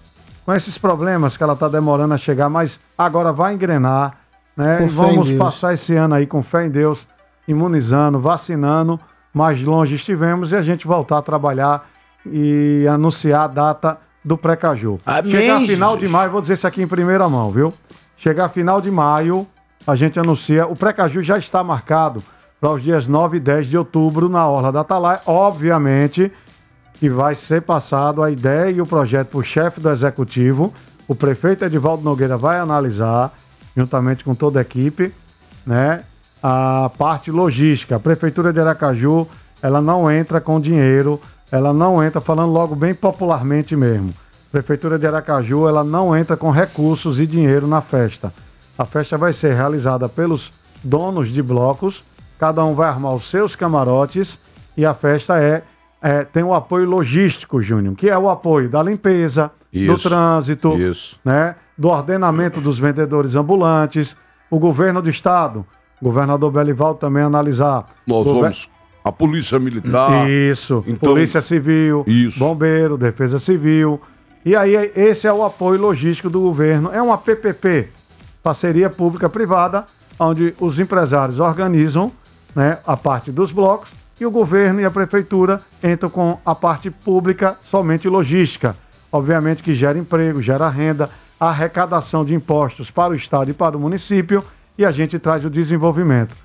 com 0.43 0.51
esses 0.53 0.75
problemas 0.75 1.37
que 1.37 1.43
ela 1.43 1.55
tá 1.55 1.67
demorando 1.67 2.15
a 2.15 2.17
chegar, 2.17 2.49
mas 2.49 2.79
agora 2.97 3.31
vai 3.31 3.53
engrenar, 3.53 4.17
né? 4.57 4.77
Com 4.79 4.85
e 4.85 4.87
vamos 4.87 5.31
passar 5.33 5.75
esse 5.75 5.95
ano 5.95 6.15
aí 6.15 6.25
com 6.25 6.41
fé 6.41 6.65
em 6.65 6.69
Deus, 6.71 6.97
imunizando, 7.47 8.19
vacinando, 8.19 8.99
mais 9.31 9.61
longe 9.63 9.93
estivemos 9.93 10.51
e 10.51 10.55
a 10.55 10.63
gente 10.63 10.87
voltar 10.87 11.19
a 11.19 11.21
trabalhar 11.21 11.87
e 12.25 12.87
anunciar 12.89 13.43
a 13.43 13.47
data 13.47 13.97
do 14.23 14.37
Precaju. 14.37 14.99
Amém, 15.05 15.31
Chegar 15.31 15.59
final 15.61 15.97
de 15.97 16.07
maio, 16.07 16.31
vou 16.31 16.41
dizer 16.41 16.53
isso 16.53 16.67
aqui 16.67 16.81
em 16.81 16.87
primeira 16.87 17.27
mão, 17.27 17.51
viu? 17.51 17.73
Chegar 18.17 18.49
final 18.49 18.79
de 18.79 18.91
maio, 18.91 19.47
a 19.85 19.95
gente 19.95 20.19
anuncia. 20.19 20.67
O 20.67 20.75
Precaju 20.75 21.23
já 21.23 21.37
está 21.37 21.63
marcado 21.63 22.21
para 22.59 22.69
os 22.71 22.83
dias 22.83 23.07
9 23.07 23.37
e 23.37 23.39
10 23.39 23.67
de 23.67 23.77
outubro 23.77 24.29
na 24.29 24.47
Orla 24.47 24.71
da 24.71 24.81
Atalaia. 24.81 25.21
Obviamente 25.25 26.31
que 27.01 27.09
vai 27.09 27.33
ser 27.33 27.63
passado 27.63 28.21
a 28.21 28.29
ideia 28.29 28.69
e 28.69 28.79
o 28.79 28.85
projeto 28.85 29.29
para 29.29 29.39
o 29.39 29.43
chefe 29.43 29.79
do 29.81 29.89
executivo. 29.89 30.71
O 31.07 31.15
prefeito 31.15 31.65
Edivaldo 31.65 32.03
Nogueira 32.03 32.37
vai 32.37 32.59
analisar, 32.59 33.33
juntamente 33.75 34.23
com 34.23 34.35
toda 34.35 34.59
a 34.59 34.61
equipe, 34.61 35.11
né? 35.65 36.03
A 36.43 36.91
parte 36.99 37.31
logística. 37.31 37.95
A 37.95 37.99
Prefeitura 37.99 38.53
de 38.53 38.59
Aracaju, 38.59 39.27
ela 39.63 39.81
não 39.81 40.11
entra 40.11 40.39
com 40.39 40.61
dinheiro, 40.61 41.19
ela 41.51 41.73
não 41.73 42.03
entra, 42.03 42.21
falando 42.21 42.51
logo 42.51 42.75
bem 42.75 42.93
popularmente 42.93 43.75
mesmo. 43.75 44.13
Prefeitura 44.51 44.97
de 44.99 45.07
Aracaju, 45.07 45.67
ela 45.67 45.83
não 45.83 46.15
entra 46.15 46.35
com 46.37 46.49
recursos 46.49 47.19
e 47.19 47.25
dinheiro 47.27 47.67
na 47.67 47.81
festa. 47.81 48.33
A 48.77 48.85
festa 48.85 49.17
vai 49.17 49.33
ser 49.33 49.53
realizada 49.55 50.09
pelos 50.09 50.51
donos 50.83 51.29
de 51.29 51.41
blocos, 51.41 52.03
cada 52.39 52.63
um 52.65 52.73
vai 52.73 52.89
armar 52.89 53.13
os 53.13 53.29
seus 53.29 53.55
camarotes 53.55 54.39
e 54.75 54.85
a 54.85 54.93
festa 54.93 55.39
é, 55.39 55.63
é 56.01 56.23
tem 56.23 56.43
o 56.43 56.53
apoio 56.53 56.89
logístico, 56.89 57.61
Júnior, 57.61 57.95
que 57.95 58.09
é 58.09 58.17
o 58.17 58.29
apoio 58.29 58.69
da 58.69 58.81
limpeza, 58.81 59.51
do 59.71 59.77
Isso, 59.77 60.09
trânsito, 60.09 60.77
isso. 60.77 61.19
né, 61.23 61.55
do 61.77 61.87
ordenamento 61.87 62.59
dos 62.59 62.77
vendedores 62.79 63.35
ambulantes, 63.35 64.15
o 64.49 64.59
governo 64.59 65.01
do 65.01 65.09
estado, 65.09 65.65
o 66.01 66.05
governador 66.05 66.51
Belivaldo 66.51 66.99
também 66.99 67.23
analisar. 67.23 67.85
Nós 68.05 68.25
Gover- 68.25 68.41
vamos... 68.41 68.69
A 69.03 69.11
polícia 69.11 69.57
militar... 69.59 70.29
Isso, 70.29 70.83
Então- 70.85 71.09
Polícia 71.09 71.41
Civil, 71.41 72.03
Isso. 72.07 72.37
Bombeiro, 72.37 72.97
Defesa 72.97 73.39
Civil. 73.39 73.99
E 74.45 74.55
aí, 74.55 74.75
esse 74.95 75.27
é 75.27 75.33
o 75.33 75.43
apoio 75.43 75.79
logístico 75.81 76.29
do 76.29 76.39
governo. 76.41 76.89
É 76.93 77.01
uma 77.01 77.17
PPP, 77.17 77.89
parceria 78.43 78.89
pública-privada, 78.89 79.85
onde 80.19 80.53
os 80.59 80.79
empresários 80.79 81.39
organizam 81.39 82.11
né, 82.55 82.77
a 82.85 82.95
parte 82.97 83.31
dos 83.31 83.51
blocos 83.51 83.89
e 84.19 84.25
o 84.25 84.29
governo 84.31 84.79
e 84.81 84.85
a 84.85 84.91
prefeitura 84.91 85.59
entram 85.83 86.09
com 86.09 86.39
a 86.45 86.53
parte 86.53 86.91
pública 86.91 87.57
somente 87.69 88.07
logística. 88.07 88.75
Obviamente 89.11 89.63
que 89.63 89.73
gera 89.73 89.97
emprego, 89.97 90.41
gera 90.41 90.69
renda, 90.69 91.09
arrecadação 91.39 92.23
de 92.23 92.33
impostos 92.35 92.91
para 92.91 93.13
o 93.13 93.15
Estado 93.15 93.49
e 93.49 93.53
para 93.53 93.75
o 93.75 93.79
município 93.79 94.43
e 94.77 94.85
a 94.85 94.91
gente 94.91 95.17
traz 95.17 95.43
o 95.43 95.49
desenvolvimento. 95.49 96.35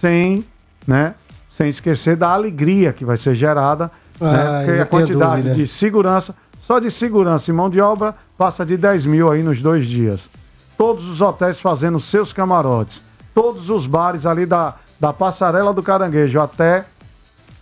Sem, 0.00 0.44
né, 0.86 1.14
sem 1.60 1.68
esquecer 1.68 2.16
da 2.16 2.30
alegria 2.30 2.90
que 2.90 3.04
vai 3.04 3.18
ser 3.18 3.34
gerada, 3.34 3.90
né, 4.18 4.30
Ai, 4.30 4.64
porque 4.64 4.80
a 4.80 4.86
quantidade 4.86 5.42
dúvida. 5.42 5.54
de 5.56 5.68
segurança, 5.68 6.34
só 6.66 6.78
de 6.78 6.90
segurança 6.90 7.50
e 7.50 7.52
mão 7.52 7.68
de 7.68 7.78
obra, 7.82 8.14
passa 8.38 8.64
de 8.64 8.78
10 8.78 9.04
mil 9.04 9.30
aí 9.30 9.42
nos 9.42 9.60
dois 9.60 9.86
dias. 9.86 10.22
Todos 10.78 11.06
os 11.06 11.20
hotéis 11.20 11.60
fazendo 11.60 12.00
seus 12.00 12.32
camarotes, 12.32 13.02
todos 13.34 13.68
os 13.68 13.86
bares 13.86 14.24
ali 14.24 14.46
da, 14.46 14.76
da 14.98 15.12
passarela 15.12 15.74
do 15.74 15.82
Caranguejo 15.82 16.40
até 16.40 16.86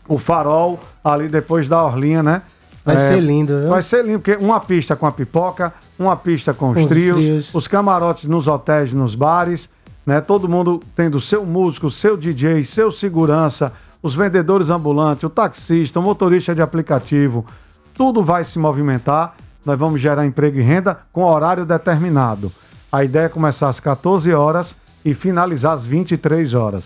o 0.09 0.17
farol 0.17 0.79
ali 1.03 1.27
depois 1.27 1.69
da 1.69 1.85
Orlinha, 1.85 2.23
né? 2.23 2.43
Vai 2.85 2.99
ser 2.99 3.19
lindo, 3.19 3.59
viu? 3.59 3.69
Vai 3.69 3.83
ser 3.83 4.05
lindo, 4.05 4.21
porque 4.21 4.43
uma 4.43 4.61
pista 4.61 4.95
com 4.95 5.07
a 5.07 5.13
pipoca, 5.13 5.75
uma 5.99 6.17
pista 6.17 6.55
com 6.55 6.71
os 6.71 6.77
os 6.77 6.87
trios, 6.87 7.17
trios. 7.17 7.55
os 7.55 7.67
camarotes 7.67 8.27
nos 8.27 8.47
hotéis, 8.47 8.93
nos 8.93 9.17
bares, 9.17 9.69
né? 10.07 10.21
Todo 10.21 10.49
mundo 10.49 10.81
tendo 10.95 11.21
seu 11.21 11.45
músico, 11.45 11.91
seu 11.91 12.17
DJ, 12.17 12.63
seu 12.63 12.93
segurança, 12.93 13.73
os 14.09 14.15
vendedores 14.15 14.71
ambulantes, 14.71 15.23
o 15.25 15.29
taxista, 15.29 16.01
o 16.01 16.03
motorista 16.03 16.55
de 16.55 16.63
aplicativo, 16.63 17.45
tudo 17.95 18.25
vai 18.25 18.43
se 18.43 18.59
movimentar. 18.59 19.35
Nós 19.67 19.79
vamos 19.79 20.01
gerar 20.01 20.25
emprego 20.25 20.59
e 20.59 20.63
renda 20.63 20.99
com 21.13 21.25
horário 21.25 21.67
determinado. 21.67 22.51
A 22.91 23.05
ideia 23.05 23.27
é 23.27 23.29
começar 23.29 23.69
às 23.69 23.79
14 23.79 24.33
horas 24.33 24.75
e 25.05 25.13
finalizar 25.13 25.75
às 25.75 25.85
23 25.85 26.55
horas. 26.55 26.85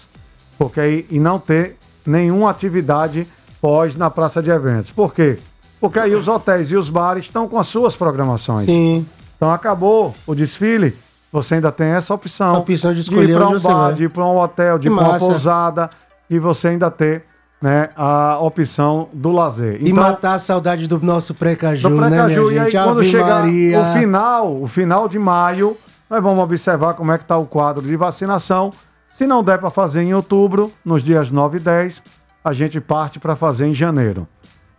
Porque 0.59 0.81
aí 0.81 1.07
e 1.11 1.21
não 1.21 1.39
ter 1.39 1.77
nenhuma 2.05 2.51
atividade 2.51 3.25
pós 3.61 3.95
na 3.95 4.11
praça 4.11 4.43
de 4.43 4.51
eventos. 4.51 4.91
Por 4.91 5.15
quê? 5.15 5.39
Porque 5.81 6.01
aí 6.01 6.17
os 6.17 6.27
hotéis 6.27 6.73
e 6.73 6.77
os 6.77 6.89
bares 6.89 7.27
estão 7.27 7.49
com 7.49 7.59
as 7.59 7.69
suas 7.69 7.95
programações. 7.95 8.67
Sim. 8.67 9.07
Então 9.37 9.53
acabou 9.53 10.13
o 10.27 10.35
desfile, 10.35 10.97
você 11.31 11.55
ainda 11.55 11.71
tem 11.71 11.89
essa 11.89 12.13
opção. 12.13 12.57
A 12.57 12.59
opção 12.59 12.93
de 12.93 12.99
ir 12.99 13.03
escolher 13.03 13.35
para 13.35 13.47
um 13.47 13.51
onde 13.53 13.63
você 13.63 13.69
bar, 13.69 13.75
vai. 13.75 13.95
de 13.95 14.05
ir 14.05 14.11
para 14.11 14.25
um 14.25 14.37
hotel, 14.37 14.79
de 14.79 14.89
ir 14.89 14.91
para 14.91 15.05
uma 15.05 15.19
pousada 15.19 15.91
e 16.35 16.39
você 16.39 16.69
ainda 16.69 16.91
ter 16.91 17.25
né, 17.61 17.91
a 17.95 18.39
opção 18.41 19.09
do 19.13 19.31
lazer. 19.31 19.79
E 19.81 19.93
matar 19.93 20.35
a 20.35 20.39
saudade 20.39 20.89
do 20.89 20.99
nosso 21.01 21.35
pré-caju, 21.35 21.89
do 21.89 22.01
né, 22.01 22.09
Precaju, 22.09 22.47
minha 22.49 22.55
e 22.55 22.59
aí 22.59 22.71
gente? 22.71 22.83
quando 22.83 22.99
Ave 23.01 23.11
chegar 23.11 23.41
Maria. 23.45 23.81
o 23.81 23.93
final, 23.93 24.63
o 24.63 24.67
final 24.67 25.09
de 25.09 25.19
maio, 25.19 25.77
nós 26.11 26.23
vamos 26.23 26.39
observar 26.39 26.95
como 26.95 27.13
é 27.13 27.19
que 27.19 27.25
está 27.25 27.37
o 27.37 27.47
quadro 27.47 27.83
de 27.87 27.95
vacinação. 27.97 28.71
Se 29.11 29.27
não 29.27 29.45
der 29.45 29.59
para 29.59 29.71
fazer 29.71 30.03
em 30.03 30.15
outubro, 30.15 30.73
nos 30.85 31.03
dias 31.05 31.31
9 31.31 31.59
e 31.59 31.61
10, 31.61 32.03
a 32.43 32.53
gente 32.53 32.81
parte 32.81 33.21
para 33.21 33.37
fazer 33.37 33.67
em 33.67 33.75
janeiro. 33.75 34.27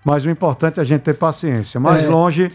Mas 0.03 0.25
o 0.25 0.29
importante 0.29 0.79
é 0.79 0.81
a 0.81 0.85
gente 0.85 1.01
ter 1.03 1.13
paciência. 1.13 1.79
Mais 1.79 2.03
É. 2.03 2.09
longe 2.09 2.49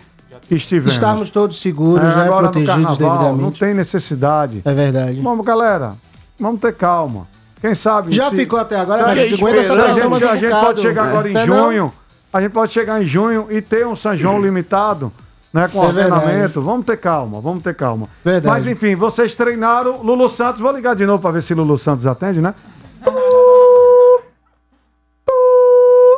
estivemos. 0.51 0.93
Estarmos 0.93 1.31
todos 1.31 1.61
seguros, 1.61 2.03
É, 2.03 2.17
né, 2.17 2.25
agora 2.25 2.49
no 2.49 2.53
protegidos 2.53 2.99
carnaval, 2.99 3.37
Não 3.37 3.51
tem 3.53 3.73
necessidade. 3.73 4.61
É 4.65 4.73
verdade. 4.75 5.21
Vamos, 5.21 5.47
galera, 5.47 5.95
vamos 6.39 6.61
ter 6.61 6.75
calma. 6.75 7.27
Quem 7.61 7.75
sabe. 7.75 8.13
Já 8.13 8.31
se- 8.31 8.37
ficou 8.37 8.59
até 8.59 8.77
agora, 8.79 9.03
a 9.03 9.07
mas 9.09 9.19
a 9.19 9.23
gente, 9.23 9.35
essa 9.35 9.73
a 9.73 9.93
gente- 9.95 10.25
a 10.25 10.37
gente 10.37 10.51
pode 10.61 10.81
chegar 10.81 11.05
agora 11.09 11.29
em 11.29 11.33
Não 11.33 11.41
é 11.41 11.47
não? 11.47 11.65
junho. 11.65 11.93
A 12.33 12.41
gente 12.41 12.53
pode 12.53 12.73
chegar 12.73 13.03
em 13.03 13.05
junho 13.07 13.47
e 13.51 13.61
ter 13.63 13.87
um 13.87 13.97
São 13.97 14.17
João 14.17 14.41
limitado, 14.41 15.11
né? 15.53 15.67
Com 15.73 15.83
É 15.83 15.87
ordenamento. 15.87 16.61
Vamos 16.63 16.85
ter 16.87 16.97
calma, 16.99 17.41
vamos 17.41 17.63
ter 17.63 17.75
calma. 17.75 18.07
Verdade. 18.25 18.47
Mas 18.47 18.67
enfim, 18.67 18.95
vocês 18.95 19.35
treinaram. 19.35 20.03
Lulu 20.03 20.29
Santos, 20.29 20.61
vou 20.61 20.71
ligar 20.73 20.95
de 20.95 21.07
novo 21.07 21.21
pra 21.23 21.31
ver 21.31 21.43
se 21.43 21.55
Lulu 21.55 21.79
Santos 21.79 22.07
atende, 22.07 22.41
né? 22.41 22.55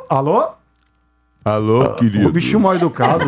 Alô? 0.08 0.48
Alô, 1.42 1.94
querido. 1.94 2.28
O 2.28 2.32
bicho 2.32 2.60
mal 2.60 2.74
educado. 2.76 3.24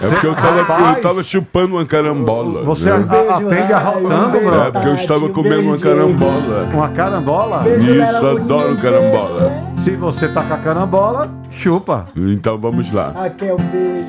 É 0.00 0.08
porque 0.08 0.26
eu 0.26 0.34
tava, 0.34 0.62
Rapaz. 0.62 0.96
eu 0.96 1.02
tava 1.02 1.22
chupando 1.22 1.76
uma 1.76 1.86
carambola. 1.86 2.64
Você 2.64 2.90
né? 2.90 3.06
a- 3.30 3.36
atende 3.36 3.72
arrotando, 3.72 4.40
bro? 4.40 4.62
É 4.64 4.70
porque 4.72 4.88
eu 4.88 4.94
estava 4.94 5.28
comendo 5.28 5.62
uma 5.68 5.78
carambola. 5.78 6.68
Uma 6.74 6.88
carambola? 6.88 7.64
Isso, 7.68 8.26
adoro 8.26 8.76
carambola. 8.78 9.52
Se 9.84 9.92
você 9.92 10.26
tá 10.28 10.42
com 10.42 10.54
a 10.54 10.58
carambola, 10.58 11.30
chupa. 11.52 12.06
Então 12.16 12.58
vamos 12.58 12.92
lá. 12.92 13.12
Raquel, 13.14 13.56
beijo. 13.70 14.08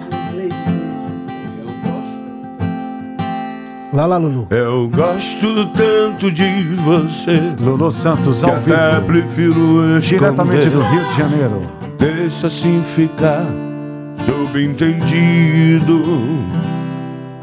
Vai 3.94 4.08
lá, 4.08 4.18
Lulu. 4.18 4.48
Eu 4.52 4.88
gosto 4.90 5.66
tanto 5.76 6.32
de 6.32 6.76
você. 6.76 7.54
Lulu 7.60 7.90
Santos, 7.92 8.44
ao 8.44 8.52
até 8.56 8.92
vivo. 8.96 9.06
prefiro 9.08 9.98
esconder. 9.98 10.02
Diretamente 10.02 10.70
do 10.70 10.82
Rio 10.82 11.04
de 11.06 11.18
Janeiro. 11.18 11.62
Deixa 12.00 12.48
assim 12.48 12.82
ficar 12.82 13.46
subentendido. 14.26 16.02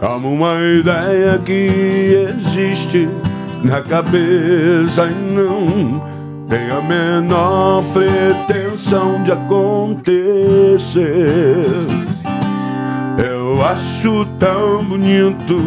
Como 0.00 0.32
uma 0.32 0.54
ideia 0.62 1.38
que 1.38 2.32
existe 2.40 3.06
na 3.62 3.82
cabeça 3.82 5.08
e 5.08 5.14
não 5.34 6.02
tem 6.48 6.70
a 6.70 6.80
menor 6.80 7.84
pretensão 7.92 9.22
de 9.24 9.32
acontecer. 9.32 10.06
Eu 13.28 13.62
acho 13.62 14.24
tão 14.38 14.82
bonito 14.82 15.60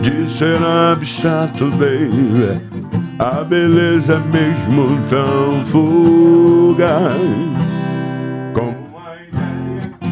de 0.00 0.30
ser 0.30 0.58
abstrato, 0.62 1.66
baby 1.72 2.77
A 3.18 3.42
beleza 3.42 4.12
é 4.14 4.18
mesmo 4.18 4.96
tão 5.10 5.64
fugaz. 5.66 7.12
Como 8.54 8.76
uma 8.92 9.16
ideia 9.26 9.90
que 9.98 10.06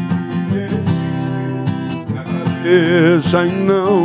existe 0.58 2.12
na 2.12 2.24
cabeça 2.24 3.46
e 3.46 3.52
não 3.62 4.02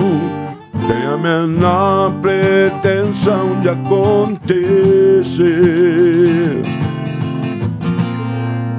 Tem 0.87 1.03
a 1.11 1.17
menor 1.17 2.11
pretensão 2.21 3.59
de 3.61 3.69
acontecer. 3.69 4.51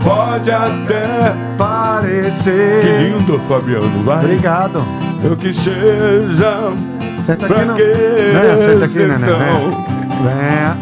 Pode 0.04 0.52
até 0.52 1.34
parecer. 1.58 2.80
Que 2.80 3.08
lindo, 3.08 3.40
Fabiano, 3.48 4.04
vai. 4.04 4.24
Obrigado. 4.24 4.84
Eu 5.24 5.36
que 5.36 5.52
seja 5.52 6.72
Senta 7.26 7.46
aqui, 7.46 7.54
Né, 7.54 8.54
senta 8.66 8.84
aqui, 8.84 9.02
então. 9.02 10.01
Venha. 10.22 10.76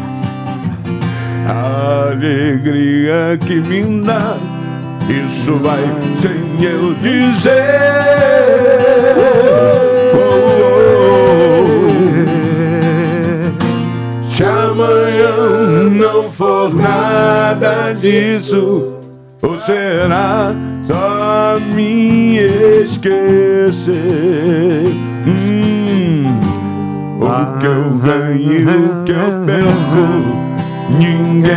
A 1.47 2.09
alegria 2.11 3.39
que 3.43 3.55
me 3.55 4.01
dá, 4.03 4.37
isso 5.09 5.55
vai 5.55 5.83
sem 6.21 6.63
eu 6.63 6.93
dizer. 6.95 7.55
Oh, 9.17 10.19
oh. 10.19 10.29
Se 14.29 14.43
amanhã 14.43 15.89
não 15.89 16.21
for 16.31 16.73
nada 16.75 17.93
disso, 17.93 18.93
ou 19.41 19.59
será 19.59 20.53
só 20.83 21.57
me 21.73 22.37
esquecer? 22.83 23.91
O 27.31 27.57
que 27.59 27.65
eu 27.65 27.89
ganho 27.91 29.01
o 29.01 29.03
que 29.03 29.11
eu 29.11 29.45
perco. 29.45 30.51
Ninguém. 30.89 31.51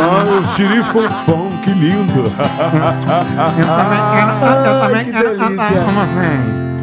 Olha 0.00 0.40
o 0.40 0.44
xirifofão, 0.54 1.48
que 1.64 1.70
lindo. 1.70 2.22
Eu 3.58 3.66
também 4.80 5.04
que 5.04 5.12
quero 5.12 5.36
cantar 5.36 5.68
delícia. 5.68 5.82
como 5.82 6.00
você. 6.00 6.32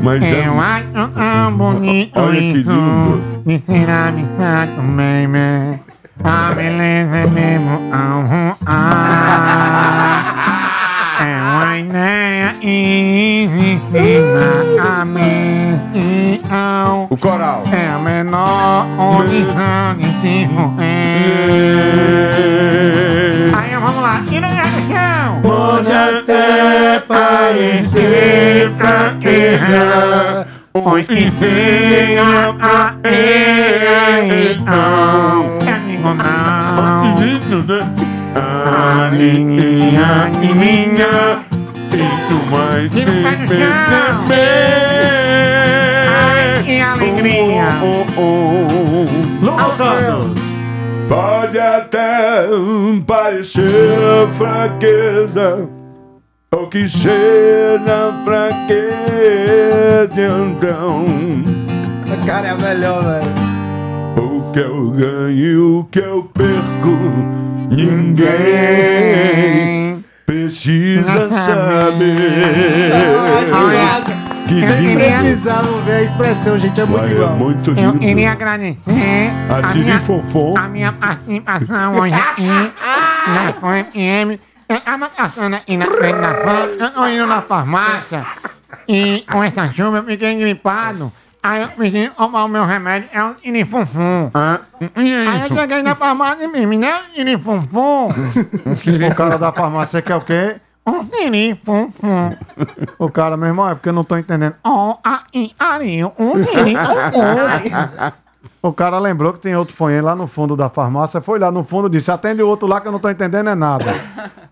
Mas 0.02 0.24
é- 0.24 0.48
Eu 0.48 0.60
acho 0.60 1.10
tão 1.14 1.54
bonito 1.58 2.20
Olha 2.20 2.40
que 2.40 2.54
lindo. 2.54 3.22
De 3.46 3.58
ser 3.60 3.90
abstrato, 3.90 4.82
baby. 4.82 5.80
A 6.24 6.54
beleza 6.54 7.16
é 7.18 7.28
mesmo 7.28 7.80
ao 7.94 8.24
É 11.22 11.36
uma 11.36 11.78
ideia 11.78 12.56
existe 12.64 14.22
na 14.78 15.04
mente 15.04 16.42
ao 16.50 17.08
O 17.10 17.18
coral. 17.18 17.64
É 17.74 17.90
a 17.90 18.00
menor 18.00 18.88
condição 18.96 19.98
de 20.22 20.48
morrer. 20.48 20.86
Aí 23.54 23.72
vamos 23.82 24.02
lá. 24.02 24.22
E 24.32 24.38
é 24.38 24.64
chão. 24.88 25.42
Pode 25.42 25.92
até 25.92 27.02
parecer 27.02 28.72
fraqueza, 28.78 30.48
Pois 30.72 31.06
que 31.06 31.30
tenha 31.32 32.56
a 32.62 32.96
então 34.24 35.60
É 35.68 35.72
amigo 35.74 36.14
não 37.68 38.09
A 38.36 39.10
linha 39.14 40.30
que 40.40 40.54
minha 40.54 41.40
Feito 41.90 42.36
mais 42.52 42.92
chão. 42.92 44.26
Ai, 46.08 46.64
que 46.64 46.80
alegria 46.80 47.70
Oh, 47.82 48.06
oh, 48.18 48.22
oh. 48.22 49.46
Lulu 49.46 49.72
Santos. 49.72 50.40
Pode 51.08 51.58
até 51.58 52.46
parecer 53.08 54.28
fraqueza 54.38 55.68
Ou 56.52 56.68
que 56.68 56.88
seja 56.88 58.14
fraqueza 58.24 59.10
então 60.16 61.06
Cara, 62.26 62.50
é 62.50 62.54
melhor, 62.54 63.04
velho. 63.04 63.32
O 64.18 64.52
que 64.52 64.60
eu 64.60 64.92
ganho 64.92 65.32
e 65.32 65.58
o 65.58 65.88
que 65.90 66.00
eu 66.00 66.30
perco 66.32 67.49
Ninguém 68.70 70.04
precisa 70.26 71.30
saber 71.46 72.92
Que 74.48 74.62
Vocês 74.62 74.96
precisavam 74.96 75.82
ver 75.84 75.92
a 75.92 76.02
expressão, 76.04 76.58
gente, 76.60 76.82
é 76.82 76.86
muito 76.86 77.00
Vai, 77.02 77.10
é 77.10 77.14
igual. 77.16 77.36
muito 77.36 77.70
Eu 77.72 77.76
lindo 77.76 78.00
queria 78.00 78.32
agradecer 78.32 78.78
A 79.50 79.58
a 79.58 79.68
Siri 79.72 79.84
minha, 79.86 80.00
Fofão 80.02 80.56
a 80.58 80.68
minha 80.68 80.92
participação 80.94 81.96
hoje 82.00 82.14
aqui 82.16 82.48
na 82.48 83.54
Fã 83.60 83.84
FM. 83.84 84.40
Eu 84.68 84.80
tava 84.82 85.10
passando 85.10 85.56
aqui 85.56 85.78
na 85.78 85.86
frente 85.86 86.20
da 86.20 86.34
Fã, 86.34 86.66
eu 86.80 86.90
tô 86.92 87.08
indo 87.08 87.28
na 87.28 87.42
farmácia 87.42 88.24
e 88.88 89.24
com 89.32 89.44
essa 89.44 89.72
chuva 89.74 89.98
eu 89.98 90.04
fiquei 90.04 90.36
gripado. 90.38 91.12
Aí 91.42 91.62
eu 91.62 91.70
preciso 91.70 92.14
tomar 92.16 92.44
o 92.44 92.48
meu 92.50 92.66
remédio, 92.66 93.10
é 93.14 93.24
um 93.24 93.34
inifunfum. 93.44 94.30
E 94.98 95.14
é 95.14 95.28
Aí 95.28 95.40
eu 95.40 95.46
isso? 95.46 95.56
cheguei 95.56 95.82
na 95.82 95.96
farmácia 95.96 96.44
e 96.44 96.66
me 96.66 96.78
deu 96.78 96.98
inifunfum. 97.16 98.10
O 98.10 99.16
cara 99.16 99.38
da 99.38 99.52
farmácia 99.52 100.02
quer 100.02 100.16
o 100.16 100.22
quê? 100.22 100.58
Um 100.86 101.06
inifunfum. 101.26 102.36
O 102.98 103.10
cara, 103.10 103.38
meu 103.38 103.48
irmão, 103.48 103.70
é 103.70 103.74
porque 103.76 103.90
eu 103.90 103.94
não 103.94 104.04
tô 104.04 104.18
entendendo. 104.18 104.56
Oh, 104.66 104.96
a, 105.04 105.24
i, 105.34 105.54
arinho, 105.58 106.12
um 106.20 106.40
inifunfum. 106.40 108.12
O 108.62 108.74
cara 108.74 109.00
lembrou 109.00 109.32
que 109.32 109.40
tem 109.40 109.56
outro 109.56 109.74
fonheiro 109.76 110.06
lá 110.06 110.16
no 110.16 110.28
fundo 110.28 110.58
da 110.58 110.70
farmácia, 110.70 111.22
foi 111.22 111.40
lá 111.40 111.50
no 111.52 111.64
fundo 111.64 111.88
e 111.88 111.92
disse: 111.92 112.12
atende 112.12 112.42
o 112.44 112.48
outro 112.48 112.68
lá 112.68 112.82
que 112.82 112.88
eu 112.88 112.92
não 112.92 113.00
tô 113.00 113.10
entendendo 113.10 113.50
é 113.50 113.56
nada. 113.56 113.86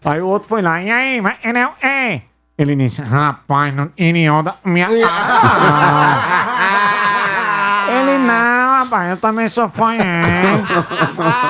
Aí 0.06 0.22
o 0.22 0.28
outro 0.28 0.48
foi 0.48 0.62
lá, 0.62 0.82
E 0.82 0.90
aí, 0.90 1.20
mas 1.20 1.38
ele 1.44 1.58
é 1.60 1.68
o 1.68 1.72
é. 1.86 2.22
Ele 2.58 2.76
disse, 2.76 3.02
rapaz, 3.02 3.74
não 3.76 3.88
tinha 3.90 4.34
onda 4.34 4.56
minha. 4.66 4.88
Ele 7.88 8.18
não, 8.18 8.80
rapaz, 8.80 9.12
eu 9.12 9.18
também 9.18 9.48
sou 9.48 9.70
fanhém. 9.70 10.02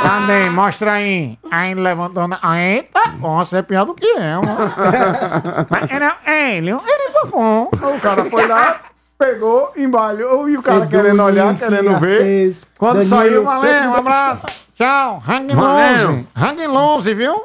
Cadê? 0.03 0.49
Mostra 0.51 0.91
aí. 0.93 1.37
Aí 1.49 1.71
ele 1.71 1.81
levantou 1.81 2.27
na. 2.27 2.39
Eita, 2.59 3.07
bom, 3.17 3.37
você 3.39 3.57
é 3.57 3.61
pior 3.63 3.85
do 3.85 3.95
que 3.95 4.05
eu. 4.05 4.41
Mas 5.69 5.89
ele 5.89 6.05
é 6.25 6.57
ele, 6.57 6.69
ele 6.71 7.11
fofão. 7.11 7.69
O 7.71 7.99
cara 7.99 8.25
foi 8.25 8.45
lá, 8.47 8.81
pegou, 9.17 9.71
embalhou 9.75 10.47
e 10.47 10.57
o 10.57 10.61
cara 10.61 10.81
Edu, 10.81 10.89
querendo 10.89 11.23
olhar, 11.23 11.55
querendo 11.55 11.99
ver. 11.99 12.21
Artes, 12.21 12.65
Quando 12.77 12.93
Danilo, 12.97 13.09
saiu, 13.09 13.43
valeu, 13.43 13.89
um 13.89 13.95
abraço. 13.95 14.45
Tchau, 14.75 15.23
Hang 15.27 15.55
Valeu. 15.55 16.09
Lonze. 16.11 16.27
Hang 16.35 16.67
Lonze, 16.67 17.13
viu? 17.15 17.41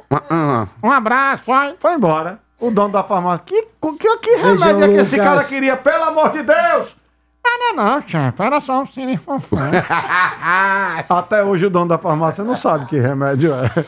Um 0.82 0.90
abraço, 0.90 1.44
foi. 1.44 1.74
Foi 1.80 1.94
embora. 1.94 2.41
O 2.62 2.70
dono 2.70 2.90
da 2.92 3.02
farmácia. 3.02 3.42
Que, 3.44 3.62
que, 3.62 4.16
que 4.18 4.36
Beijão, 4.36 4.54
remédio 4.56 4.84
é 4.84 4.88
que 4.88 4.94
esse 5.00 5.16
Lucas. 5.16 5.32
cara 5.34 5.44
queria, 5.44 5.76
pelo 5.76 6.04
amor 6.04 6.30
de 6.30 6.42
Deus? 6.44 6.96
Ah, 7.44 7.58
não, 7.58 7.84
não, 7.84 8.02
chefe. 8.06 8.40
Era 8.42 8.60
só 8.60 8.82
um 8.82 8.86
sinifofão. 8.86 9.58
Até 11.10 11.42
hoje 11.42 11.66
o 11.66 11.70
dono 11.70 11.88
da 11.88 11.98
farmácia 11.98 12.44
não 12.44 12.56
sabe 12.56 12.86
que 12.86 12.98
remédio 13.00 13.52
é. 13.52 13.84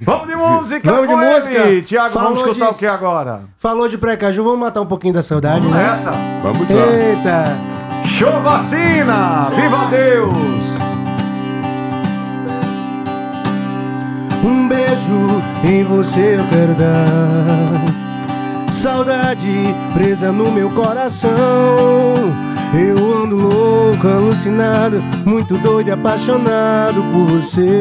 Vamos 0.00 0.28
de 0.28 0.36
música, 0.36 0.92
Vamos 0.92 1.08
de 1.08 1.14
música. 1.16 1.54
ele. 1.54 1.82
Tiago, 1.82 2.12
Falou 2.12 2.28
vamos 2.34 2.46
escutar 2.46 2.66
de- 2.66 2.70
o 2.72 2.74
que 2.74 2.86
agora? 2.86 3.44
Falou 3.56 3.88
de 3.88 3.96
Precaju, 3.98 4.44
vamos 4.44 4.60
matar 4.60 4.82
um 4.82 4.86
pouquinho 4.86 5.14
da 5.14 5.22
saudade, 5.22 5.66
né? 5.66 5.90
Essa? 5.92 6.10
Vamos 6.42 6.68
lá. 6.68 6.86
Eita. 6.86 7.56
Show 8.06 8.40
vacina! 8.42 9.48
Viva 9.50 9.86
Deus! 9.90 10.78
Um 14.44 14.68
beijo 14.68 15.42
em 15.64 15.82
você 15.84 16.36
eu 16.38 16.44
quero 16.48 16.74
dar. 16.74 18.07
Saudade 18.72 19.74
presa 19.94 20.30
no 20.32 20.50
meu 20.50 20.70
coração. 20.70 21.30
Eu 22.74 23.22
ando 23.22 23.36
louco, 23.36 24.06
alucinado, 24.06 25.02
muito 25.24 25.56
doido 25.58 25.88
e 25.88 25.92
apaixonado 25.92 27.02
por 27.12 27.26
você. 27.26 27.78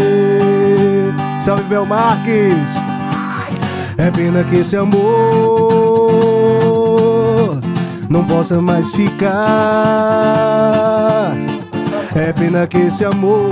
Salve 1.42 1.64
Bel 1.64 1.86
Marques! 1.86 2.76
É 3.98 4.12
pena 4.12 4.44
que 4.44 4.58
esse 4.58 4.76
amor 4.76 4.98
não 8.10 8.24
possa 8.26 8.62
mais 8.62 8.92
ficar. 8.92 9.38
É 12.16 12.32
pena 12.32 12.66
que 12.68 12.78
esse 12.78 13.04
amor 13.04 13.50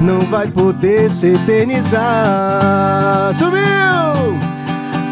não 0.00 0.20
vai 0.20 0.48
poder 0.48 1.10
se 1.10 1.34
eternizar. 1.34 3.32
Subiu! 3.34 4.57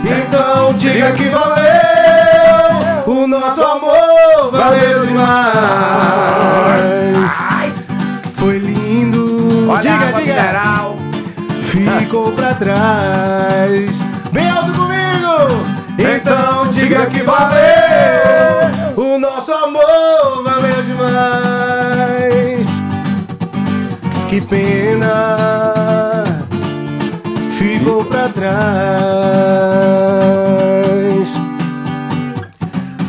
Então 0.08 0.72
diga 0.74 1.12
que 1.12 1.24
valeu, 1.28 1.64
o 3.06 3.26
nosso 3.26 3.62
amor 3.62 4.50
valeu 4.52 5.04
demais. 5.06 5.26
Foi 8.36 8.58
lindo, 8.58 9.68
Olha 9.70 9.80
diga, 9.80 10.06
diga. 10.06 10.20
mineral. 10.20 10.96
Ficou 11.62 12.30
pra 12.32 12.54
trás. 12.54 14.00
Bem 14.32 14.48
alto 14.50 14.72
comigo! 14.72 14.96
Então 15.98 16.68
diga 16.68 17.06
que 17.06 17.22
valeu, 17.22 18.70
o 18.96 19.18
nosso 19.18 19.52
amor 19.52 20.42
valeu 20.44 20.82
demais. 20.82 22.68
Que 24.28 24.40
pena, 24.40 25.72
pra 28.06 28.28
trás. 28.28 28.56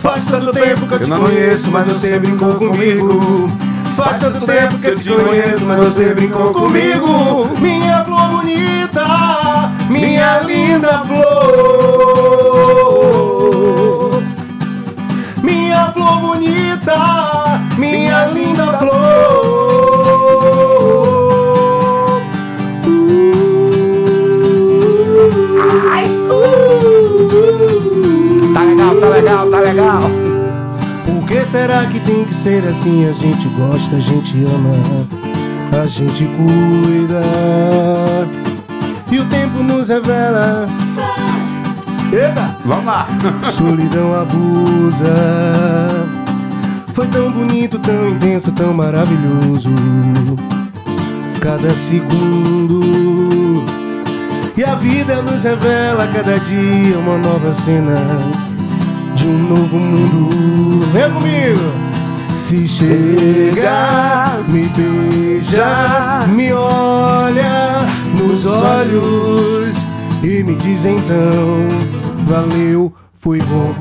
Faz 0.02 0.26
tanto 0.26 0.52
tempo 0.52 0.88
que 0.88 0.94
eu 0.94 1.00
te 1.00 1.10
conheço, 1.10 1.72
mas 1.72 1.88
você 1.88 2.20
brincou 2.20 2.56
comigo. 2.56 3.52
Faz 3.96 4.20
tanto 4.20 4.46
tempo 4.46 4.78
que 4.78 4.88
eu 4.88 4.96
te 4.96 5.10
conheço, 5.10 5.66
mas 5.66 5.80
você 5.80 6.14
brincou 6.14 6.54
comigo. 6.54 7.48
Minha 7.60 8.04
flor 8.06 8.30
bonita, 8.30 9.72
minha 9.90 10.40
linda 10.42 11.04
flor. 11.06 12.48
Minha 15.42 15.92
flor 15.92 16.20
bonita, 16.20 17.60
minha 17.78 18.28
linda 18.28 18.78
flor. 18.78 19.67
Legal. 29.78 30.02
Por 31.06 31.28
que 31.28 31.46
será 31.46 31.86
que 31.86 32.00
tem 32.00 32.26
que 32.26 32.34
ser 32.34 32.66
assim? 32.66 33.08
A 33.08 33.12
gente 33.12 33.48
gosta, 33.50 33.96
a 33.96 34.00
gente 34.00 34.36
ama, 34.44 35.08
a 35.84 35.86
gente 35.86 36.26
cuida. 36.26 37.22
E 39.12 39.20
o 39.20 39.26
tempo 39.26 39.62
nos 39.62 39.90
revela. 39.90 40.68
Eita! 42.12 42.58
Vamos 42.66 42.86
lá! 42.86 43.08
Solidão 43.56 44.20
abusa. 44.20 45.14
Foi 46.94 47.06
tão 47.08 47.32
bonito, 47.32 47.78
tão 47.78 48.10
intenso, 48.10 48.52
tão 48.52 48.74
maravilhoso. 48.74 49.70
Cada 51.40 51.70
segundo. 51.76 53.64
E 54.58 54.64
a 54.64 54.74
vida 54.74 55.22
nos 55.22 55.44
revela 55.44 56.08
cada 56.08 56.40
dia 56.40 56.98
uma 56.98 57.18
nova 57.20 57.54
cena 57.54 57.94
de 59.18 59.28
um 59.28 59.38
novo 59.50 59.80
mundo. 59.80 60.86
Vem 60.94 61.12
comigo! 61.12 61.74
Se 62.34 62.68
chega, 62.68 64.38
me 64.48 64.70
beija, 64.70 66.26
me 66.28 66.54
olha 66.54 67.80
nos 68.14 68.46
olhos 68.46 69.86
e 70.22 70.44
me 70.44 70.56
diz 70.56 70.86
então: 70.86 71.68
valeu, 72.26 72.94
foi 73.16 73.40
bom. 73.42 73.74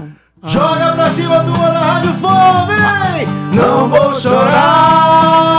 Joga 0.45 0.93
pra 0.93 1.11
cima 1.11 1.41
do 1.41 1.53
na 1.53 1.81
rádio 1.81 2.15
fome! 2.15 3.27
Não 3.55 3.89
vou 3.89 4.15
chorar! 4.15 5.56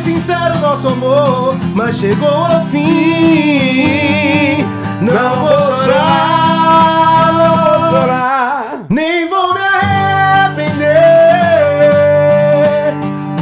Sincero 0.00 0.58
nosso 0.60 0.88
amor, 0.88 1.56
mas 1.74 1.96
chegou 1.96 2.28
ao 2.28 2.64
fim. 2.66 4.64
Não 5.02 5.36
vou 5.36 5.84
chorar, 5.84 7.32
não 7.34 7.54
vou 7.56 7.90
chorar, 7.90 8.86
nem 8.88 9.28
vou 9.28 9.52
me 9.52 9.60
arrepender. 9.60 10.88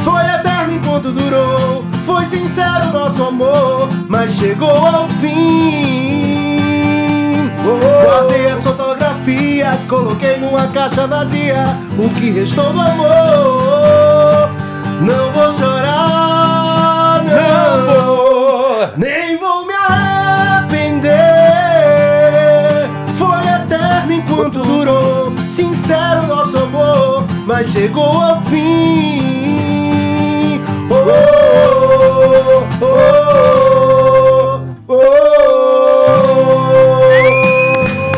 Foi 0.03 0.21
eterno 0.23 0.75
enquanto 0.75 1.13
durou, 1.13 1.85
foi 2.05 2.25
sincero 2.25 2.93
nosso 2.93 3.23
amor, 3.23 3.89
mas 4.09 4.33
chegou 4.33 4.85
ao 4.87 5.09
fim. 5.21 6.69
Guardei 8.05 8.51
as 8.51 8.63
fotografias, 8.65 9.85
coloquei 9.85 10.39
numa 10.39 10.67
caixa 10.69 11.07
vazia 11.07 11.77
o 11.97 12.09
que 12.11 12.31
restou 12.31 12.73
do 12.73 12.81
amor. 12.81 14.49
Não 15.01 15.31
vou 15.31 15.53
chorar, 15.53 15.78
nem 18.97 19.37
vou 19.39 19.67
me 19.67 19.75
arrepender. 19.75 21.13
Foi 23.17 23.47
eterno 23.47 24.13
enquanto 24.13 24.63
durou, 24.63 25.33
sincero 25.51 26.27
nosso 26.27 26.59
amor, 26.59 27.25
mas 27.47 27.69
chegou 27.69 28.23
ao 28.23 28.41
fim. 28.43 29.29
Oh, 30.91 30.95
oh, 30.95 32.65
oh, 32.81 32.95
oh, 34.89 34.95
oh. 34.95 35.19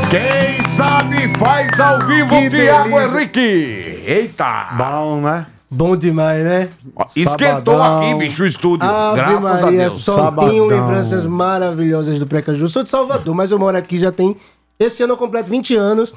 Quem 0.08 0.62
sabe 0.68 1.36
faz 1.36 1.78
ao 1.80 1.98
vivo 2.06 2.28
Que 2.28 2.50
Tiago. 2.50 3.00
Henrique. 3.00 4.02
Eita! 4.06 4.68
Bom, 4.72 5.20
né? 5.20 5.46
Bom 5.70 5.94
demais, 5.96 6.44
né? 6.44 6.68
Esquentou 7.14 7.78
Sabadão. 7.78 8.08
aqui, 8.08 8.14
bicho, 8.16 8.42
o 8.42 8.46
estúdio. 8.46 8.88
Ave 8.88 9.16
Graças 9.16 9.36
a 9.36 9.40
Maria, 9.62 9.80
Deus. 9.82 9.92
só 9.94 10.16
Sabadão. 10.16 10.50
tenho 10.50 10.64
lembranças 10.66 11.24
maravilhosas 11.26 12.18
do 12.18 12.26
Precaju. 12.26 12.68
Sou 12.68 12.82
de 12.82 12.90
Salvador, 12.90 13.34
mas 13.34 13.52
eu 13.52 13.58
moro 13.58 13.76
aqui 13.76 13.98
já 13.98 14.10
tem. 14.10 14.36
Esse 14.78 15.02
ano 15.04 15.12
eu 15.12 15.16
completo 15.16 15.48
20 15.48 15.76
anos. 15.76 16.12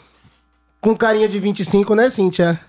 Com 0.81 0.95
carinha 0.97 1.29
de 1.29 1.39
25, 1.39 1.93
né, 1.95 2.09
Cíntia? 2.09 2.59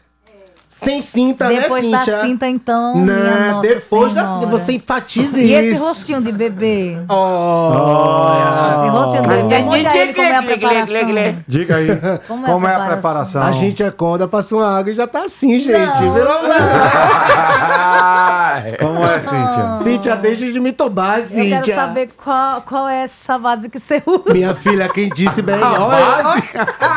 Sem 0.83 1.01
cinta, 1.01 1.49
Depois 1.49 1.85
né, 1.85 1.91
da 1.93 1.99
Cíntia? 2.01 2.21
cinta, 2.23 2.47
então. 2.49 2.95
Não, 2.97 3.53
Nossa 3.55 3.69
depois 3.69 4.13
da 4.13 4.25
Senhora. 4.27 4.41
cinta. 4.43 4.51
Você 4.59 4.73
enfatiza 4.73 5.39
E 5.41 5.53
esse 5.53 5.75
isso. 5.75 5.85
rostinho 5.85 6.21
de 6.21 6.33
bebê? 6.33 6.99
Oh. 7.09 7.71
Esse 8.69 8.89
rostinho 8.89 9.23
de 9.23 9.29
bebê. 9.29 9.65
Olha 9.69 9.97
ele 9.97 10.13
como 10.15 10.27
é 10.27 10.37
a 10.37 10.43
preparação. 10.43 11.43
Diga 11.49 11.77
aí. 11.77 11.89
Como 12.27 12.45
Como, 12.47 12.67
é 12.67 12.71
a 12.75 12.79
é 12.79 12.83
a 12.83 12.87
preparação? 12.87 13.43
A 13.43 13.53
gente 13.53 13.83
acorda, 13.85 14.27
passa 14.29 14.55
uma 14.57 14.79
água 14.79 14.91
e 14.91 14.95
já 14.95 15.07
tá 15.07 15.23
assim, 15.23 15.59
gente. 15.61 16.03
Não. 16.05 16.15
Pelo 16.15 16.33
amor 16.33 16.53
de 16.53 16.59
Deus. 18.67 18.79
Como 18.81 19.05
é, 19.07 19.21
Cíntia? 19.21 19.75
Cíntia, 19.85 20.17
deixa 20.17 20.53
de 20.53 20.61
me 20.61 20.73
tomar, 20.73 21.21
Eu 21.21 21.27
Cíntia. 21.27 21.61
quero 21.63 21.81
saber 21.81 22.09
qual, 22.23 22.61
qual 22.63 22.89
é 22.89 23.03
essa 23.05 23.39
base 23.39 23.69
que 23.69 23.79
você 23.79 24.03
usa. 24.07 24.33
Minha 24.33 24.55
filha, 24.55 24.89
quem 24.89 25.09
disse 25.09 25.41
bem. 25.43 25.55
A 25.63 25.71
olha, 25.73 26.23
base? 26.23 26.43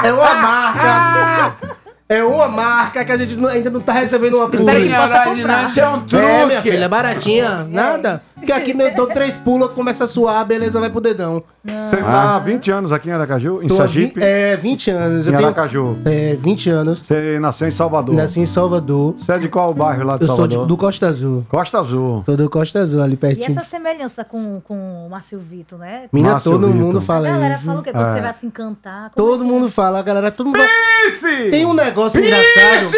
É 0.03 0.13
uma 0.13 0.34
marca. 0.34 1.55
É 2.10 2.24
uma 2.24 2.47
marca 2.47 3.03
que 3.03 3.12
a 3.12 3.18
gente 3.18 3.36
não- 3.36 3.49
ainda 3.49 3.70
não 3.70 3.82
tá 3.82 3.91
recebendo 3.91 4.36
uma 4.38 4.45
Espero 4.55 4.82
que 4.82 4.89
possa 4.95 5.24
comprar. 5.26 5.64
Isso 5.66 5.80
é 5.82 5.89
um 5.89 5.95
É, 5.97 5.99
truque. 5.99 6.45
minha 6.47 6.62
filha, 6.62 6.86
é 6.86 6.88
baratinha. 6.88 7.68
Nada. 7.70 8.22
Porque 8.36 8.51
aqui 8.51 8.72
eu 8.80 8.95
dou 8.95 9.08
três 9.08 9.36
pulos, 9.36 9.72
começa 9.72 10.03
a 10.05 10.08
suar, 10.08 10.45
beleza, 10.45 10.80
vai 10.80 10.89
pro 10.89 11.01
dedão. 11.01 11.43
Você 11.66 11.97
tá 11.97 12.36
há 12.36 12.39
20 12.39 12.72
anos 12.72 12.91
aqui 12.93 13.10
em 13.10 13.12
Aracaju, 13.12 13.62
em 13.62 13.68
Tô 13.68 13.74
há 13.74 13.78
Sergipe? 13.80 14.20
vi- 14.22 14.26
É, 14.26 14.55
20 14.55 14.89
anos. 14.89 15.26
Em 15.28 15.32
Eu 15.32 15.36
tenho, 15.36 15.47
Aracaju. 15.47 15.97
é, 16.05 16.36
20 16.36 16.70
anos. 16.70 16.99
Você 16.99 17.39
nasceu 17.39 17.68
em 17.68 17.72
Salvador. 17.72 18.16
Nasci 18.16 18.39
em 18.39 18.45
Salvador. 18.45 19.16
Você 19.20 19.32
é 19.34 19.38
de 19.39 19.49
qual 19.49 19.74
bairro 19.74 20.05
lá 20.05 20.16
de 20.16 20.22
Eu 20.24 20.28
sou 20.28 20.36
Salvador? 20.38 20.62
de- 20.62 20.68
do 20.68 20.78
Costa 20.78 21.08
Azul. 21.08 21.45
Costa 21.49 21.80
Azul. 21.80 22.22
Sou 22.22 22.38
do 22.38 22.49
Costa 22.49 22.80
Azul, 22.80 23.01
ali 23.01 23.16
E 23.16 23.18
pertinho. 23.18 23.47
essa 23.47 23.64
semelhança 23.66 24.24
com, 24.24 24.62
com 24.64 25.08
o 25.08 25.10
Márcio 25.10 25.39
Vitor, 25.39 25.80
né? 25.80 26.03
Menina, 26.14 26.34
Márcio 26.36 26.51
todo 26.53 26.68
Vitor. 26.68 26.80
mundo 26.86 26.99
A 26.99 27.01
fala 27.01 27.28
galera 27.28 27.55
isso. 27.55 27.66
fala 27.66 27.80
o 27.80 27.84
quê? 27.84 27.91
Que 27.91 27.97
você 27.97 28.18
É. 28.18 28.22
vai 28.22 28.34
se 28.34 28.45
encantar. 28.45 29.12
Como 29.14 29.28
Todo 29.28 29.43
mundo 29.43 29.70
fala, 29.70 29.99
a 29.99 30.01
galera, 30.03 30.32
todo 30.32 30.45
mundo 30.45 30.58
fala. 30.58 31.49
Tem 31.51 31.66
um 31.66 31.74
negócio 31.98 32.24
engraçado. 32.24 32.91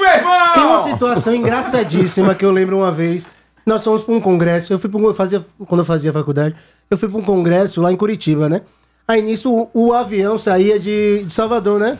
meu 0.00 0.08
irmão! 0.08 0.54
Tem 0.54 0.62
uma 0.62 0.78
situação 0.78 1.34
engraçadíssima 1.34 2.34
que 2.34 2.44
eu 2.44 2.50
lembro 2.50 2.78
uma 2.78 2.90
vez. 2.90 3.28
Nós 3.66 3.84
fomos 3.84 4.02
para 4.02 4.14
um 4.14 4.20
congresso. 4.20 4.72
Eu 4.72 4.78
fui 4.78 4.88
para 4.88 4.98
um, 4.98 5.04
eu 5.04 5.14
fazia 5.14 5.44
quando 5.68 5.80
eu 5.80 5.84
fazia 5.84 6.10
faculdade, 6.10 6.56
eu 6.90 6.96
fui 6.96 7.08
para 7.08 7.18
um 7.18 7.22
congresso 7.22 7.82
lá 7.82 7.92
em 7.92 7.96
Curitiba, 7.96 8.48
né? 8.48 8.62
Aí 9.06 9.20
nisso 9.20 9.52
o, 9.52 9.88
o 9.88 9.92
avião 9.92 10.38
saía 10.38 10.78
de, 10.78 11.22
de 11.24 11.32
Salvador, 11.32 11.78
né? 11.78 11.98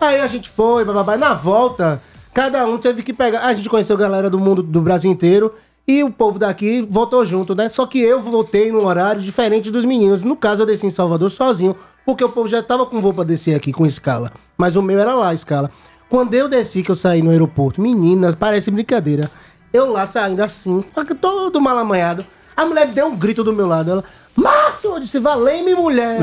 Aí 0.00 0.20
a 0.20 0.26
gente 0.26 0.50
foi, 0.50 0.84
bababá. 0.84 1.16
Na 1.16 1.32
volta, 1.32 2.02
cada 2.34 2.66
um 2.66 2.76
teve 2.76 3.04
que 3.04 3.12
pegar. 3.12 3.42
A 3.42 3.54
gente 3.54 3.68
conheceu 3.68 3.96
galera 3.96 4.28
do 4.28 4.38
mundo 4.38 4.62
do 4.64 4.80
Brasil 4.80 5.10
inteiro 5.10 5.54
e 5.86 6.02
o 6.02 6.10
povo 6.10 6.40
daqui 6.40 6.84
voltou 6.90 7.24
junto, 7.24 7.54
né? 7.54 7.68
Só 7.68 7.86
que 7.86 8.00
eu 8.00 8.20
voltei 8.20 8.72
num 8.72 8.84
horário 8.84 9.22
diferente 9.22 9.70
dos 9.70 9.84
meninos. 9.84 10.24
No 10.24 10.34
caso, 10.34 10.62
eu 10.62 10.66
desci 10.66 10.86
em 10.86 10.90
Salvador 10.90 11.30
sozinho, 11.30 11.76
porque 12.08 12.24
o 12.24 12.30
povo 12.30 12.48
já 12.48 12.62
tava 12.62 12.86
com 12.86 13.02
voo 13.02 13.12
pra 13.12 13.22
descer 13.22 13.54
aqui 13.54 13.70
com 13.70 13.84
escala. 13.84 14.32
Mas 14.56 14.76
o 14.76 14.82
meu 14.82 14.98
era 14.98 15.14
lá, 15.14 15.34
escala. 15.34 15.70
Quando 16.08 16.32
eu 16.32 16.48
desci, 16.48 16.82
que 16.82 16.90
eu 16.90 16.96
saí 16.96 17.20
no 17.20 17.28
aeroporto, 17.28 17.82
meninas, 17.82 18.34
parece 18.34 18.70
brincadeira. 18.70 19.30
Eu 19.74 19.92
lá 19.92 20.06
saindo 20.06 20.40
assim, 20.40 20.82
todo 21.20 21.60
mal 21.60 21.76
amanhado. 21.76 22.24
A 22.58 22.66
mulher 22.66 22.88
deu 22.88 23.06
um 23.06 23.16
grito 23.16 23.44
do 23.44 23.52
meu 23.52 23.68
lado. 23.68 23.88
Ela, 23.88 24.04
Márcio, 24.34 24.90
eu 24.90 24.98
disse, 24.98 25.20
valei-me, 25.20 25.76
mulher. 25.76 26.18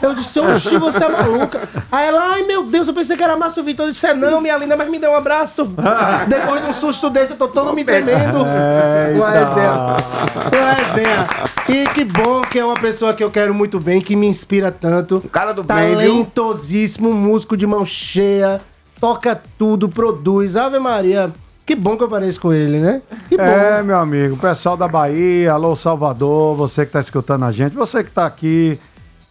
Eu 0.00 0.14
disse, 0.14 0.40
oxi, 0.40 0.78
você 0.78 1.04
é 1.04 1.08
maluca. 1.10 1.68
Aí 1.92 2.08
ela, 2.08 2.32
ai 2.32 2.44
meu 2.44 2.62
Deus, 2.62 2.88
eu 2.88 2.94
pensei 2.94 3.14
que 3.14 3.22
era 3.22 3.36
Márcio 3.36 3.62
Vitor. 3.62 3.84
Eu 3.84 3.92
disse, 3.92 4.06
é 4.06 4.14
não, 4.14 4.40
minha 4.40 4.56
linda, 4.56 4.74
mas 4.74 4.88
me 4.88 4.98
dê 4.98 5.06
um 5.06 5.14
abraço. 5.14 5.68
Depois 6.28 6.62
de 6.62 6.70
um 6.70 6.72
susto 6.72 7.10
desse, 7.10 7.32
eu 7.32 7.36
tô 7.36 7.48
todo 7.48 7.74
me 7.74 7.84
tremendo. 7.84 8.38
Uma 8.38 9.30
resenha. 9.30 9.72
Uma 10.54 10.72
resenha. 10.72 11.26
E 11.68 11.86
que 11.90 12.04
bom 12.04 12.40
que 12.40 12.58
é 12.58 12.64
uma 12.64 12.80
pessoa 12.80 13.12
que 13.12 13.22
eu 13.22 13.30
quero 13.30 13.52
muito 13.52 13.78
bem, 13.78 14.00
que 14.00 14.16
me 14.16 14.26
inspira 14.26 14.72
tanto. 14.72 15.20
cara 15.30 15.52
do 15.52 15.62
bem? 15.62 15.94
Talentosíssimo, 15.94 17.12
músico 17.12 17.54
de 17.54 17.66
mão 17.66 17.84
cheia, 17.84 18.62
toca 18.98 19.38
tudo, 19.58 19.90
produz. 19.90 20.56
Ave 20.56 20.78
Maria. 20.78 21.30
Que 21.66 21.74
bom 21.74 21.96
que 21.96 22.04
eu 22.04 22.08
pareço 22.08 22.40
com 22.40 22.52
ele, 22.52 22.78
né? 22.78 23.02
Que 23.28 23.36
bom. 23.36 23.42
É, 23.42 23.82
meu 23.82 23.98
amigo, 23.98 24.36
pessoal 24.36 24.76
da 24.76 24.86
Bahia, 24.86 25.52
alô 25.52 25.74
Salvador, 25.74 26.54
você 26.56 26.86
que 26.86 26.92
tá 26.92 27.00
escutando 27.00 27.44
a 27.44 27.50
gente, 27.50 27.74
você 27.74 28.04
que 28.04 28.10
tá 28.12 28.24
aqui, 28.24 28.78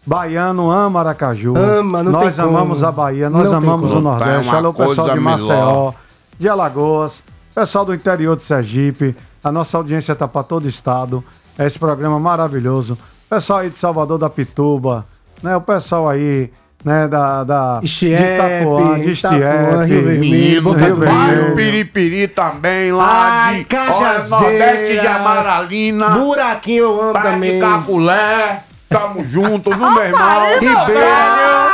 baiano 0.06 0.70
ama 0.70 1.00
Aracaju. 1.00 1.54
Ama, 1.58 2.04
não 2.04 2.12
Nós 2.12 2.36
tem 2.36 2.44
como. 2.44 2.58
amamos 2.58 2.84
a 2.84 2.92
Bahia, 2.92 3.30
nós 3.30 3.50
Não 3.50 3.58
amamos 3.58 3.90
o 3.90 4.02
Nordeste. 4.02 4.50
É 4.50 4.52
alô 4.52 4.74
pessoal 4.74 5.12
de 5.12 5.20
Maceió, 5.22 5.94
de 6.38 6.50
Alagoas, 6.50 7.24
pessoal 7.56 7.86
do 7.86 7.94
interior 7.94 8.36
de 8.36 8.44
Sergipe. 8.44 9.16
A 9.42 9.50
nossa 9.50 9.78
audiência 9.78 10.14
tá 10.14 10.28
para 10.28 10.44
todo 10.44 10.68
estado. 10.68 11.24
É 11.58 11.66
esse 11.66 11.80
programa 11.80 12.20
maravilhoso. 12.20 12.98
Pessoal 13.30 13.60
aí 13.60 13.70
de 13.70 13.80
Salvador 13.80 14.18
da 14.18 14.30
Pituba, 14.30 15.06
né? 15.42 15.56
O 15.56 15.62
pessoal 15.62 16.10
aí, 16.10 16.52
né, 16.86 17.08
da, 17.08 17.44
da 17.44 17.80
Estiepe, 17.82 18.22
de 18.24 18.34
Itapuã, 18.36 19.00
de 19.00 19.12
Itapuã, 19.12 19.40
Estiepe, 19.42 19.86
Rio 19.88 20.04
Vermelho, 20.04 20.72
Rio 20.72 20.96
Vai 20.96 21.10
Vermelho. 21.32 21.52
o 21.52 21.56
Piripiri 21.56 22.28
também, 22.28 22.92
lá 22.92 23.46
Ai, 23.48 23.58
de 23.60 23.64
Cajazeira. 23.66 24.36
olha, 24.46 24.60
Nordeste 24.60 25.00
de 25.02 25.08
Amaralina. 25.08 26.10
Buraquinho 26.12 26.84
eu 26.84 27.02
amo 27.02 27.14
também. 27.14 27.54
de 27.56 27.60
Caculé. 27.60 28.60
Tamo 28.88 29.26
junto, 29.26 29.72
viu, 29.72 29.92
meu 29.92 30.04
irmão? 30.04 30.44
Ribeiro. 30.60 31.64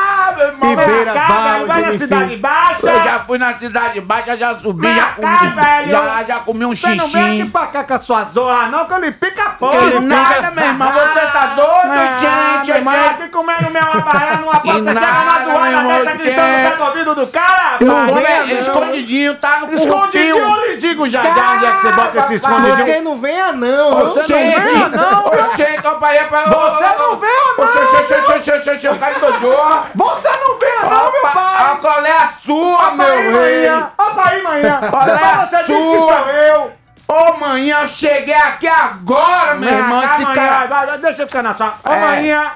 Ribeira, 0.61 1.13
Barra, 1.13 1.65
vai 1.65 1.81
na 1.81 1.97
Cidade. 1.97 2.35
Baixa. 2.37 2.77
Eu 2.87 3.03
já 3.03 3.19
fui 3.19 3.37
na 3.37 3.53
Cidade 3.57 4.01
Baixa, 4.01 4.37
já 4.37 4.55
subi, 4.55 4.93
já 4.95 5.05
cá, 5.07 5.37
comi. 5.37 5.49
velho. 5.53 5.91
Já, 5.91 6.23
já 6.23 6.39
comi 6.39 6.65
um 6.65 6.75
Você 6.75 6.95
não 6.95 7.07
vem 7.07 7.23
aqui 7.25 7.37
xixi. 7.39 7.51
pra 7.51 7.67
cá 7.67 7.83
com 7.83 7.93
a 7.93 7.99
sua 7.99 8.23
zorra, 8.25 8.67
não, 8.67 8.85
que 8.85 8.93
eu 8.93 8.99
lhe 8.99 9.11
pica 9.11 9.43
a 9.43 9.49
porra. 9.51 9.91
Que 9.91 9.99
nada, 9.99 10.51
meu 10.51 10.65
irmão, 10.65 10.91
você 10.91 11.19
tá 11.27 11.45
doido, 11.55 12.19
gente, 12.19 12.67
Meu 12.67 12.75
irmão, 12.77 13.05
aqui 13.09 13.27
comendo 13.29 13.69
meu 13.69 13.81
abará 13.83 14.35
numa 14.37 14.59
porta, 14.59 14.77
chega 14.77 14.93
na 14.93 15.67
irmão, 15.71 16.03
dessa, 16.03 16.17
gritando 16.17 16.77
no 16.77 16.85
ouvido 16.85 17.15
do 17.15 17.27
cara. 17.27 17.77
Não 17.81 17.95
rapaz. 17.95 18.11
vou, 18.11 18.21
Não. 18.21 18.27
é 18.29 18.53
escondidinho, 18.53 19.35
tá 19.35 19.59
no 19.61 19.73
Escondidinho, 19.73 20.37
eu 20.37 20.67
lhe 20.71 20.77
digo 20.77 21.07
já, 21.09 21.23
já 21.23 21.51
onde 21.53 21.65
é 21.65 21.71
que 21.71 21.81
você 21.81 21.91
bota 21.91 22.17
esse 22.19 22.27
Você 22.27 22.33
escondidinho. 22.35 23.03
não 23.03 23.17
venha, 23.19 23.51
não. 23.51 23.99
Você 24.05 24.19
não 24.21 24.27
venha, 24.27 24.89
não, 24.89 25.25
Oxê, 25.27 25.81
companheiro, 25.81 26.27
pra... 26.29 26.41
Você 26.41 26.83
não 26.97 27.17
venha, 27.17 27.31
não. 27.57 27.63
Oxê, 27.65 27.79
oxê, 27.79 27.97
oxê, 27.97 28.33
oxê, 28.33 28.51
oxê, 28.53 28.71
oxê, 28.71 28.89
o 28.89 28.95
cara 28.97 29.19
dodô. 29.19 29.55
Você 29.95 30.27
não 30.39 30.59
venha, 30.59 30.81
não, 30.89 31.11
meu 31.11 31.21
pai. 31.21 31.71
A 31.71 31.77
qual 31.81 32.05
é 32.05 32.11
a 32.11 32.29
sua, 32.45 32.73
Opa 32.87 32.91
meu 32.91 33.05
aí, 33.13 33.31
rei? 33.31 33.31
manhã. 33.69 33.91
Opa 33.97 34.29
aí, 34.29 34.43
manhã. 34.43 34.79
Qual 34.89 35.07
é 35.07 35.23
a 35.23 35.45
Você 35.45 35.57
diz 35.57 35.65
que 35.65 35.73
sua? 35.73 36.07
sou 36.23 36.27
eu. 36.29 36.71
Ô, 37.07 37.33
manhã, 37.37 37.81
eu 37.81 37.87
cheguei 37.87 38.33
aqui 38.33 38.67
agora, 38.67 39.55
meu 39.55 39.69
Vem 39.69 39.77
irmão, 39.79 40.03
esse 40.03 40.21
manhã, 40.23 40.33
cara... 40.35 40.65
vai, 40.67 40.87
vai, 40.87 40.97
Deixa 40.99 41.23
eu 41.23 41.27
ficar 41.27 41.43
na 41.43 41.53
sua. 41.53 41.73
Ô, 41.83 41.89
É. 41.93 41.99
manhã, 41.99 42.51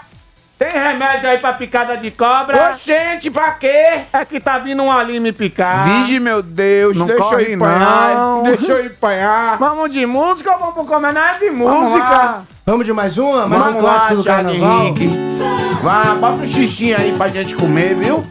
tem 0.57 0.69
remédio 0.71 1.29
aí 1.29 1.37
pra 1.39 1.51
picada 1.51 1.97
de 1.97 2.09
cobra? 2.11 2.69
Oxente, 2.69 3.29
pra 3.29 3.51
quê? 3.51 4.01
É 4.13 4.23
que 4.23 4.39
tá 4.39 4.57
vindo 4.57 4.81
um 4.81 4.89
ali 4.89 5.19
me 5.19 5.33
picar. 5.33 5.83
Vige, 5.83 6.19
meu 6.21 6.41
Deus, 6.41 6.95
Não 6.95 7.05
deixa 7.05 7.21
eu 7.41 7.55
apanhar, 7.55 8.15
não. 8.15 8.43
deixa 8.43 8.71
eu 8.71 8.85
ir 8.85 8.91
apanhar. 8.97 9.57
Vamos 9.57 9.91
de 9.91 10.05
música 10.05 10.53
ou 10.53 10.59
vamos 10.59 10.73
pro 10.75 10.85
comentário 10.85 11.39
de 11.41 11.49
Vamos 11.49 11.91
música? 11.91 12.43
Lá. 12.65 12.71
Vamos 12.71 12.85
de 12.85 12.93
mais 12.93 13.17
uma? 13.17 13.47
Mais 13.47 13.61
um 13.61 13.65
Vamos 13.65 13.83
lá, 13.83 13.89
clássico 13.91 14.15
do 14.15 14.23
Thiago 14.23 14.49
carnaval? 14.49 14.87
Henrique. 14.87 15.09
Vai, 15.83 16.17
bota 16.17 16.43
um 16.43 16.47
xixinho 16.47 16.97
aí 16.97 17.13
pra 17.15 17.27
gente 17.29 17.55
comer, 17.55 17.95
viu? 17.95 18.23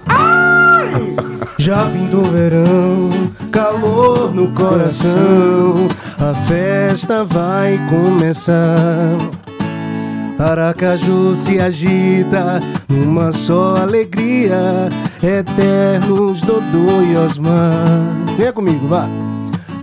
Já 1.57 1.87
pintou 1.87 2.21
o 2.21 2.25
verão, 2.25 3.11
calor 3.53 4.35
no 4.35 4.49
coração, 4.49 5.89
a 6.19 6.35
festa 6.47 7.25
vai 7.25 7.81
começar. 7.89 9.17
Aracaju 10.37 11.37
se 11.37 11.61
agita 11.61 12.61
numa 12.89 13.33
só 13.33 13.77
alegria, 13.77 14.89
eternos 15.23 16.43
Dodô 16.43 17.03
e 17.09 17.17
Osmar. 17.17 17.85
Venha 18.37 18.53
comigo, 18.53 18.89
vá. 18.89 19.09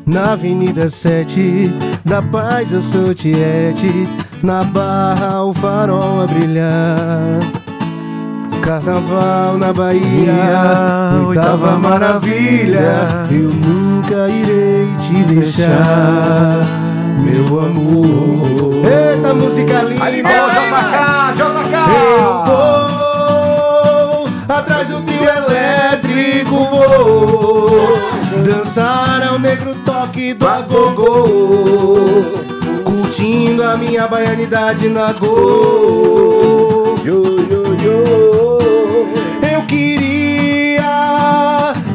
Na 0.06 0.34
Avenida 0.34 0.90
7 0.90 1.72
da 2.04 2.22
Paz 2.22 2.74
eu 2.74 2.82
sou 2.82 3.14
Tiete, 3.14 4.08
na 4.44 4.64
Barra 4.64 5.44
o 5.44 5.54
farol 5.54 6.24
a 6.24 6.28
brilhar. 6.28 7.40
Carnaval 8.62 9.58
na 9.58 9.74
Bahia, 9.74 11.26
oitava 11.28 11.78
maravilha. 11.78 13.08
Eu 13.30 13.50
nunca 13.50 14.30
irei 14.30 14.88
te 15.00 15.24
deixar, 15.24 16.62
meu 17.20 17.60
amor. 17.60 18.72
Eita, 18.86 19.34
música 19.34 19.82
linda! 19.82 20.06
JK, 20.06 20.24
JK! 21.36 21.76
Eu 21.90 22.46
vou 22.46 24.28
atrás 24.48 24.88
do 24.88 25.02
trio 25.02 25.24
elétrico, 25.24 26.56
vou 26.56 28.00
dançar 28.44 29.24
ao 29.28 29.40
negro 29.40 29.76
toque 29.86 30.34
do 30.34 30.48
agogô, 30.48 32.41
curtindo 33.22 33.64
a 33.64 33.78
minha 33.78 34.08
baianidade 34.08 34.90
na 34.90 35.14
go. 35.14 36.96
Yo, 37.06 37.22
yo, 37.48 37.76
yo. 37.76 38.58
Eu 39.54 39.62
queria 39.68 40.82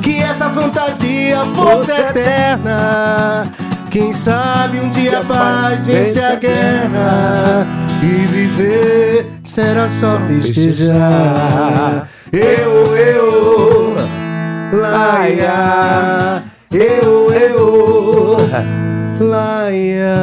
que 0.01 0.23
essa 0.23 0.49
fantasia 0.51 1.41
fosse 1.55 1.91
eterna. 1.91 3.45
Quem 3.91 4.13
sabe 4.13 4.79
um 4.79 4.89
dia 4.89 5.19
a 5.19 5.25
paz 5.25 5.87
vence 5.87 6.21
a 6.21 6.37
guerra 6.37 7.67
e 8.03 8.27
viver 8.27 9.27
será 9.43 9.89
só 9.89 10.21
festejar. 10.21 12.09
Eu, 12.33 12.97
eu, 12.97 13.97
laia, 14.73 16.43
eu, 16.71 17.33
eu, 17.33 18.37
laia. 19.21 20.17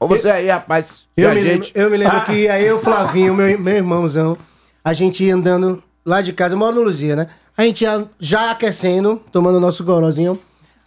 Ou 0.04 0.08
você 0.20 0.30
aí, 0.30 0.48
rapaz, 0.48 1.06
Eu 1.16 1.30
me, 1.30 1.30
a 1.30 1.34
lembro, 1.42 1.64
gente- 1.64 1.72
eu 1.74 1.90
me 1.90 1.96
lembro 1.96 2.16
Ah. 2.16 2.20
que 2.22 2.48
aí 2.48 2.64
eu, 2.66 2.78
Flavinho, 2.80 3.34
meu, 3.34 3.58
meu 3.58 3.76
irmãozão, 3.76 4.36
a 4.84 4.92
gente 4.92 5.24
ia 5.24 5.34
andando 5.34 5.82
lá 6.04 6.20
de 6.20 6.32
casa, 6.32 6.54
eu 6.54 6.58
moro 6.58 6.74
no 6.76 6.82
Luzia, 6.82 7.16
né? 7.16 7.28
A 7.56 7.62
gente 7.64 7.82
ia 7.84 8.04
já 8.18 8.50
aquecendo, 8.50 9.20
tomando 9.32 9.56
o 9.56 9.60
nosso 9.60 9.82
gorozinho. 9.84 10.38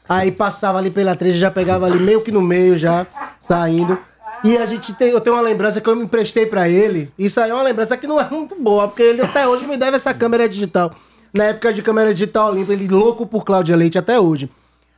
Aí 0.08 0.32
passava 0.32 0.78
ali 0.78 0.90
pela 0.90 1.16
13, 1.16 1.38
já 1.38 1.52
pegava 1.52 1.86
ali 1.86 2.00
meio 2.00 2.22
que 2.22 2.32
no 2.32 2.42
meio 2.42 2.78
já, 2.78 3.06
saindo. 3.40 3.98
E 4.44 4.56
a 4.58 4.66
gente 4.66 4.94
tem, 4.94 5.10
eu 5.10 5.20
tenho 5.20 5.36
uma 5.36 5.42
lembrança 5.42 5.82
que 5.82 5.90
eu 5.90 5.96
me 5.96 6.04
emprestei 6.04 6.46
pra 6.46 6.70
ele. 6.70 7.12
Isso 7.18 7.40
aí 7.42 7.50
é 7.50 7.54
uma 7.54 7.64
lembrança 7.64 7.98
que 7.98 8.06
não 8.08 8.20
é 8.20 8.30
muito 8.30 8.56
boa, 8.56 8.88
porque 8.88 9.02
ele 9.04 9.22
até 9.22 9.48
hoje 9.48 9.66
me 9.66 9.76
deve 9.76 9.98
essa 9.98 10.14
câmera 10.14 10.48
digital. 10.48 10.94
Na 11.34 11.46
época 11.46 11.74
de 11.74 11.82
câmera 11.82 12.14
digital 12.14 12.54
limpa, 12.54 12.72
ele 12.72 12.88
louco 12.88 13.26
por 13.26 13.44
Cláudia 13.44 13.76
Leite 13.76 13.98
até 13.98 14.20
hoje. 14.20 14.50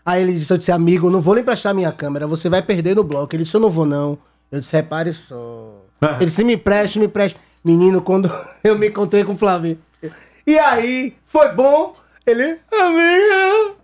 Aí 0.06 0.22
ele 0.22 0.34
disse, 0.34 0.52
eu 0.52 0.58
disse, 0.58 0.72
amigo, 0.72 1.08
eu 1.08 1.12
não 1.12 1.22
vou 1.22 1.34
lhe 1.36 1.42
emprestar 1.42 1.74
minha 1.74 1.92
câmera, 1.92 2.26
você 2.26 2.50
vai 2.50 2.62
perder 2.62 2.96
no 2.96 3.04
bloco. 3.04 3.36
Ele 3.36 3.44
disse, 3.44 3.56
eu 3.56 3.62
não 3.62 3.70
vou 3.70 3.86
não. 3.86 4.18
Eu 4.52 4.60
disse, 4.60 4.76
repare 4.76 5.14
só. 5.14 5.84
Ele 6.16 6.26
disse, 6.26 6.44
me 6.44 6.56
empreste, 6.56 7.00
me 7.00 7.06
empreste. 7.06 7.38
Menino, 7.64 8.02
quando 8.02 8.32
eu 8.64 8.78
me 8.78 8.88
encontrei 8.88 9.24
com 9.24 9.34
o 9.34 9.38
Flávio. 9.38 9.78
E 10.48 10.58
aí, 10.58 11.16
foi 11.26 11.50
bom? 11.54 11.94
Ele, 12.26 12.58
amigo, 12.72 13.79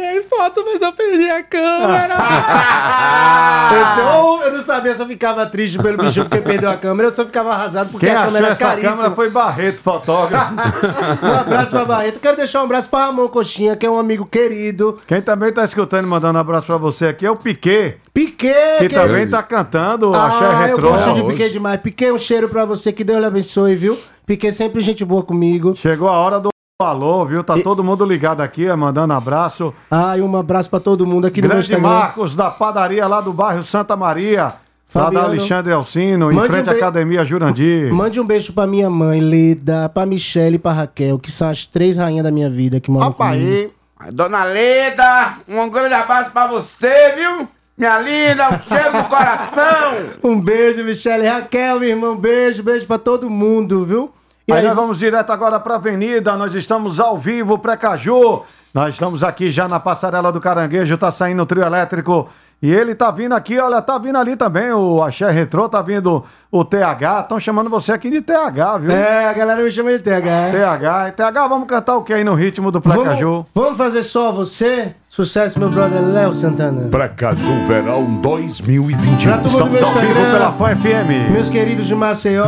tirei 0.00 0.22
foto, 0.22 0.64
mas 0.64 0.80
eu 0.80 0.92
perdi 0.92 1.28
a 1.30 1.42
câmera. 1.42 2.14
eu, 3.98 4.06
"Oh", 4.24 4.42
eu 4.42 4.52
não 4.52 4.62
sabia 4.62 4.94
se 4.94 5.02
eu 5.02 5.06
ficava 5.06 5.46
triste 5.46 5.78
pelo 5.78 5.98
bicho 5.98 6.22
porque 6.24 6.40
perdeu 6.40 6.70
a 6.70 6.76
câmera 6.76 7.08
ou 7.08 7.14
se 7.14 7.20
eu 7.20 7.26
ficava 7.26 7.50
arrasado 7.52 7.90
porque 7.90 8.06
Quem 8.06 8.14
a 8.14 8.20
achou 8.20 8.32
câmera 8.32 8.48
é 8.48 8.52
essa 8.52 8.64
caríssima. 8.64 8.92
câmera 8.92 9.14
foi 9.14 9.30
Barreto, 9.30 9.80
fotógrafo. 9.82 10.54
Um 11.22 11.32
abraço 11.34 11.70
pra 11.70 11.84
Barreto. 11.84 12.20
Quero 12.20 12.36
deixar 12.36 12.60
um 12.60 12.64
abraço 12.64 12.88
pra 12.88 13.06
Ramon 13.06 13.28
Coxinha, 13.28 13.76
que 13.76 13.84
é 13.86 13.90
um 13.90 13.98
amigo 13.98 14.24
querido. 14.26 14.98
Quem 15.06 15.20
também 15.20 15.52
tá 15.52 15.64
escutando 15.64 16.04
e 16.04 16.08
mandando 16.08 16.38
um 16.38 16.40
abraço 16.40 16.66
pra 16.66 16.76
você 16.76 17.06
aqui 17.06 17.26
é 17.26 17.30
o 17.30 17.36
Piquet. 17.36 17.96
Piquet, 18.14 18.78
Que 18.78 18.88
que- 18.88 18.94
também 18.94 19.28
tá 19.28 19.42
cantando 19.42 20.12
Ah, 20.14 20.26
Axé 20.26 20.72
eu 20.72 20.78
gosto 20.78 21.14
de 21.14 21.22
Piquet 21.24 21.50
demais. 21.50 21.80
Piquet, 21.80 22.12
um 22.12 22.18
cheiro 22.18 22.48
pra 22.48 22.64
você, 22.64 22.92
que 22.92 23.02
Deus 23.04 23.18
lhe 23.20 23.26
abençoe, 23.26 23.74
viu? 23.74 23.98
Piquet 24.26 24.52
sempre 24.52 24.80
gente 24.82 25.04
boa 25.04 25.22
comigo. 25.22 25.74
Chegou 25.76 26.08
a 26.08 26.12
hora 26.12 26.38
do 26.40 26.48
alô, 26.82 27.24
viu? 27.24 27.42
Tá 27.42 27.58
todo 27.58 27.82
mundo 27.82 28.04
ligado 28.04 28.40
aqui, 28.40 28.72
mandando 28.76 29.12
abraço. 29.12 29.74
Ah, 29.90 30.16
e 30.16 30.22
um 30.22 30.36
abraço 30.36 30.70
pra 30.70 30.78
todo 30.78 31.04
mundo 31.04 31.26
aqui 31.26 31.42
no 31.42 31.48
Grande 31.48 31.62
Instagram. 31.64 31.88
Marcos, 31.88 32.36
da 32.36 32.52
padaria 32.52 33.04
lá 33.08 33.20
do 33.20 33.32
bairro 33.32 33.64
Santa 33.64 33.96
Maria. 33.96 34.42
Lá 34.44 34.50
da 34.50 34.54
Fabiano. 34.86 35.26
Alexandre 35.26 35.72
Alcino, 35.72 36.30
em 36.30 36.36
frente 36.46 36.68
um 36.68 36.70
à 36.70 36.74
be- 36.74 36.78
Academia 36.78 37.24
Jurandir. 37.24 37.92
Mande 37.92 38.20
um 38.20 38.24
beijo 38.24 38.52
pra 38.52 38.64
minha 38.64 38.88
mãe, 38.88 39.20
Leda, 39.20 39.88
pra 39.88 40.06
Michelle 40.06 40.54
e 40.54 40.58
pra 40.60 40.70
Raquel, 40.70 41.18
que 41.18 41.32
são 41.32 41.48
as 41.48 41.66
três 41.66 41.96
rainhas 41.96 42.22
da 42.22 42.30
minha 42.30 42.48
vida 42.48 42.78
que 42.78 42.92
moram 42.92 43.08
Opa 43.08 43.30
comigo. 43.30 43.72
aí. 43.98 44.12
Dona 44.12 44.44
Leda, 44.44 45.34
um 45.48 45.68
grande 45.68 45.94
abraço 45.94 46.30
pra 46.30 46.46
você, 46.46 47.12
viu? 47.16 47.48
Minha 47.76 47.98
linda, 47.98 48.50
um 48.50 48.62
cheiro 48.62 48.96
no 48.96 49.04
coração. 49.06 49.94
Um 50.22 50.40
beijo, 50.40 50.84
Michelle 50.84 51.24
e 51.24 51.28
Raquel, 51.28 51.80
meu 51.80 51.88
irmão. 51.88 52.16
Beijo, 52.16 52.62
beijo 52.62 52.86
pra 52.86 52.98
todo 52.98 53.28
mundo, 53.28 53.84
viu? 53.84 54.12
E 54.48 54.52
aí, 54.52 54.60
aí, 54.60 54.66
nós 54.66 54.74
vamos 54.74 54.98
direto 54.98 55.30
agora 55.30 55.60
pra 55.60 55.74
Avenida, 55.74 56.34
nós 56.34 56.54
estamos 56.54 56.98
ao 56.98 57.18
vivo, 57.18 57.58
Precaju. 57.58 58.44
Nós 58.72 58.94
estamos 58.94 59.22
aqui 59.22 59.50
já 59.50 59.68
na 59.68 59.78
passarela 59.78 60.32
do 60.32 60.40
Caranguejo, 60.40 60.96
tá 60.96 61.12
saindo 61.12 61.42
o 61.42 61.46
trio 61.46 61.62
elétrico. 61.62 62.26
E 62.62 62.72
ele 62.72 62.94
tá 62.94 63.10
vindo 63.10 63.34
aqui, 63.34 63.58
olha, 63.58 63.82
tá 63.82 63.98
vindo 63.98 64.16
ali 64.16 64.36
também 64.36 64.72
o 64.72 65.02
Axé 65.02 65.30
Retrô, 65.30 65.68
tá 65.68 65.82
vindo 65.82 66.24
o 66.50 66.64
TH. 66.64 67.20
Estão 67.20 67.38
chamando 67.38 67.68
você 67.68 67.92
aqui 67.92 68.10
de 68.10 68.22
TH, 68.22 68.78
viu? 68.78 68.90
É, 68.90 69.28
a 69.28 69.34
galera 69.34 69.62
me 69.62 69.70
chama 69.70 69.92
de 69.92 69.98
TH. 69.98 70.50
TH. 70.50 71.08
E 71.08 71.12
TH, 71.12 71.46
vamos 71.46 71.68
cantar 71.68 71.96
o 71.96 72.02
que 72.02 72.14
aí 72.14 72.24
no 72.24 72.34
ritmo 72.34 72.72
do 72.72 72.80
Precaju? 72.80 73.30
Vamos, 73.30 73.46
vamos 73.54 73.76
fazer 73.76 74.02
só 74.02 74.32
você? 74.32 74.94
Sucesso, 75.10 75.58
meu 75.58 75.68
brother 75.68 76.00
Léo 76.00 76.32
Santana. 76.32 76.88
Precaju 76.88 77.66
Verão 77.66 78.20
2020. 78.22 79.26
Pra 79.26 79.38
turma 79.38 79.58
do 79.58 79.66
meu 79.66 79.74
Estamos 79.74 79.82
ao 79.82 80.02
vivo 80.02 80.30
pela 80.32 80.52
Fã 80.52 80.74
FM. 80.74 81.32
Meus 81.32 81.50
queridos 81.50 81.86
de 81.86 81.94
Maceió, 81.94 82.46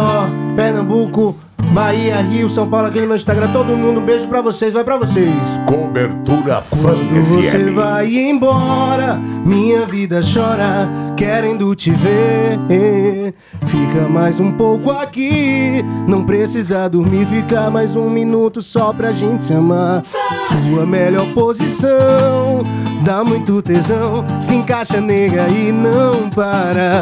Pernambuco, 0.56 1.36
Bahia, 1.72 2.20
Rio, 2.20 2.50
São 2.50 2.68
Paulo, 2.68 2.88
aqui 2.88 3.00
no 3.00 3.06
meu 3.06 3.16
Instagram, 3.16 3.52
todo 3.52 3.76
mundo, 3.76 4.00
um 4.00 4.04
beijo 4.04 4.26
pra 4.26 4.40
vocês, 4.40 4.72
vai 4.72 4.82
pra 4.82 4.96
vocês. 4.96 5.30
Cobertura 5.66 6.62
Quando 6.68 7.22
você 7.28 7.58
FM. 7.70 7.74
vai 7.74 8.12
embora, 8.16 9.16
minha 9.44 9.86
vida 9.86 10.20
chora, 10.22 10.88
querendo 11.16 11.72
te 11.76 11.90
ver. 11.92 13.34
Fica 13.66 14.08
mais 14.08 14.40
um 14.40 14.50
pouco 14.52 14.90
aqui, 14.90 15.84
não 16.08 16.24
precisa 16.24 16.88
dormir, 16.88 17.24
fica 17.26 17.70
mais 17.70 17.94
um 17.94 18.10
minuto 18.10 18.60
só 18.62 18.92
pra 18.92 19.12
gente 19.12 19.44
se 19.44 19.52
amar. 19.54 20.02
Sua 20.04 20.84
melhor 20.84 21.26
posição, 21.34 22.62
dá 23.04 23.22
muito 23.22 23.62
tesão, 23.62 24.24
se 24.40 24.54
encaixa 24.56 25.00
nega 25.00 25.46
e 25.48 25.70
não 25.70 26.28
para. 26.30 27.00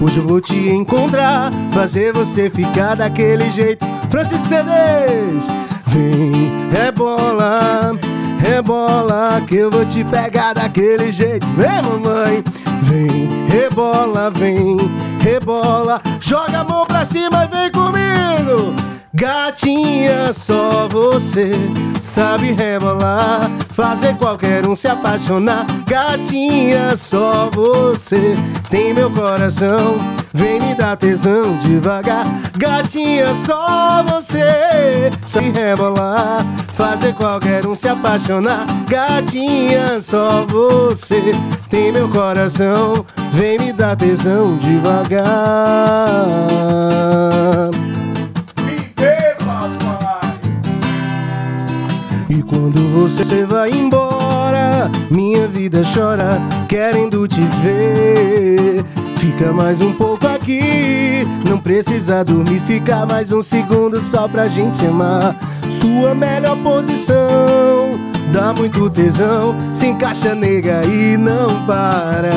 Hoje 0.00 0.18
eu 0.18 0.26
vou 0.26 0.40
te 0.40 0.56
encontrar, 0.56 1.52
fazer 1.72 2.10
você 2.14 2.48
ficar 2.48 2.96
daquele 2.96 3.50
jeito. 3.50 3.84
Francis 4.08 4.40
CDs, 4.44 5.46
vem, 5.86 6.70
rebola, 6.72 7.92
rebola, 8.38 9.42
que 9.46 9.56
eu 9.56 9.70
vou 9.70 9.84
te 9.84 10.02
pegar 10.04 10.54
daquele 10.54 11.12
jeito. 11.12 11.46
Vem, 11.48 11.82
mamãe, 11.82 12.42
vem, 12.80 13.28
rebola, 13.48 14.30
vem, 14.30 14.78
rebola, 15.22 16.00
joga 16.18 16.60
a 16.60 16.64
mão 16.64 16.86
pra 16.86 17.04
cima 17.04 17.44
e 17.44 17.48
vem 17.48 17.70
comigo. 17.70 18.74
Gatinha, 19.12 20.32
só 20.32 20.86
você 20.88 21.50
sabe 22.00 22.52
rebolar, 22.52 23.50
fazer 23.70 24.14
qualquer 24.16 24.68
um 24.68 24.76
se 24.76 24.86
apaixonar. 24.86 25.66
Gatinha, 25.84 26.96
só 26.96 27.50
você 27.52 28.36
tem 28.70 28.94
meu 28.94 29.10
coração, 29.10 29.98
vem 30.32 30.60
me 30.60 30.76
dar 30.76 30.96
tesão 30.96 31.56
devagar. 31.58 32.24
Gatinha, 32.56 33.34
só 33.44 34.04
você 34.04 35.10
sabe 35.26 35.50
rebolar, 35.50 36.46
fazer 36.72 37.12
qualquer 37.14 37.66
um 37.66 37.74
se 37.74 37.88
apaixonar. 37.88 38.64
Gatinha, 38.88 40.00
só 40.00 40.46
você 40.46 41.32
tem 41.68 41.90
meu 41.90 42.08
coração, 42.08 43.04
vem 43.32 43.58
me 43.58 43.72
dar 43.72 43.96
tesão 43.96 44.56
devagar. 44.56 45.26
Quando 52.70 53.08
você 53.08 53.44
vai 53.44 53.72
embora, 53.72 54.88
minha 55.10 55.48
vida 55.48 55.82
chora, 55.92 56.40
querendo 56.68 57.26
te 57.26 57.40
ver. 57.62 58.84
Fica 59.16 59.52
mais 59.52 59.80
um 59.80 59.92
pouco 59.92 60.24
aqui, 60.28 61.26
não 61.48 61.58
precisa 61.58 62.24
dormir, 62.24 62.60
fica 62.60 63.04
mais 63.04 63.32
um 63.32 63.42
segundo 63.42 64.00
só 64.00 64.28
pra 64.28 64.46
gente 64.46 64.78
se 64.78 64.86
amar. 64.86 65.34
Sua 65.80 66.14
melhor 66.14 66.56
posição, 66.58 67.98
dá 68.32 68.52
muito 68.52 68.88
tesão, 68.88 69.56
se 69.74 69.86
encaixa 69.86 70.32
nega 70.32 70.82
e 70.86 71.16
não 71.16 71.66
para. 71.66 72.30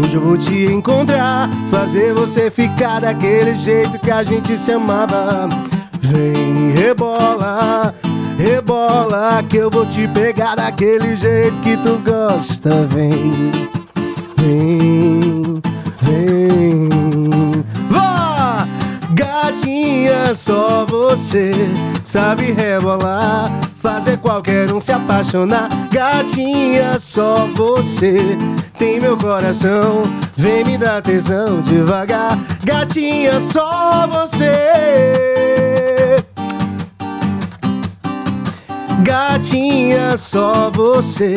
Hoje 0.00 0.14
eu 0.14 0.20
vou 0.20 0.38
te 0.38 0.66
encontrar, 0.66 1.50
fazer 1.68 2.14
você 2.14 2.48
ficar 2.48 3.00
daquele 3.00 3.56
jeito 3.56 3.98
que 3.98 4.10
a 4.10 4.22
gente 4.22 4.56
se 4.56 4.70
amava. 4.70 5.48
Vem, 6.00 6.70
rebola, 6.76 7.92
rebola, 8.38 9.42
que 9.48 9.56
eu 9.56 9.68
vou 9.68 9.84
te 9.84 10.06
pegar 10.06 10.54
daquele 10.54 11.16
jeito 11.16 11.58
que 11.58 11.76
tu 11.78 11.98
gosta. 11.98 12.86
Vem, 12.86 13.50
vem, 14.36 15.60
vem. 16.00 16.88
Vá! 17.90 18.66
Gatinha, 19.10 20.34
só 20.36 20.86
você 20.88 21.50
sabe 22.04 22.52
rebolar, 22.52 23.50
fazer 23.76 24.16
qualquer 24.18 24.72
um 24.72 24.78
se 24.78 24.92
apaixonar. 24.92 25.68
Gatinha, 25.90 26.98
só 27.00 27.48
você 27.54 28.38
tem 28.78 29.00
meu 29.00 29.16
coração, 29.16 30.04
vem 30.36 30.64
me 30.64 30.78
dar 30.78 31.02
tesão 31.02 31.60
devagar. 31.60 32.38
Gatinha, 32.62 33.40
só 33.40 34.06
você. 34.06 35.67
Gatinha, 39.08 40.18
só 40.18 40.70
você 40.70 41.34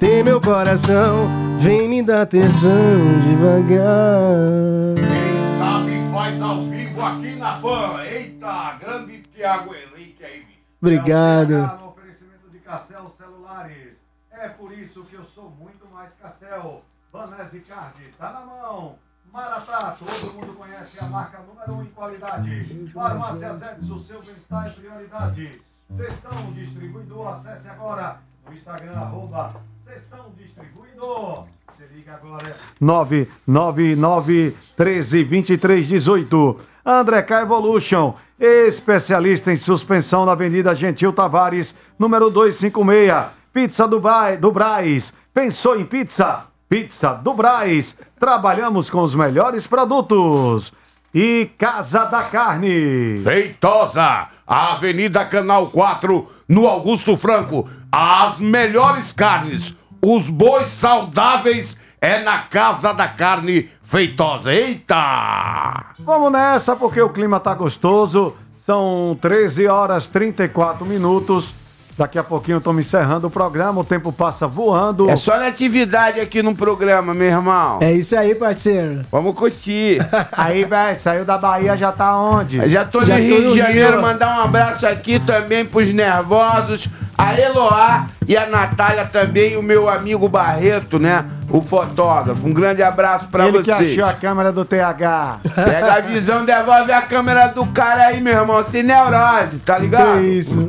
tem 0.00 0.24
meu 0.24 0.40
coração, 0.40 1.28
vem 1.56 1.88
me 1.88 2.02
dar 2.02 2.26
tesão 2.26 3.20
devagar. 3.20 4.96
Quem 4.96 5.56
sabe 5.56 6.12
faz 6.12 6.42
ao 6.42 6.62
vivo 6.62 7.00
aqui 7.00 7.36
na 7.36 7.60
fã. 7.60 8.02
Eita, 8.02 8.72
grande 8.80 9.18
Tiago 9.32 9.72
Henrique 9.76 10.24
aí. 10.24 10.44
Obrigado. 10.82 11.52
No 11.52 11.90
oferecimento 11.90 12.50
de 12.50 12.58
Cassel 12.58 13.08
Celulares. 13.16 13.96
É 14.32 14.48
por 14.48 14.76
isso 14.76 15.02
que 15.02 15.14
eu 15.14 15.24
sou 15.32 15.48
muito 15.50 15.86
mais 15.94 16.14
Cassel. 16.14 16.82
Banese 17.12 17.60
Card, 17.60 17.94
tá 18.18 18.32
na 18.32 18.40
mão. 18.40 18.96
Maratá, 19.32 19.96
todo 19.96 20.34
mundo 20.34 20.52
conhece 20.54 20.98
a 20.98 21.04
marca 21.04 21.38
número 21.46 21.74
1 21.74 21.76
um 21.76 21.82
em 21.84 21.90
qualidade. 21.90 22.88
Farmácia 22.92 23.54
Zex, 23.54 23.88
o 23.88 24.00
seu 24.00 24.20
bem-estar 24.20 24.66
é 24.66 24.70
prioridade. 24.70 25.73
Sextão 25.92 26.52
Distribuidor, 26.52 27.28
acesse 27.28 27.68
agora 27.68 28.18
o 28.48 28.52
Instagram, 28.52 28.92
arroba 28.92 29.54
Sextão 29.84 30.32
Distribuidor. 30.36 31.46
Você 31.76 31.86
liga 31.94 32.14
agora. 32.14 32.56
999 32.80 34.56
13 34.76 35.24
23 35.24 35.86
18. 35.86 36.58
André 36.86 37.22
K 37.22 37.42
Evolution, 37.42 38.14
especialista 38.38 39.52
em 39.52 39.56
suspensão 39.56 40.24
na 40.24 40.32
Avenida 40.32 40.74
Gentil 40.74 41.12
Tavares, 41.12 41.74
número 41.98 42.30
256. 42.30 43.44
Pizza 43.52 43.86
do, 43.86 44.02
do 44.40 44.50
Braz. 44.50 45.12
Pensou 45.32 45.78
em 45.78 45.84
pizza? 45.84 46.46
Pizza 46.68 47.14
do 47.14 47.32
Braz. 47.34 47.96
Trabalhamos 48.18 48.90
com 48.90 49.02
os 49.02 49.14
melhores 49.14 49.66
produtos. 49.66 50.72
E 51.14 51.48
Casa 51.56 52.06
da 52.06 52.24
Carne. 52.24 53.20
Feitosa, 53.22 54.26
Avenida 54.44 55.24
Canal 55.24 55.68
4, 55.68 56.26
no 56.48 56.66
Augusto 56.66 57.16
Franco. 57.16 57.68
As 57.92 58.40
melhores 58.40 59.12
carnes, 59.12 59.76
os 60.02 60.28
bois 60.28 60.66
saudáveis 60.66 61.76
é 62.00 62.20
na 62.20 62.38
Casa 62.38 62.92
da 62.92 63.06
Carne 63.06 63.70
Feitosa. 63.80 64.52
Eita! 64.52 65.92
Vamos 66.00 66.32
nessa 66.32 66.74
porque 66.74 67.00
o 67.00 67.10
clima 67.10 67.38
tá 67.38 67.54
gostoso. 67.54 68.36
São 68.56 69.16
13 69.20 69.68
horas 69.68 70.08
34 70.08 70.84
minutos. 70.84 71.63
Daqui 71.96 72.18
a 72.18 72.24
pouquinho 72.24 72.56
eu 72.56 72.60
tô 72.60 72.72
me 72.72 72.82
encerrando 72.82 73.28
o 73.28 73.30
programa, 73.30 73.80
o 73.80 73.84
tempo 73.84 74.12
passa 74.12 74.48
voando. 74.48 75.08
É 75.08 75.16
só 75.16 75.38
na 75.38 75.46
atividade 75.46 76.18
aqui 76.18 76.42
no 76.42 76.54
programa, 76.54 77.14
meu 77.14 77.28
irmão. 77.28 77.78
É 77.80 77.92
isso 77.92 78.16
aí, 78.16 78.34
parceiro. 78.34 79.02
Vamos 79.12 79.34
curtir. 79.34 79.98
Aí, 80.32 80.64
velho, 80.64 81.00
saiu 81.00 81.24
da 81.24 81.38
Bahia, 81.38 81.76
já 81.76 81.92
tá 81.92 82.18
onde? 82.18 82.68
Já 82.68 82.84
tô 82.84 83.00
no 83.00 83.14
Rio 83.14 83.52
de 83.52 83.58
Janeiro, 83.58 84.02
mandar 84.02 84.38
um 84.38 84.42
abraço 84.42 84.86
aqui 84.86 85.20
também 85.20 85.64
pros 85.64 85.92
nervosos, 85.92 86.88
a 87.16 87.38
Eloá 87.38 88.06
e 88.26 88.36
a 88.36 88.46
Natália 88.46 89.04
também, 89.04 89.52
e 89.52 89.56
o 89.56 89.62
meu 89.62 89.88
amigo 89.88 90.28
Barreto, 90.28 90.98
né? 90.98 91.24
O 91.50 91.60
fotógrafo. 91.60 92.46
Um 92.46 92.52
grande 92.52 92.82
abraço 92.82 93.28
pra 93.28 93.46
Ele 93.46 93.62
que 93.62 93.72
vocês. 93.72 93.92
achou 93.92 94.04
a 94.04 94.12
câmera 94.14 94.52
do 94.52 94.64
TH. 94.64 95.38
Pega 95.54 95.92
a 95.94 96.00
visão, 96.00 96.44
devolve 96.44 96.90
a 96.92 97.02
câmera 97.02 97.46
do 97.48 97.64
cara 97.66 98.06
aí, 98.06 98.20
meu 98.20 98.32
irmão. 98.34 98.64
Sem 98.64 98.82
neurose, 98.82 99.58
tá 99.60 99.78
ligado? 99.78 100.18
Que 100.18 100.26
isso. 100.26 100.68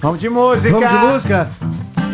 Vamos 0.00 0.20
de 0.20 0.28
música. 0.28 0.70
Vamos 0.78 0.88
de 0.88 1.06
música? 1.06 1.48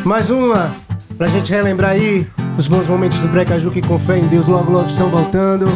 Mais 0.05 0.31
uma, 0.31 0.71
pra 1.17 1.29
gente 1.29 1.53
relembrar 1.53 1.91
aí 1.93 2.27
os 2.59 2.67
bons 2.67 2.89
momentos 2.89 3.19
do 3.19 3.29
Brecaju 3.29 3.71
que 3.71 3.81
com 3.81 3.99
fé 3.99 4.19
em 4.19 4.27
Deus 4.27 4.49
logo 4.49 4.73
logo 4.73 4.89
estão 4.89 5.09
voltando. 5.09 5.71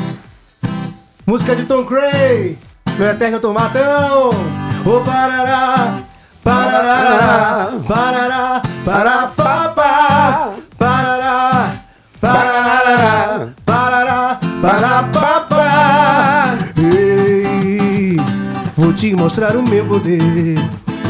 Música 1.24 1.55
de 1.55 1.64
Tom 1.64 1.84
Cray, 1.84 2.59
meu 2.99 3.09
eterno 3.09 3.39
tomatão. 3.41 4.30
Ô 4.84 5.01
parará, 5.05 5.99
parará, 6.47 7.72
parará, 7.88 8.62
parará, 8.84 9.32
papá, 9.36 10.51
parará, 10.78 11.72
parará, 12.20 13.49
parará, 13.64 14.40
parará, 14.62 15.03
papá. 15.12 16.55
Ei, 16.78 18.16
vou 18.76 18.92
te 18.92 19.12
mostrar 19.16 19.57
o 19.57 19.62
meu 19.68 19.84
poder. 19.86 20.55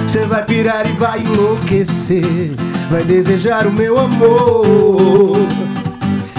Você 0.06 0.24
vai 0.24 0.42
pirar 0.42 0.86
e 0.86 0.92
vai 0.92 1.20
enlouquecer. 1.20 2.54
Vai 2.90 3.02
desejar 3.02 3.66
o 3.66 3.72
meu 3.72 3.98
amor. 3.98 5.36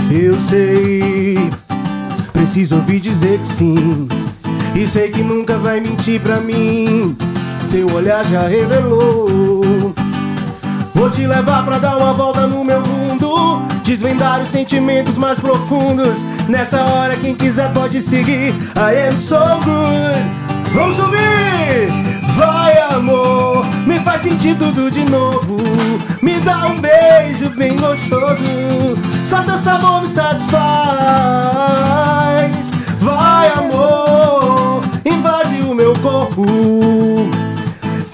Eu 0.10 0.40
sei, 0.40 1.52
preciso 2.34 2.78
ouvir 2.78 3.00
dizer 3.00 3.38
que 3.38 3.48
sim. 3.48 4.08
E 4.74 4.88
sei 4.88 5.12
que 5.12 5.22
nunca 5.22 5.56
vai 5.60 5.80
mentir 5.80 6.20
pra 6.20 6.40
mim. 6.40 7.16
Seu 7.68 7.94
olhar 7.94 8.24
já 8.24 8.48
revelou. 8.48 9.94
Vou 10.96 11.10
te 11.10 11.28
levar 11.28 11.66
pra 11.66 11.78
dar 11.78 11.98
uma 11.98 12.14
volta 12.14 12.48
no 12.48 12.64
meu 12.64 12.80
mundo. 12.80 13.62
Desvendar 13.84 14.42
os 14.42 14.48
sentimentos 14.48 15.18
mais 15.18 15.38
profundos. 15.38 16.24
Nessa 16.48 16.82
hora, 16.86 17.18
quem 17.18 17.36
quiser 17.36 17.74
pode 17.74 18.02
seguir. 18.02 18.54
I 18.78 19.10
am 19.10 19.18
so 19.18 19.38
good. 19.66 20.74
Vamos 20.74 20.96
subir! 20.96 21.18
Vai, 22.38 22.80
amor, 22.94 23.66
me 23.86 24.00
faz 24.00 24.22
sentir 24.22 24.56
tudo 24.58 24.90
de 24.90 25.04
novo. 25.12 25.58
Me 26.22 26.40
dá 26.40 26.68
um 26.68 26.80
beijo 26.80 27.50
bem 27.58 27.76
gostoso. 27.76 28.46
Só 29.26 29.44
teu 29.44 29.58
sabor 29.58 30.04
me 30.04 30.08
satisfaz. 30.08 30.62
Vai, 33.00 33.50
amor, 33.50 34.82
invade 35.06 35.62
o 35.64 35.76
meu 35.76 35.92
corpo. 36.00 36.97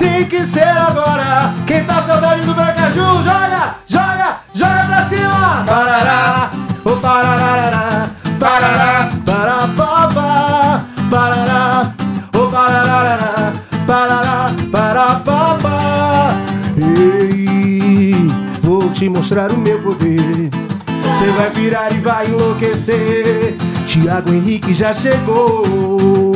Tem 0.04 0.26
que 0.26 0.46
ser 0.46 0.68
agora. 0.68 1.54
Quem 1.66 1.82
tá 1.86 2.02
saudade 2.02 2.42
do 2.42 2.54
Bracaju, 2.54 3.24
joga, 3.24 3.76
joga, 3.88 4.36
joga 4.54 4.86
pra 4.86 5.06
cima. 5.06 5.64
Parará, 5.66 6.52
oh 6.84 6.98
parará, 6.98 8.10
parará, 8.38 9.10
parará, 9.26 9.68
papá, 9.78 10.86
parará, 11.10 11.94
oh 12.36 12.48
parará, 12.48 13.54
parará, 13.88 14.52
parará, 14.70 15.16
papá. 15.22 16.36
Ei, 16.78 18.28
vou 18.62 18.90
te 18.90 19.08
mostrar 19.08 19.54
o 19.54 19.58
meu 19.58 19.82
poder. 19.82 20.50
Você 20.86 21.28
vai 21.32 21.50
virar 21.52 21.94
e 21.94 22.00
vai 22.00 22.28
enlouquecer. 22.28 23.56
Tiago 23.86 24.34
Henrique 24.34 24.74
já 24.74 24.94
chegou. 24.94 26.34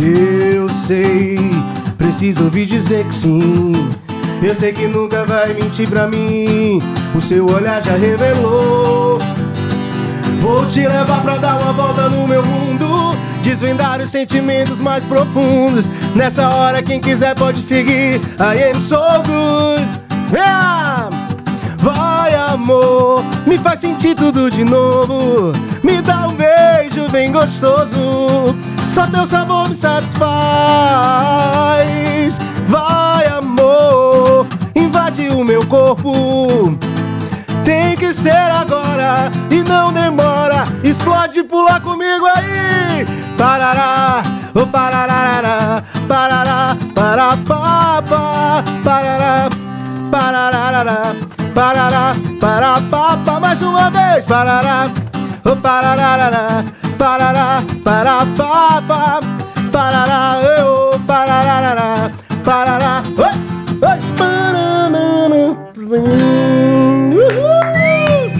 Eu 0.00 0.68
sei, 0.68 1.38
preciso 1.96 2.44
ouvir 2.44 2.66
dizer 2.66 3.04
que 3.06 3.14
sim. 3.14 3.72
Eu 4.42 4.54
sei 4.54 4.72
que 4.72 4.86
nunca 4.86 5.24
vai 5.24 5.54
mentir 5.54 5.88
pra 5.88 6.06
mim. 6.06 6.82
O 7.14 7.20
seu 7.20 7.46
olhar 7.46 7.82
já 7.82 7.96
revelou. 7.96 9.18
Vou 10.38 10.66
te 10.66 10.80
levar 10.80 11.22
pra 11.22 11.38
dar 11.38 11.60
uma 11.60 11.72
volta 11.72 12.08
no 12.08 12.28
meu 12.28 12.44
mundo. 12.44 13.16
Desvendar 13.42 14.00
os 14.00 14.10
sentimentos 14.10 14.80
mais 14.80 15.06
profundos. 15.06 15.90
Nessa 16.14 16.48
hora, 16.48 16.82
quem 16.82 17.00
quiser 17.00 17.34
pode 17.34 17.60
seguir. 17.60 18.20
I 18.38 18.70
am 18.72 18.80
so 18.80 19.00
good. 19.24 19.86
Yeah! 20.32 21.08
Vai, 21.78 22.34
amor, 22.34 23.22
me 23.46 23.58
faz 23.58 23.80
sentir 23.80 24.14
tudo 24.14 24.50
de 24.50 24.64
novo. 24.64 25.52
Me 25.82 26.00
dá 26.00 26.26
um 26.26 26.34
beijo 26.34 27.08
bem 27.10 27.30
gostoso. 27.30 28.56
Só 28.94 29.06
teu 29.08 29.26
sabor 29.26 29.68
me 29.68 29.74
satisfaz. 29.74 30.38
Vai, 32.68 33.26
amor, 33.26 34.46
invade 34.72 35.28
o 35.30 35.42
meu 35.42 35.66
corpo. 35.66 36.78
Tem 37.64 37.96
que 37.96 38.12
ser 38.14 38.30
agora 38.30 39.32
e 39.50 39.64
não 39.64 39.92
demora. 39.92 40.68
Explode 40.84 41.40
e 41.40 41.42
pula 41.42 41.80
comigo 41.80 42.24
aí. 42.36 43.04
Parará, 43.36 44.22
oh 44.54 44.64
parará, 44.64 45.82
parará, 46.06 46.76
parará, 46.94 48.62
parará, 48.84 49.48
parará, 50.12 51.14
parará, 51.60 52.14
parará. 52.40 53.40
Mais 53.40 53.60
uma 53.60 53.90
vez, 53.90 54.24
parará, 54.24 54.86
oh 55.44 55.56
parará, 55.56 56.64
parará, 56.98 57.62
parará, 57.82 58.26
papá, 58.36 59.20
parará, 59.72 60.40
oh 60.66 60.98
parará, 61.00 62.10
parará, 62.44 63.02
oi, 63.18 63.34
oi, 63.88 63.98
Uhul! 67.14 68.32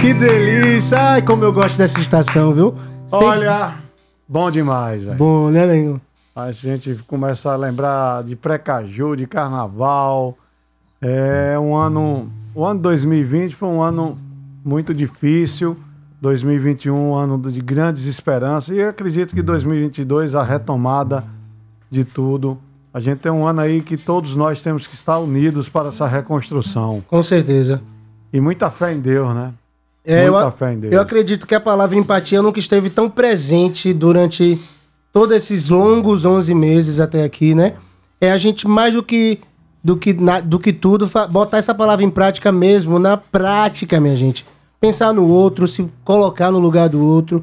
Que 0.00 0.14
delícia! 0.14 0.98
Ai, 0.98 1.22
como 1.22 1.44
eu 1.44 1.52
gosto 1.52 1.76
dessa 1.78 2.00
estação, 2.00 2.52
viu? 2.52 2.74
Olha, 3.10 3.74
bom 4.28 4.50
demais, 4.50 5.02
velho. 5.02 5.16
Bom, 5.16 5.50
né, 5.50 5.66
Nenho? 5.66 6.00
A 6.34 6.52
gente 6.52 6.94
começa 7.06 7.50
a 7.52 7.56
lembrar 7.56 8.22
de 8.22 8.36
Precaju, 8.36 9.16
de 9.16 9.26
Carnaval. 9.26 10.38
É 11.00 11.58
um 11.58 11.74
ano. 11.74 12.30
O 12.54 12.64
ano 12.64 12.80
2020 12.80 13.56
foi 13.56 13.68
um 13.68 13.82
ano 13.82 14.16
muito 14.64 14.94
difícil. 14.94 15.76
2021, 16.20 16.94
um 17.10 17.14
ano 17.14 17.38
de 17.50 17.60
grandes 17.60 18.04
esperanças. 18.04 18.70
E 18.76 18.78
eu 18.80 18.88
acredito 18.88 19.34
que 19.34 19.42
2022, 19.42 20.34
a 20.34 20.42
retomada 20.42 21.24
de 21.90 22.04
tudo. 22.04 22.58
A 22.92 23.00
gente 23.00 23.18
tem 23.18 23.30
um 23.30 23.46
ano 23.46 23.60
aí 23.60 23.80
que 23.80 23.96
todos 23.96 24.34
nós 24.34 24.60
temos 24.60 24.86
que 24.86 24.94
estar 24.94 25.18
unidos 25.18 25.68
para 25.68 25.88
essa 25.88 26.06
reconstrução. 26.06 27.02
Com 27.06 27.22
certeza. 27.22 27.80
E 28.32 28.40
muita 28.40 28.70
fé 28.70 28.92
em 28.94 29.00
Deus, 29.00 29.34
né? 29.34 29.52
É, 30.04 30.26
eu, 30.26 30.32
muita 30.32 30.48
a- 30.48 30.52
fé 30.52 30.72
em 30.72 30.78
Deus. 30.80 30.92
eu 30.94 31.00
acredito 31.00 31.46
que 31.46 31.54
a 31.54 31.60
palavra 31.60 31.96
empatia 31.96 32.40
nunca 32.42 32.58
esteve 32.58 32.88
tão 32.90 33.08
presente 33.10 33.92
durante 33.92 34.58
todos 35.12 35.36
esses 35.36 35.68
longos 35.68 36.24
11 36.24 36.54
meses 36.54 36.98
até 36.98 37.24
aqui, 37.24 37.54
né? 37.54 37.74
É 38.20 38.32
a 38.32 38.38
gente 38.38 38.66
mais 38.66 38.92
do 38.94 39.02
que 39.02 39.38
do 39.84 39.96
que, 39.96 40.12
na- 40.12 40.40
do 40.40 40.58
que 40.58 40.72
tudo 40.72 41.08
botar 41.30 41.58
essa 41.58 41.72
palavra 41.74 42.04
em 42.04 42.10
prática 42.10 42.50
mesmo, 42.50 42.98
na 42.98 43.16
prática, 43.16 44.00
minha 44.00 44.16
gente. 44.16 44.44
Pensar 44.80 45.12
no 45.12 45.26
outro, 45.26 45.66
se 45.66 45.88
colocar 46.04 46.50
no 46.50 46.58
lugar 46.58 46.88
do 46.88 47.04
outro 47.04 47.42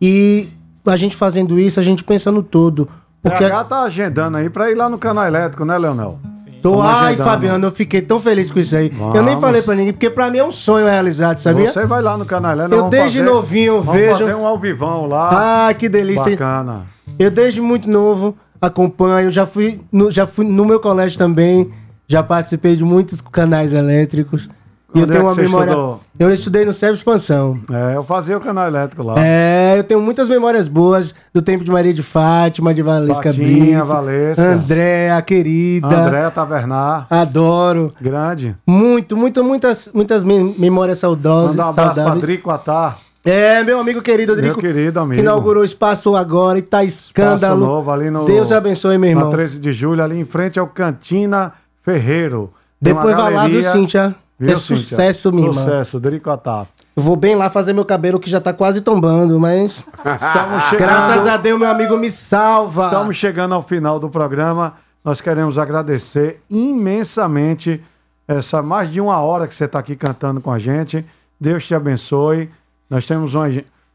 e 0.00 0.48
a 0.84 0.96
gente 0.96 1.14
fazendo 1.14 1.58
isso, 1.58 1.78
a 1.78 1.82
gente 1.82 2.02
pensa 2.02 2.30
no 2.32 2.42
todo. 2.42 2.88
Porque 3.22 3.38
PH 3.38 3.64
tá 3.64 3.82
agendando 3.82 4.36
aí 4.36 4.50
pra 4.50 4.68
ir 4.70 4.74
lá 4.74 4.88
no 4.88 4.98
canal 4.98 5.24
elétrico, 5.24 5.64
né, 5.64 5.78
Leonel? 5.78 6.18
Tô, 6.60 6.76
Vamos 6.76 6.86
ai, 6.92 7.06
agendando. 7.14 7.28
Fabiano, 7.30 7.66
eu 7.66 7.72
fiquei 7.72 8.02
tão 8.02 8.18
feliz 8.20 8.50
com 8.50 8.58
isso 8.58 8.74
aí. 8.74 8.90
Eu 9.14 9.22
nem 9.22 9.34
Vamos. 9.34 9.40
falei 9.40 9.62
pra 9.62 9.74
ninguém, 9.76 9.92
porque 9.92 10.10
pra 10.10 10.28
mim 10.30 10.38
é 10.38 10.44
um 10.44 10.50
sonho 10.52 10.86
realizado, 10.86 11.38
sabia? 11.38 11.72
Você 11.72 11.86
vai 11.86 12.02
lá 12.02 12.16
no 12.16 12.24
canal 12.24 12.52
elétrico. 12.52 12.84
Eu 12.84 12.88
desde 12.90 13.18
vamos 13.20 13.32
novinho 13.34 13.80
vamos 13.80 14.00
vejo- 14.00 14.18
fazer 14.18 14.34
um 14.34 14.46
ao 14.46 14.58
vivão 14.58 15.06
lá. 15.06 15.68
Ah, 15.68 15.74
que 15.74 15.88
delícia. 15.88 16.30
Bacana. 16.32 16.82
Eu 17.18 17.30
desde 17.30 17.60
muito 17.60 17.88
novo 17.90 18.36
acompanho, 18.60 19.30
já 19.30 19.44
fui 19.46 19.80
no, 19.90 20.10
já 20.10 20.26
fui 20.26 20.44
no 20.44 20.64
meu 20.64 20.78
colégio 20.80 21.18
também, 21.18 21.68
já 22.08 22.22
participei 22.22 22.76
de 22.76 22.84
muitos 22.84 23.20
canais 23.20 23.72
elétricos. 23.72 24.48
E 24.94 24.98
eu 24.98 25.04
é 25.04 25.06
tenho 25.06 25.20
que 25.20 25.26
uma 25.26 25.34
memória. 25.34 25.70
estudou? 25.70 26.00
Eu 26.18 26.32
estudei 26.32 26.64
no 26.64 26.72
Sérgio 26.72 26.94
Expansão. 26.96 27.58
É, 27.70 27.96
eu 27.96 28.04
fazia 28.04 28.36
o 28.36 28.40
canal 28.40 28.66
elétrico 28.66 29.02
lá. 29.02 29.14
É, 29.18 29.74
eu 29.78 29.84
tenho 29.84 30.00
muitas 30.00 30.28
memórias 30.28 30.68
boas 30.68 31.14
do 31.32 31.40
tempo 31.40 31.64
de 31.64 31.70
Maria 31.70 31.94
de 31.94 32.02
Fátima, 32.02 32.74
de 32.74 32.82
Valesca 32.82 33.32
Fatinha, 33.32 33.78
Brito, 33.78 33.84
Valesca. 33.86 34.42
Andréa, 34.42 35.22
querida. 35.22 35.86
André 35.86 36.30
Tavernar. 36.30 37.06
Adoro. 37.08 37.92
Grande. 38.00 38.54
Muito, 38.66 39.16
muito, 39.16 39.42
muitas, 39.42 39.88
muitas 39.94 40.22
mem- 40.22 40.54
memórias 40.58 40.98
saudosas, 40.98 41.56
Manda 41.56 41.66
um 41.66 41.70
abraço 41.70 41.86
pra 41.86 41.94
saudáveis. 41.94 42.22
Drico 42.24 42.50
Atar. 42.50 42.98
É, 43.24 43.62
meu 43.62 43.78
amigo 43.78 44.02
querido, 44.02 44.32
Meu 44.32 44.42
Drico. 44.42 44.60
querido 44.60 44.98
amigo. 44.98 45.14
Que 45.14 45.20
inaugurou 45.20 45.62
o 45.62 45.64
espaço 45.64 46.14
agora 46.16 46.58
e 46.58 46.62
tá 46.62 46.82
escândalo. 46.82 47.60
Passo 47.60 47.72
Novo, 47.72 47.90
ali 47.92 48.10
no, 48.10 48.24
Deus 48.24 48.50
abençoe, 48.50 48.98
meu 48.98 49.10
irmão. 49.10 49.26
Na 49.26 49.30
13 49.30 49.58
de 49.60 49.72
julho, 49.72 50.02
ali 50.02 50.18
em 50.18 50.24
frente 50.24 50.58
ao 50.58 50.66
Cantina 50.66 51.52
Ferreiro. 51.84 52.52
Tem 52.82 52.92
Depois 52.92 53.14
vai 53.16 53.32
lá, 53.32 53.46
viu, 53.46 53.62
Cíntia? 53.62 54.12
Viu, 54.46 54.54
é 54.54 54.56
Cíntia? 54.56 54.76
sucesso, 54.76 55.32
minha 55.32 55.48
irmã. 55.48 55.62
Sucesso, 55.64 56.00
Drico 56.00 56.30
Atar. 56.30 56.66
Eu 56.96 57.02
vou 57.02 57.16
bem 57.16 57.34
lá 57.34 57.48
fazer 57.48 57.72
meu 57.72 57.84
cabelo 57.84 58.20
que 58.20 58.28
já 58.28 58.40
tá 58.40 58.52
quase 58.52 58.80
tombando, 58.80 59.38
mas. 59.40 59.84
Chegando- 60.70 60.78
Graças 60.78 61.26
a 61.26 61.36
Deus, 61.36 61.58
meu 61.58 61.70
amigo 61.70 61.96
me 61.96 62.10
salva. 62.10 62.86
Estamos 62.86 63.16
chegando 63.16 63.54
ao 63.54 63.62
final 63.62 63.98
do 63.98 64.08
programa. 64.08 64.74
Nós 65.04 65.20
queremos 65.20 65.58
agradecer 65.58 66.40
imensamente 66.50 67.82
essa 68.28 68.62
mais 68.62 68.90
de 68.90 69.00
uma 69.00 69.18
hora 69.20 69.46
que 69.48 69.54
você 69.54 69.64
está 69.64 69.78
aqui 69.78 69.96
cantando 69.96 70.40
com 70.40 70.50
a 70.52 70.58
gente. 70.58 71.04
Deus 71.40 71.66
te 71.66 71.74
abençoe. 71.74 72.50
Nós 72.88 73.06
temos 73.06 73.34
uma, 73.34 73.48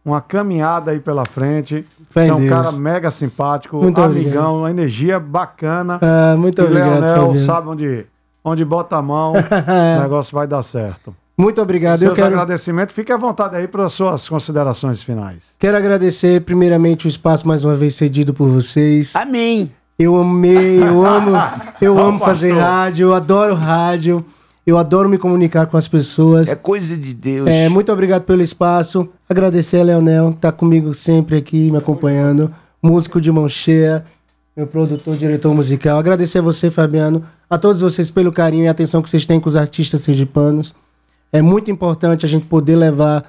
uma 0.04 0.20
caminhada 0.22 0.92
aí 0.92 1.00
pela 1.00 1.24
frente. 1.26 1.86
Fé 2.10 2.26
Você 2.26 2.32
é 2.32 2.34
um 2.34 2.38
Deus. 2.40 2.50
cara 2.50 2.72
mega 2.74 3.12
simpático, 3.12 3.78
Muito 3.78 4.02
amigão, 4.02 4.32
obrigado. 4.32 4.54
uma 4.56 4.70
energia 4.72 5.20
bacana. 5.20 6.00
Ah, 6.02 6.36
muito 6.38 6.62
E 6.62 6.66
obrigado, 6.66 7.00
Leonel 7.02 7.36
sabe 7.46 7.68
onde, 7.70 8.06
onde 8.48 8.64
bota 8.66 8.96
a 8.98 9.02
mão, 9.02 9.34
o 9.98 10.02
negócio 10.02 10.34
vai 10.36 10.48
dar 10.48 10.64
certo. 10.64 11.16
Muito 11.38 11.62
obrigado. 11.62 12.00
Seus 12.00 12.10
Eu 12.10 12.16
quero, 12.16 12.28
agradecimentos, 12.28 12.96
fique 12.96 13.12
à 13.12 13.18
vontade 13.18 13.56
aí 13.56 13.68
para 13.68 13.86
as 13.86 13.94
suas 13.94 14.28
considerações 14.28 15.04
finais. 15.04 15.44
quero 15.60 15.78
agradecer, 15.78 16.42
primeiramente, 16.42 17.06
o 17.06 17.10
espaço 17.10 17.48
mais 17.48 17.64
uma 17.64 17.76
vez 17.76 17.94
cedido 17.96 18.34
por 18.34 18.48
vocês. 18.50 19.16
Amém. 19.16 19.72
Eu 20.00 20.16
amei, 20.18 20.82
eu 20.82 21.06
amo, 21.06 21.32
eu 21.82 21.96
Ó, 21.96 22.08
amo 22.08 22.20
fazer 22.20 22.54
pastor. 22.54 22.64
rádio, 22.70 23.08
eu 23.08 23.14
adoro 23.14 23.54
rádio, 23.56 24.26
eu 24.66 24.78
adoro 24.78 25.08
me 25.10 25.18
comunicar 25.18 25.66
com 25.68 25.78
as 25.78 25.88
pessoas. 25.88 26.48
É 26.50 26.56
coisa 26.56 26.96
de 26.98 27.14
Deus. 27.14 27.48
É, 27.50 27.68
muito 27.70 27.92
obrigado 27.92 28.24
pelo 28.24 28.42
espaço. 28.42 29.08
Agradecer 29.30 29.80
a 29.80 29.84
Leonel, 29.84 30.32
que 30.34 30.38
tá 30.38 30.52
comigo 30.52 30.94
sempre 30.94 31.38
aqui, 31.38 31.70
me 31.72 31.78
acompanhando. 31.78 32.52
Músico 32.82 33.20
de 33.22 33.32
mão 33.32 33.48
cheia, 33.50 34.06
meu 34.56 34.68
produtor, 34.68 35.16
diretor 35.18 35.54
musical. 35.54 35.98
Agradecer 36.00 36.40
a 36.40 36.42
você, 36.44 36.70
Fabiano, 36.70 37.24
a 37.50 37.58
todos 37.58 37.82
vocês 37.82 38.12
pelo 38.12 38.32
carinho 38.32 38.66
e 38.66 38.68
atenção 38.68 39.02
que 39.02 39.10
vocês 39.10 39.26
têm 39.26 39.40
com 39.40 39.48
os 39.48 39.56
artistas 39.56 40.02
sergipanos. 40.02 40.74
É 41.32 41.42
muito 41.42 41.72
importante 41.72 42.26
a 42.26 42.30
gente 42.30 42.46
poder 42.46 42.76
levar 42.76 43.24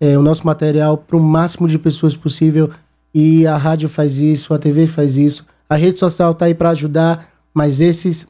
é, 0.00 0.16
o 0.16 0.22
nosso 0.22 0.46
material 0.46 0.98
para 0.98 1.16
o 1.16 1.20
máximo 1.20 1.68
de 1.68 1.78
pessoas 1.78 2.16
possível. 2.16 2.70
E 3.14 3.46
a 3.46 3.56
rádio 3.56 3.88
faz 3.88 4.18
isso, 4.18 4.52
a 4.54 4.58
TV 4.58 4.86
faz 4.86 5.16
isso, 5.16 5.46
a 5.68 5.76
rede 5.76 5.98
social 5.98 6.32
está 6.32 6.44
aí 6.44 6.54
para 6.54 6.70
ajudar, 6.70 7.26
mas 7.54 7.80
esses, 7.80 8.28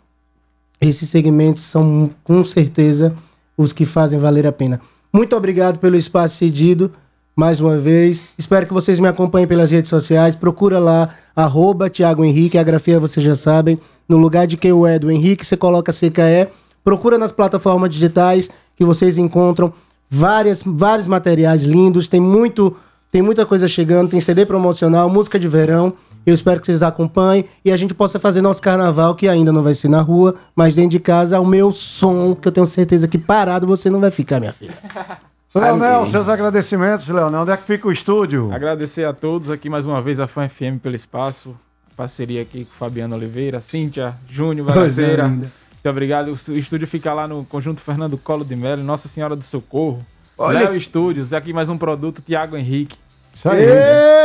esses 0.81 1.09
segmentos 1.09 1.64
são 1.64 2.11
com 2.22 2.43
certeza 2.45 3.14
os 3.57 3.72
que 3.72 3.85
fazem 3.85 4.18
valer 4.18 4.47
a 4.47 4.53
pena. 4.53 4.81
Muito 5.12 5.35
obrigado 5.35 5.79
pelo 5.79 5.97
espaço 5.97 6.37
cedido, 6.37 6.93
mais 7.39 7.61
uma 7.61 7.78
vez. 7.78 8.20
Espero 8.36 8.66
que 8.66 8.72
vocês 8.72 8.99
me 8.99 9.07
acompanhem 9.07 9.47
pelas 9.47 9.70
redes 9.70 9.89
sociais. 9.89 10.34
Procura 10.34 10.80
lá, 10.80 11.11
arroba 11.36 11.89
Thiago 11.89 12.24
Henrique, 12.24 12.59
a 12.59 12.64
grafia 12.64 12.99
vocês 12.99 13.24
já 13.24 13.36
sabem. 13.36 13.78
No 14.09 14.16
lugar 14.16 14.45
de 14.45 14.57
quem 14.57 14.72
o 14.72 14.84
é 14.84 14.99
do 14.99 15.09
Henrique, 15.09 15.47
você 15.47 15.57
coloca 15.57 15.93
CKE. 15.93 16.49
Procura 16.82 17.16
nas 17.16 17.30
plataformas 17.30 17.91
digitais 17.91 18.51
que 18.74 18.84
vocês 18.84 19.16
encontram 19.16 19.72
várias, 20.11 20.64
vários 20.66 21.07
materiais 21.07 21.62
lindos. 21.62 22.09
Tem 22.09 22.18
muito, 22.18 22.76
tem 23.12 23.22
muita 23.22 23.47
coisa 23.47 23.68
chegando. 23.68 24.11
Tem 24.11 24.20
CD 24.20 24.45
promocional, 24.45 25.09
música 25.09 25.39
de 25.39 25.47
verão. 25.47 25.93
Eu 26.26 26.34
espero 26.34 26.59
que 26.59 26.66
vocês 26.66 26.82
acompanhem 26.82 27.45
e 27.64 27.70
a 27.70 27.76
gente 27.76 27.95
possa 27.95 28.18
fazer 28.18 28.43
nosso 28.43 28.61
carnaval, 28.61 29.14
que 29.14 29.28
ainda 29.28 29.53
não 29.53 29.62
vai 29.62 29.74
ser 29.74 29.89
na 29.89 30.01
rua, 30.01 30.34
mas 30.57 30.74
dentro 30.74 30.91
de 30.91 30.99
casa, 30.99 31.39
o 31.39 31.47
meu 31.47 31.70
som, 31.70 32.34
que 32.34 32.49
eu 32.49 32.53
tenho 32.53 32.66
certeza 32.66 33.07
que 33.07 33.16
parado 33.16 33.64
você 33.64 33.89
não 33.89 34.01
vai 34.01 34.11
ficar, 34.11 34.41
minha 34.41 34.53
filha. 34.53 34.76
Leonel, 35.55 36.07
seus 36.09 36.28
agradecimentos, 36.28 37.09
Leonel. 37.09 37.40
Onde 37.42 37.53
é 37.53 37.57
que 37.57 37.64
fica 37.64 37.88
o 37.88 37.92
estúdio? 37.92 38.53
Agradecer 38.53 39.05
a 39.05 39.12
todos 39.12 39.51
aqui 39.51 39.68
mais 39.70 39.86
uma 39.86 40.01
vez, 40.03 40.20
a 40.20 40.26
Fã 40.26 40.49
FM 40.49 40.78
pelo 40.82 40.94
espaço. 40.94 41.57
Parceria 41.96 42.42
aqui 42.42 42.64
com 42.64 42.72
Fabiano 42.72 43.16
Oliveira, 43.16 43.59
Cíntia, 43.59 44.14
Júnior, 44.28 44.66
Bagaceira. 44.66 45.24
linda. 45.26 45.46
Muito 45.72 45.88
obrigado. 45.90 46.28
O 46.49 46.53
estúdio 46.53 46.86
fica 46.86 47.12
lá 47.12 47.26
no 47.26 47.44
Conjunto 47.44 47.80
Fernando 47.80 48.16
Colo 48.18 48.44
de 48.44 48.55
Melo, 48.55 48.82
Nossa 48.84 49.09
Senhora 49.09 49.34
do 49.34 49.42
Socorro. 49.42 49.99
Olha- 50.36 50.61
Léo 50.61 50.76
Estúdios, 50.76 51.32
aqui 51.32 51.53
mais 51.53 51.68
um 51.68 51.76
produto, 51.78 52.22
Tiago 52.22 52.57
Henrique. 52.57 52.96
Isso 53.34 53.49
aí. 53.49 53.64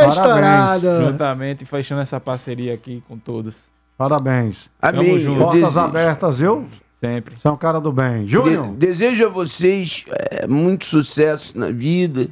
Estourado. 0.08 1.00
Juntamente, 1.06 1.64
fechando 1.64 2.02
essa 2.02 2.20
parceria 2.20 2.74
aqui 2.74 3.02
com 3.08 3.16
todos. 3.18 3.56
Parabéns. 3.96 4.68
Tamo 4.80 5.00
Amém. 5.00 5.20
junto. 5.20 5.40
Eu 5.40 5.46
Portas 5.46 5.76
abertas, 5.76 6.36
viu? 6.36 6.66
Sempre. 7.04 7.34
Você 7.40 7.46
é 7.46 7.50
um 7.50 7.56
cara 7.56 7.78
do 7.80 7.92
bem. 7.92 8.26
Júnior. 8.26 8.68
De- 8.68 8.86
desejo 8.86 9.26
a 9.26 9.28
vocês 9.28 10.04
é, 10.30 10.46
muito 10.46 10.84
sucesso 10.86 11.58
na 11.58 11.70
vida, 11.70 12.28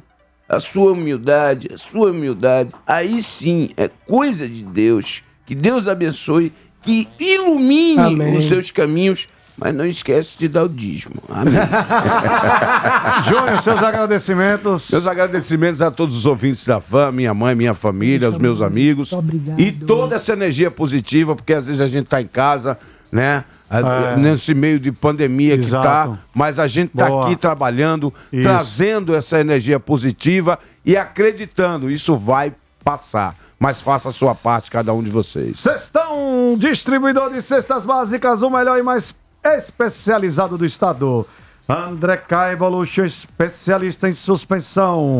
a 0.49 0.59
sua 0.59 0.91
humildade, 0.93 1.69
a 1.73 1.77
sua 1.77 2.11
humildade. 2.11 2.71
Aí 2.87 3.21
sim 3.21 3.69
é 3.77 3.89
coisa 4.07 4.47
de 4.47 4.63
Deus. 4.63 5.21
Que 5.45 5.53
Deus 5.53 5.87
abençoe, 5.87 6.51
que 6.81 7.07
ilumine 7.19 7.99
Amém. 7.99 8.37
os 8.37 8.45
seus 8.47 8.71
caminhos, 8.71 9.27
mas 9.57 9.75
não 9.75 9.85
esquece 9.85 10.37
de 10.39 10.47
dar 10.47 10.63
o 10.63 10.69
dízimo. 10.69 11.15
Amém. 11.29 11.53
Júnior, 13.27 13.61
seus 13.61 13.83
agradecimentos. 13.83 14.89
Meus 14.89 15.05
agradecimentos 15.05 15.81
a 15.81 15.91
todos 15.91 16.15
os 16.17 16.25
ouvintes 16.25 16.65
da 16.65 16.79
fã, 16.81 17.11
minha 17.11 17.33
mãe, 17.33 17.53
minha 17.55 17.73
família, 17.73 18.29
os 18.29 18.37
meus 18.37 18.61
amigos. 18.61 19.11
E 19.57 19.71
toda 19.71 20.15
essa 20.15 20.33
energia 20.33 20.71
positiva, 20.71 21.35
porque 21.35 21.53
às 21.53 21.67
vezes 21.67 21.81
a 21.81 21.87
gente 21.87 22.07
tá 22.07 22.21
em 22.21 22.27
casa, 22.27 22.77
né? 23.13 23.45
É. 23.69 24.17
Nesse 24.17 24.55
meio 24.55 24.79
de 24.79 24.91
pandemia 24.91 25.55
que 25.55 25.65
Exato. 25.65 25.83
tá, 25.83 26.17
mas 26.33 26.57
a 26.57 26.67
gente 26.67 26.97
tá 26.97 27.07
Boa. 27.07 27.27
aqui 27.27 27.35
trabalhando, 27.35 28.11
Isso. 28.31 28.41
trazendo 28.41 29.15
essa 29.15 29.39
energia 29.39 29.79
positiva 29.79 30.57
e 30.83 30.97
acreditando, 30.97 31.91
isso 31.91 32.17
vai 32.17 32.53
passar. 32.83 33.35
Mas 33.59 33.81
faça 33.81 34.09
a 34.09 34.11
sua 34.11 34.33
parte, 34.33 34.71
cada 34.71 34.91
um 34.93 35.03
de 35.03 35.11
vocês. 35.11 35.59
Cestão, 35.59 36.57
distribuidor 36.57 37.31
de 37.31 37.41
cestas 37.41 37.85
básicas, 37.85 38.41
o 38.41 38.49
melhor 38.49 38.79
e 38.79 38.83
mais 38.83 39.15
especializado 39.43 40.57
do 40.57 40.65
estado. 40.65 41.25
André 41.69 42.17
K 42.17 42.51
Evolution, 42.51 43.05
especialista 43.05 44.09
em 44.09 44.15
suspensão. 44.15 45.17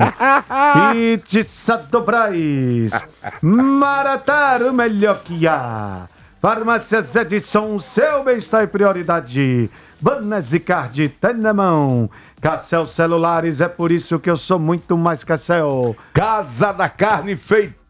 Pizza 1.29 1.77
do 1.77 2.01
Braz. 2.01 2.91
Maratar, 3.41 4.63
o 4.63 4.73
melhor 4.73 5.19
que 5.19 5.47
há. 5.47 6.07
Farmácias 6.43 7.15
Edson, 7.15 7.79
seu 7.79 8.21
bem-estar 8.21 8.63
e 8.63 8.67
prioridade. 8.67 9.69
Banesicardi, 10.01 11.07
tem 11.07 11.35
na 11.35 11.53
mão. 11.53 12.09
Cassel 12.41 12.85
Celulares, 12.85 13.61
é 13.61 13.69
por 13.69 13.93
isso 13.93 14.19
que 14.19 14.29
eu 14.29 14.35
sou 14.35 14.59
muito 14.59 14.97
mais 14.97 15.23
Cassel. 15.23 15.95
Casa 16.13 16.73
da 16.73 16.89
Carne 16.89 17.37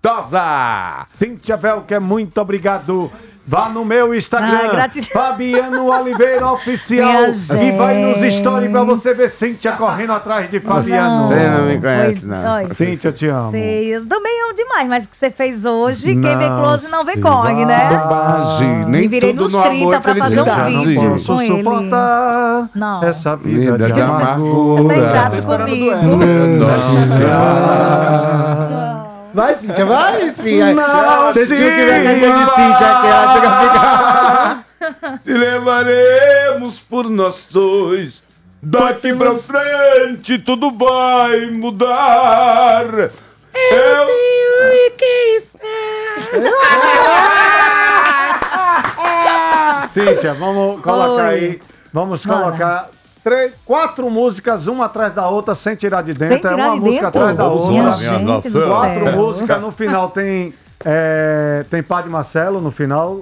Feitosa! 0.08 1.06
Cíntia 1.08 1.56
Velker, 1.56 2.02
muito 2.02 2.40
obrigado. 2.42 3.10
Vá 3.46 3.68
no 3.68 3.84
meu 3.84 4.14
Instagram, 4.16 4.70
gratidão. 4.72 5.10
Fabiano 5.12 5.88
Oliveira 5.92 6.48
Oficial. 6.48 7.24
Minha 7.52 7.64
E 7.64 7.78
vai 7.78 7.98
nos 7.98 8.20
stories 8.36 8.72
pra 8.72 8.84
você 8.84 9.14
ver 9.14 9.28
Cíntia 9.28 9.74
correndo 9.74 10.14
atrás 10.14 10.50
de 10.50 10.60
Fabiano. 10.62 11.28
Você 11.28 11.48
não 11.50 11.66
me 11.66 11.78
conhece, 11.80 12.26
não. 12.26 12.54
Ai. 12.54 12.68
Cíntia, 12.74 13.10
eu 13.10 13.14
te 13.14 13.28
amo. 13.28 13.52
Sei, 13.52 13.96
eu 13.96 14.06
também 14.06 14.44
amo 14.44 14.54
demais, 14.56 14.88
mas 14.88 15.06
o 15.06 15.08
que 15.10 15.18
você 15.18 15.30
fez 15.30 15.66
hoje, 15.66 16.14
quem 16.14 16.38
vê 16.38 16.50
Não 16.50 16.62
close 16.62 16.90
não 16.90 17.04
vê 17.04 17.18
corre, 17.18 17.66
né? 17.66 17.90
Bobagem. 17.90 18.70
Me 18.86 18.86
Nem 18.86 19.10
virei 19.10 19.32
tudo 19.32 19.44
nos 19.44 19.54
no 19.54 19.60
amor 19.60 19.72
30 19.72 19.96
é 19.96 20.00
pra 20.00 20.16
fazer 20.16 20.42
um 20.42 20.46
vídeo 20.86 21.04
Não 21.04 21.12
posso 21.12 21.26
com 21.26 21.42
ele. 21.42 21.58
suportar 21.58 22.70
Não. 22.76 23.04
essa 23.04 23.36
vida, 23.36 23.72
Vida 23.74 23.88
de 23.88 23.94
de 23.94 24.02
amargura. 24.02 24.84
Você 24.84 25.46
tá 25.46 25.58
comigo. 25.58 25.96
Vai, 29.34 29.56
Cíntia, 29.56 29.86
vai, 29.86 30.32
Cíntia. 30.32 30.76
Você 31.34 31.48
tinha 31.48 31.76
que 31.76 31.86
ver 31.86 31.94
a 31.94 32.04
carinha 32.04 32.32
de 32.34 32.46
Cíntia, 32.46 32.78
que 32.78 33.08
ela 33.08 33.34
chega 33.34 33.50
a 33.50 33.60
ficar... 33.60 34.66
Te 35.24 35.34
levaremos 35.34 36.80
por 36.80 37.10
nós 37.10 37.48
dois. 37.50 38.22
Daqui 38.62 39.14
pra 39.14 39.34
frente 39.36 40.38
tudo 40.40 40.72
vai 40.72 41.48
mudar. 41.48 42.86
Eu... 42.86 44.08
Cíntia, 49.94 50.34
vamos 50.34 50.82
colocar 50.82 51.30
Oi. 51.30 51.36
aí. 51.36 51.60
Vamos 51.92 52.26
colocar 52.26 52.90
três, 53.24 53.54
quatro 53.66 54.10
músicas, 54.10 54.68
uma 54.68 54.86
atrás 54.86 55.14
da 55.14 55.28
outra, 55.30 55.56
sem 55.56 55.76
tirar 55.76 56.02
de 56.04 56.14
dentro. 56.14 56.36
É 56.36 56.40
tirar 56.40 56.56
uma 56.56 56.74
de 56.76 56.80
música 56.82 57.06
dentro? 57.06 57.20
atrás 57.22 57.38
da 57.38 57.48
outra. 57.48 57.94
gente 57.94 58.52
Quatro 58.52 59.12
músicas, 59.14 59.62
no 59.62 59.72
final 59.72 60.10
tem. 60.10 60.54
É, 60.86 61.66
tem 61.70 61.82
Padre 61.82 62.10
Marcelo 62.10 62.60
no 62.60 62.72
final. 62.72 63.22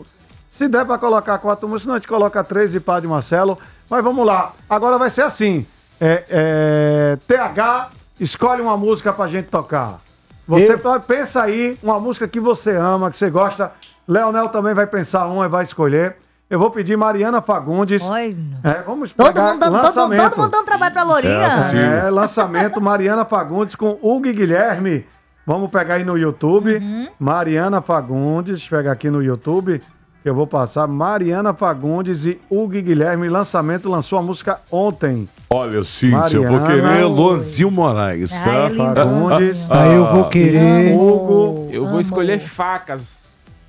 Se 0.51 0.67
der 0.67 0.85
pra 0.85 0.97
colocar 0.97 1.37
quatro 1.37 1.67
músicas, 1.67 1.83
senão 1.83 1.95
a 1.95 1.97
gente 1.99 2.07
coloca 2.07 2.43
três 2.43 2.71
de 2.71 2.79
Padre 2.79 3.07
Marcelo. 3.07 3.57
Mas 3.89 4.03
vamos 4.03 4.25
lá. 4.25 4.53
Agora 4.69 4.97
vai 4.97 5.09
ser 5.09 5.21
assim: 5.23 5.65
é, 5.99 6.23
é, 6.29 7.17
TH, 7.27 7.89
escolhe 8.19 8.61
uma 8.61 8.75
música 8.77 9.13
pra 9.13 9.27
gente 9.27 9.45
tocar. 9.47 9.99
Você 10.47 10.73
Eu? 10.73 10.79
pode- 10.79 11.05
pensa 11.05 11.43
aí 11.43 11.77
uma 11.83 11.99
música 11.99 12.27
que 12.27 12.39
você 12.39 12.75
ama, 12.75 13.11
que 13.11 13.17
você 13.17 13.29
gosta. 13.29 13.71
Leonel 14.07 14.49
também 14.49 14.73
vai 14.73 14.87
pensar 14.87 15.27
uma 15.27 15.45
e 15.45 15.47
vai 15.49 15.63
escolher. 15.63 16.15
Eu 16.51 16.59
vou 16.59 16.69
pedir 16.69 16.97
Mariana 16.97 17.41
Fagundes. 17.41 18.03
Oi. 18.03 18.35
É, 18.61 18.81
vamos 18.85 19.13
Todo 19.13 19.25
pegar 19.27 19.53
mundo, 19.53 19.59
dando, 19.61 19.71
todo, 19.73 19.83
lançamento. 19.83 20.29
todo 20.29 20.37
mundo 20.41 20.51
dando 20.51 20.65
trabalho 20.65 20.91
pra 20.91 21.03
Lourinha. 21.03 21.33
É 21.33 21.45
assim. 21.45 21.77
É, 21.77 22.09
lançamento 22.09 22.81
Mariana 22.81 23.23
Fagundes 23.23 23.73
com 23.73 23.97
Hugo 24.01 24.27
e 24.27 24.33
Guilherme. 24.33 25.05
Vamos 25.47 25.71
pegar 25.71 25.93
aí 25.93 26.03
no 26.03 26.17
YouTube. 26.17 26.75
Uhum. 26.75 27.07
Mariana 27.17 27.81
Fagundes, 27.81 28.67
pega 28.67 28.91
aqui 28.91 29.09
no 29.09 29.23
YouTube, 29.23 29.81
que 30.21 30.29
eu 30.29 30.35
vou 30.35 30.45
passar. 30.45 30.87
Mariana 30.87 31.53
Fagundes 31.53 32.25
e 32.25 32.37
Hugo 32.49 32.75
e 32.75 32.81
Guilherme. 32.81 33.29
Lançamento 33.29 33.89
lançou 33.89 34.19
a 34.19 34.21
música 34.21 34.59
ontem. 34.69 35.29
Olha, 35.49 35.81
Cíntia, 35.85 36.35
eu 36.35 36.49
vou 36.49 36.59
Mariana. 36.59 36.89
querer 36.89 37.05
Luanzinho 37.05 37.71
Moraes, 37.71 38.29
tá? 38.29 38.69
Fagundes. 38.93 39.71
Aí 39.71 39.95
eu 39.95 40.05
vou 40.05 40.25
querer... 40.27 40.93
Hugo. 40.97 41.69
Eu 41.71 41.87
vou 41.87 42.01
escolher 42.01 42.39
facas. 42.41 43.21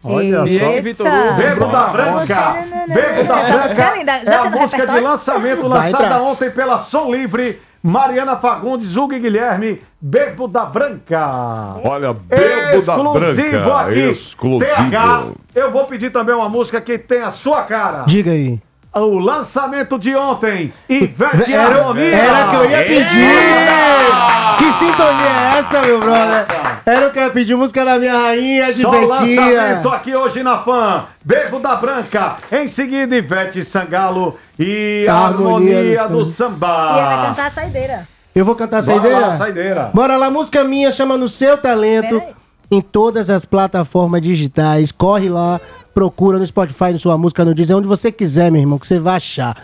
Olha 0.04 0.44
E 0.46 0.58
só. 0.58 0.80
Vitor 0.82 1.06
Hugo? 1.06 1.34
Bebo 1.36 1.66
da 1.66 1.86
Branca! 1.88 2.54
Bebo 2.88 3.24
da 3.24 3.36
música 3.36 3.52
é 3.52 3.74
Branca 3.74 3.96
linda. 3.96 4.12
é 4.12 4.34
a 4.34 4.44
no 4.44 4.50
música 4.60 4.86
de 4.86 5.00
lançamento 5.00 5.66
lançada 5.68 6.22
ontem 6.22 6.50
pela 6.50 6.78
Som 6.78 7.10
Livre. 7.14 7.60
Mariana 7.84 8.36
Fagundes, 8.36 8.94
Hugo 8.96 9.12
e 9.12 9.18
Guilherme, 9.18 9.82
Bebo 10.00 10.46
da 10.46 10.64
Branca. 10.64 11.74
Olha, 11.84 12.12
Bebo 12.12 12.70
da 12.70 12.76
Exclusivo 12.76 13.50
Branca. 13.60 13.80
aqui. 13.80 13.98
Exclusivo. 13.98 14.70
TH, 14.74 15.24
eu 15.54 15.70
vou 15.72 15.84
pedir 15.86 16.10
também 16.10 16.32
uma 16.32 16.48
música 16.48 16.80
que 16.80 16.96
tem 16.96 17.22
a 17.22 17.32
sua 17.32 17.62
cara. 17.64 18.04
Diga 18.06 18.30
aí. 18.30 18.60
O 18.94 19.18
lançamento 19.18 19.98
de 19.98 20.14
ontem, 20.14 20.70
Ivete 20.86 21.50
Era, 21.54 21.78
Harmonia. 21.78 22.14
era 22.14 22.48
que 22.48 22.56
eu 22.56 22.70
ia 22.70 22.78
pedir. 22.84 24.58
Que 24.58 24.72
sintonia 24.74 25.26
é 25.26 25.58
essa, 25.60 25.80
meu 25.80 25.98
brother? 25.98 26.46
Era 26.84 27.06
o 27.06 27.10
que 27.10 27.18
eu 27.18 27.22
ia 27.22 27.30
pedir, 27.30 27.56
música 27.56 27.84
da 27.86 27.98
minha 27.98 28.12
rainha 28.12 28.70
de 28.72 28.82
Só 28.82 28.90
lançamento 28.90 29.88
aqui 29.88 30.14
hoje 30.14 30.42
na 30.42 30.58
Fã. 30.58 31.04
Bebo 31.24 31.58
da 31.58 31.74
Branca. 31.76 32.36
Em 32.52 32.68
seguida, 32.68 33.16
Ivete 33.16 33.64
Sangalo 33.64 34.38
e 34.58 35.06
a 35.08 35.14
harmonia 35.14 35.78
Harmonia 35.78 36.08
do 36.08 36.18
do 36.18 36.26
samba. 36.26 36.68
E 36.68 36.98
ele 36.98 37.06
vai 37.16 37.26
cantar 37.28 37.46
a 37.46 37.50
saideira. 37.50 38.08
Eu 38.34 38.44
vou 38.44 38.54
cantar 38.54 38.78
a 38.78 38.82
Bora 38.82 39.00
saideira? 39.00 39.26
lá, 39.26 39.36
saideira. 39.38 39.90
Bora 39.94 40.16
lá, 40.18 40.30
música 40.30 40.62
minha, 40.64 40.90
chama 40.92 41.16
No 41.16 41.28
Seu 41.30 41.56
Talento. 41.56 42.18
Pera 42.20 42.26
aí. 42.28 42.41
Em 42.72 42.80
todas 42.80 43.28
as 43.28 43.44
plataformas 43.44 44.22
digitais. 44.22 44.90
Corre 44.90 45.28
lá, 45.28 45.60
procura 45.92 46.38
no 46.38 46.46
Spotify, 46.46 46.92
no 46.92 46.98
sua 46.98 47.18
música, 47.18 47.44
no 47.44 47.54
Deezer, 47.54 47.76
onde 47.76 47.86
você 47.86 48.10
quiser, 48.10 48.50
meu 48.50 48.62
irmão, 48.62 48.78
que 48.78 48.86
você 48.86 48.98
vai 48.98 49.16
achar. 49.16 49.54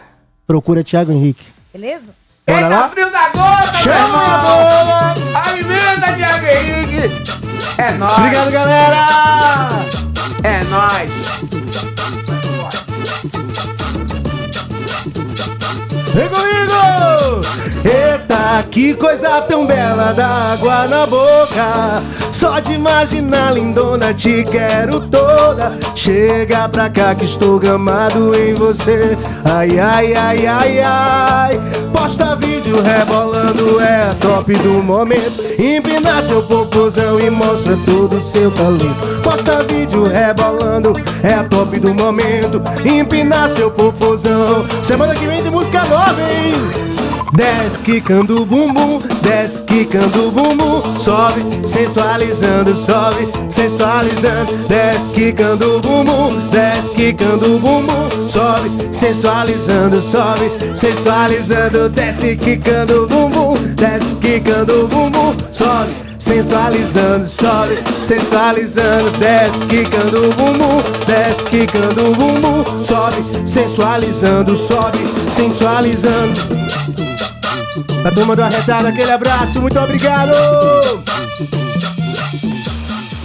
Procura 0.46 0.84
Thiago 0.84 1.10
Henrique. 1.10 1.42
Beleza? 1.72 2.14
Bora 2.46 2.68
lá? 2.68 2.88
frio 2.90 3.10
da 3.10 3.28
gota, 3.30 3.78
Chama 3.78 4.24
a 4.24 4.38
bola! 4.42 5.14
Alimenta, 5.42 6.12
Thiago 6.14 6.44
Henrique. 6.44 7.22
É 7.78 7.92
nóis. 7.92 8.12
Obrigado, 8.18 8.50
galera! 8.50 9.06
É 10.42 10.64
nóis. 10.64 11.10
Vem 16.12 16.28
comigo! 16.28 16.68
Eita, 17.84 18.68
que 18.70 18.92
coisa 18.92 19.40
tão 19.42 19.66
bela 19.66 20.12
da 20.12 20.26
água 20.26 20.88
na 20.88 21.06
boca. 21.06 22.17
Só 22.38 22.60
de 22.60 22.74
imaginar, 22.74 23.52
lindona, 23.52 24.14
te 24.14 24.44
quero 24.44 25.00
toda. 25.00 25.76
Chega 25.96 26.68
pra 26.68 26.88
cá 26.88 27.12
que 27.12 27.24
estou 27.24 27.58
gamado 27.58 28.32
em 28.32 28.54
você. 28.54 29.18
Ai, 29.44 29.76
ai, 29.76 30.14
ai, 30.14 30.46
ai, 30.46 30.80
ai. 30.80 31.60
Posta 31.92 32.36
vídeo 32.36 32.80
rebolando, 32.80 33.80
é 33.80 34.02
a 34.02 34.14
top 34.20 34.54
do 34.54 34.80
momento. 34.80 35.42
Empina 35.60 36.22
seu 36.22 36.40
popozão 36.44 37.18
e 37.18 37.28
mostra 37.28 37.76
todo 37.84 38.16
o 38.16 38.20
seu 38.20 38.52
talento. 38.52 39.20
Posta 39.20 39.60
vídeo 39.64 40.04
rebolando, 40.04 40.92
é 41.24 41.34
a 41.34 41.42
top 41.42 41.80
do 41.80 41.92
momento. 41.92 42.62
Empina 42.84 43.48
seu 43.48 43.68
popozão. 43.68 44.64
Semana 44.84 45.12
que 45.12 45.26
vem 45.26 45.42
tem 45.42 45.50
música 45.50 45.84
nova, 45.86 46.20
hein? 46.20 46.97
Desce 47.32 47.82
quicando 47.82 48.42
o 48.42 48.46
bumbum, 48.46 48.98
desce 49.22 49.60
quicando 49.62 50.28
o 50.28 50.30
bumbum, 50.30 50.82
sobe, 50.98 51.42
sensualizando, 51.66 52.74
sobe, 52.74 53.28
sensualizando, 53.50 54.52
desce 54.66 55.10
quicando 55.12 55.76
o 55.76 55.80
bumbum, 55.80 56.30
desce 56.50 56.94
quicando 56.94 57.56
o 57.56 57.58
bumbum, 57.58 58.28
sobe, 58.28 58.70
sensualizando, 58.92 60.00
sobe, 60.00 60.50
sensualizando, 60.74 61.88
desce 61.90 62.36
quicando 62.36 63.04
o 63.04 63.06
bumbum, 63.06 63.54
desce 63.74 64.14
quicando 64.20 64.84
o 64.84 64.88
bumbum, 64.88 65.36
sobe, 65.52 65.94
sensualizando, 66.18 67.28
sobe, 67.28 67.78
sensualizando, 68.02 69.10
desce 69.18 69.66
quicando 69.66 70.28
o 70.28 70.34
bumbum, 70.34 70.82
desce 71.06 71.44
quicando 71.44 72.10
o 72.10 72.14
bumbum, 72.14 72.84
sobe, 72.84 73.22
sensualizando, 73.46 74.56
sobe, 74.56 74.98
sensualizando. 75.30 76.97
A 78.04 78.10
turma 78.10 78.34
do 78.34 78.42
arretado, 78.42 78.86
aquele 78.86 79.10
abraço, 79.10 79.60
muito 79.60 79.78
obrigado! 79.78 80.32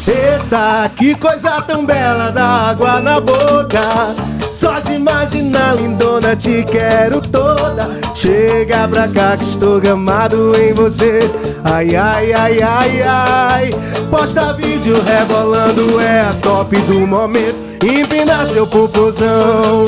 Eita, 0.05 0.91
que 0.95 1.15
coisa 1.15 1.61
tão 1.61 1.85
bela 1.85 2.29
da 2.29 2.43
água 2.43 2.99
na 2.99 3.19
boca. 3.19 4.13
Só 4.59 4.79
de 4.79 4.93
imaginar, 4.93 5.75
lindona, 5.75 6.35
te 6.35 6.63
quero 6.63 7.19
toda. 7.21 7.89
Chega 8.13 8.87
pra 8.87 9.07
cá 9.07 9.35
que 9.35 9.43
estou 9.43 9.79
gamado 9.81 10.53
em 10.59 10.73
você. 10.73 11.21
Ai, 11.63 11.95
ai, 11.95 12.33
ai, 12.33 12.61
ai, 12.61 13.01
ai. 13.01 13.69
Posta 14.09 14.53
vídeo 14.53 15.01
rebolando, 15.01 15.99
é 15.99 16.21
a 16.21 16.33
top 16.41 16.75
do 16.81 17.07
momento. 17.07 17.57
Empina 17.83 18.45
seu 18.45 18.67
popozão. 18.67 19.85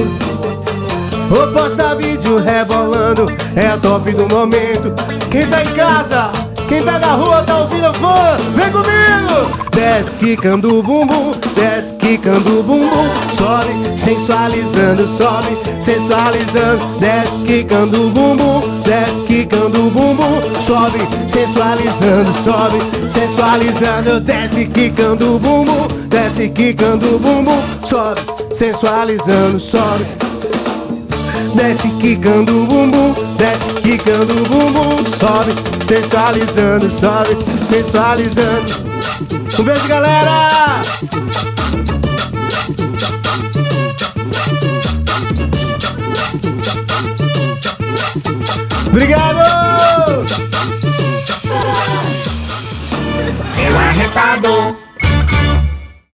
Ô, 1.31 1.51
posta 1.51 1.95
vídeo 1.95 2.37
rebolando, 2.37 3.25
é 3.55 3.67
a 3.67 3.77
top 3.77 4.11
do 4.11 4.27
momento. 4.27 4.93
Quem 5.31 5.47
tá 5.47 5.61
em 5.61 5.73
casa, 5.73 6.29
quem 6.67 6.83
tá 6.83 6.99
na 6.99 7.13
rua, 7.13 7.41
tá 7.43 7.57
ouvindo 7.57 7.93
fã, 7.95 8.37
vem 8.55 8.71
comigo! 8.71 9.65
Desce 9.71 10.15
quicando 10.15 10.79
o 10.79 10.83
bumbum, 10.83 11.33
desce 11.53 11.93
quicando 11.95 12.59
o 12.59 12.63
bumbum, 12.63 13.09
sobe, 13.33 13.99
sensualizando, 13.99 15.05
sobe, 15.07 15.57
sensualizando, 15.81 16.99
desce 16.99 17.39
quicando 17.45 18.07
o 18.07 18.09
bumbum, 18.09 18.61
desce 18.85 19.21
quicando 19.27 19.87
o 19.87 19.89
bumbum, 19.89 20.61
sobe, 20.61 20.99
sensualizando, 21.27 22.31
sobe, 22.41 23.09
sensualizando, 23.09 24.19
desce 24.21 24.65
quicando 24.65 25.35
o 25.35 25.39
bumbum, 25.39 25.87
desce 26.07 26.47
quicando 26.49 27.15
o 27.15 27.19
bumbum, 27.19 27.61
sobe, 27.83 28.21
sensualizando, 28.53 29.59
sobe, 29.59 30.07
Desce 31.55 31.87
quicando 32.01 32.63
o 32.63 32.65
bumbum, 32.65 33.13
desce 33.37 33.73
quicando 33.81 34.33
o 34.33 34.43
bumbum 34.43 35.05
Sobe, 35.05 35.53
sensualizando, 35.87 36.91
sobe, 36.91 37.37
sensualizando 37.65 38.73
Um 39.57 39.63
beijo, 39.63 39.87
galera! 39.87 40.81
Obrigado! 48.87 49.39
eu 54.45 54.51
um 54.51 54.84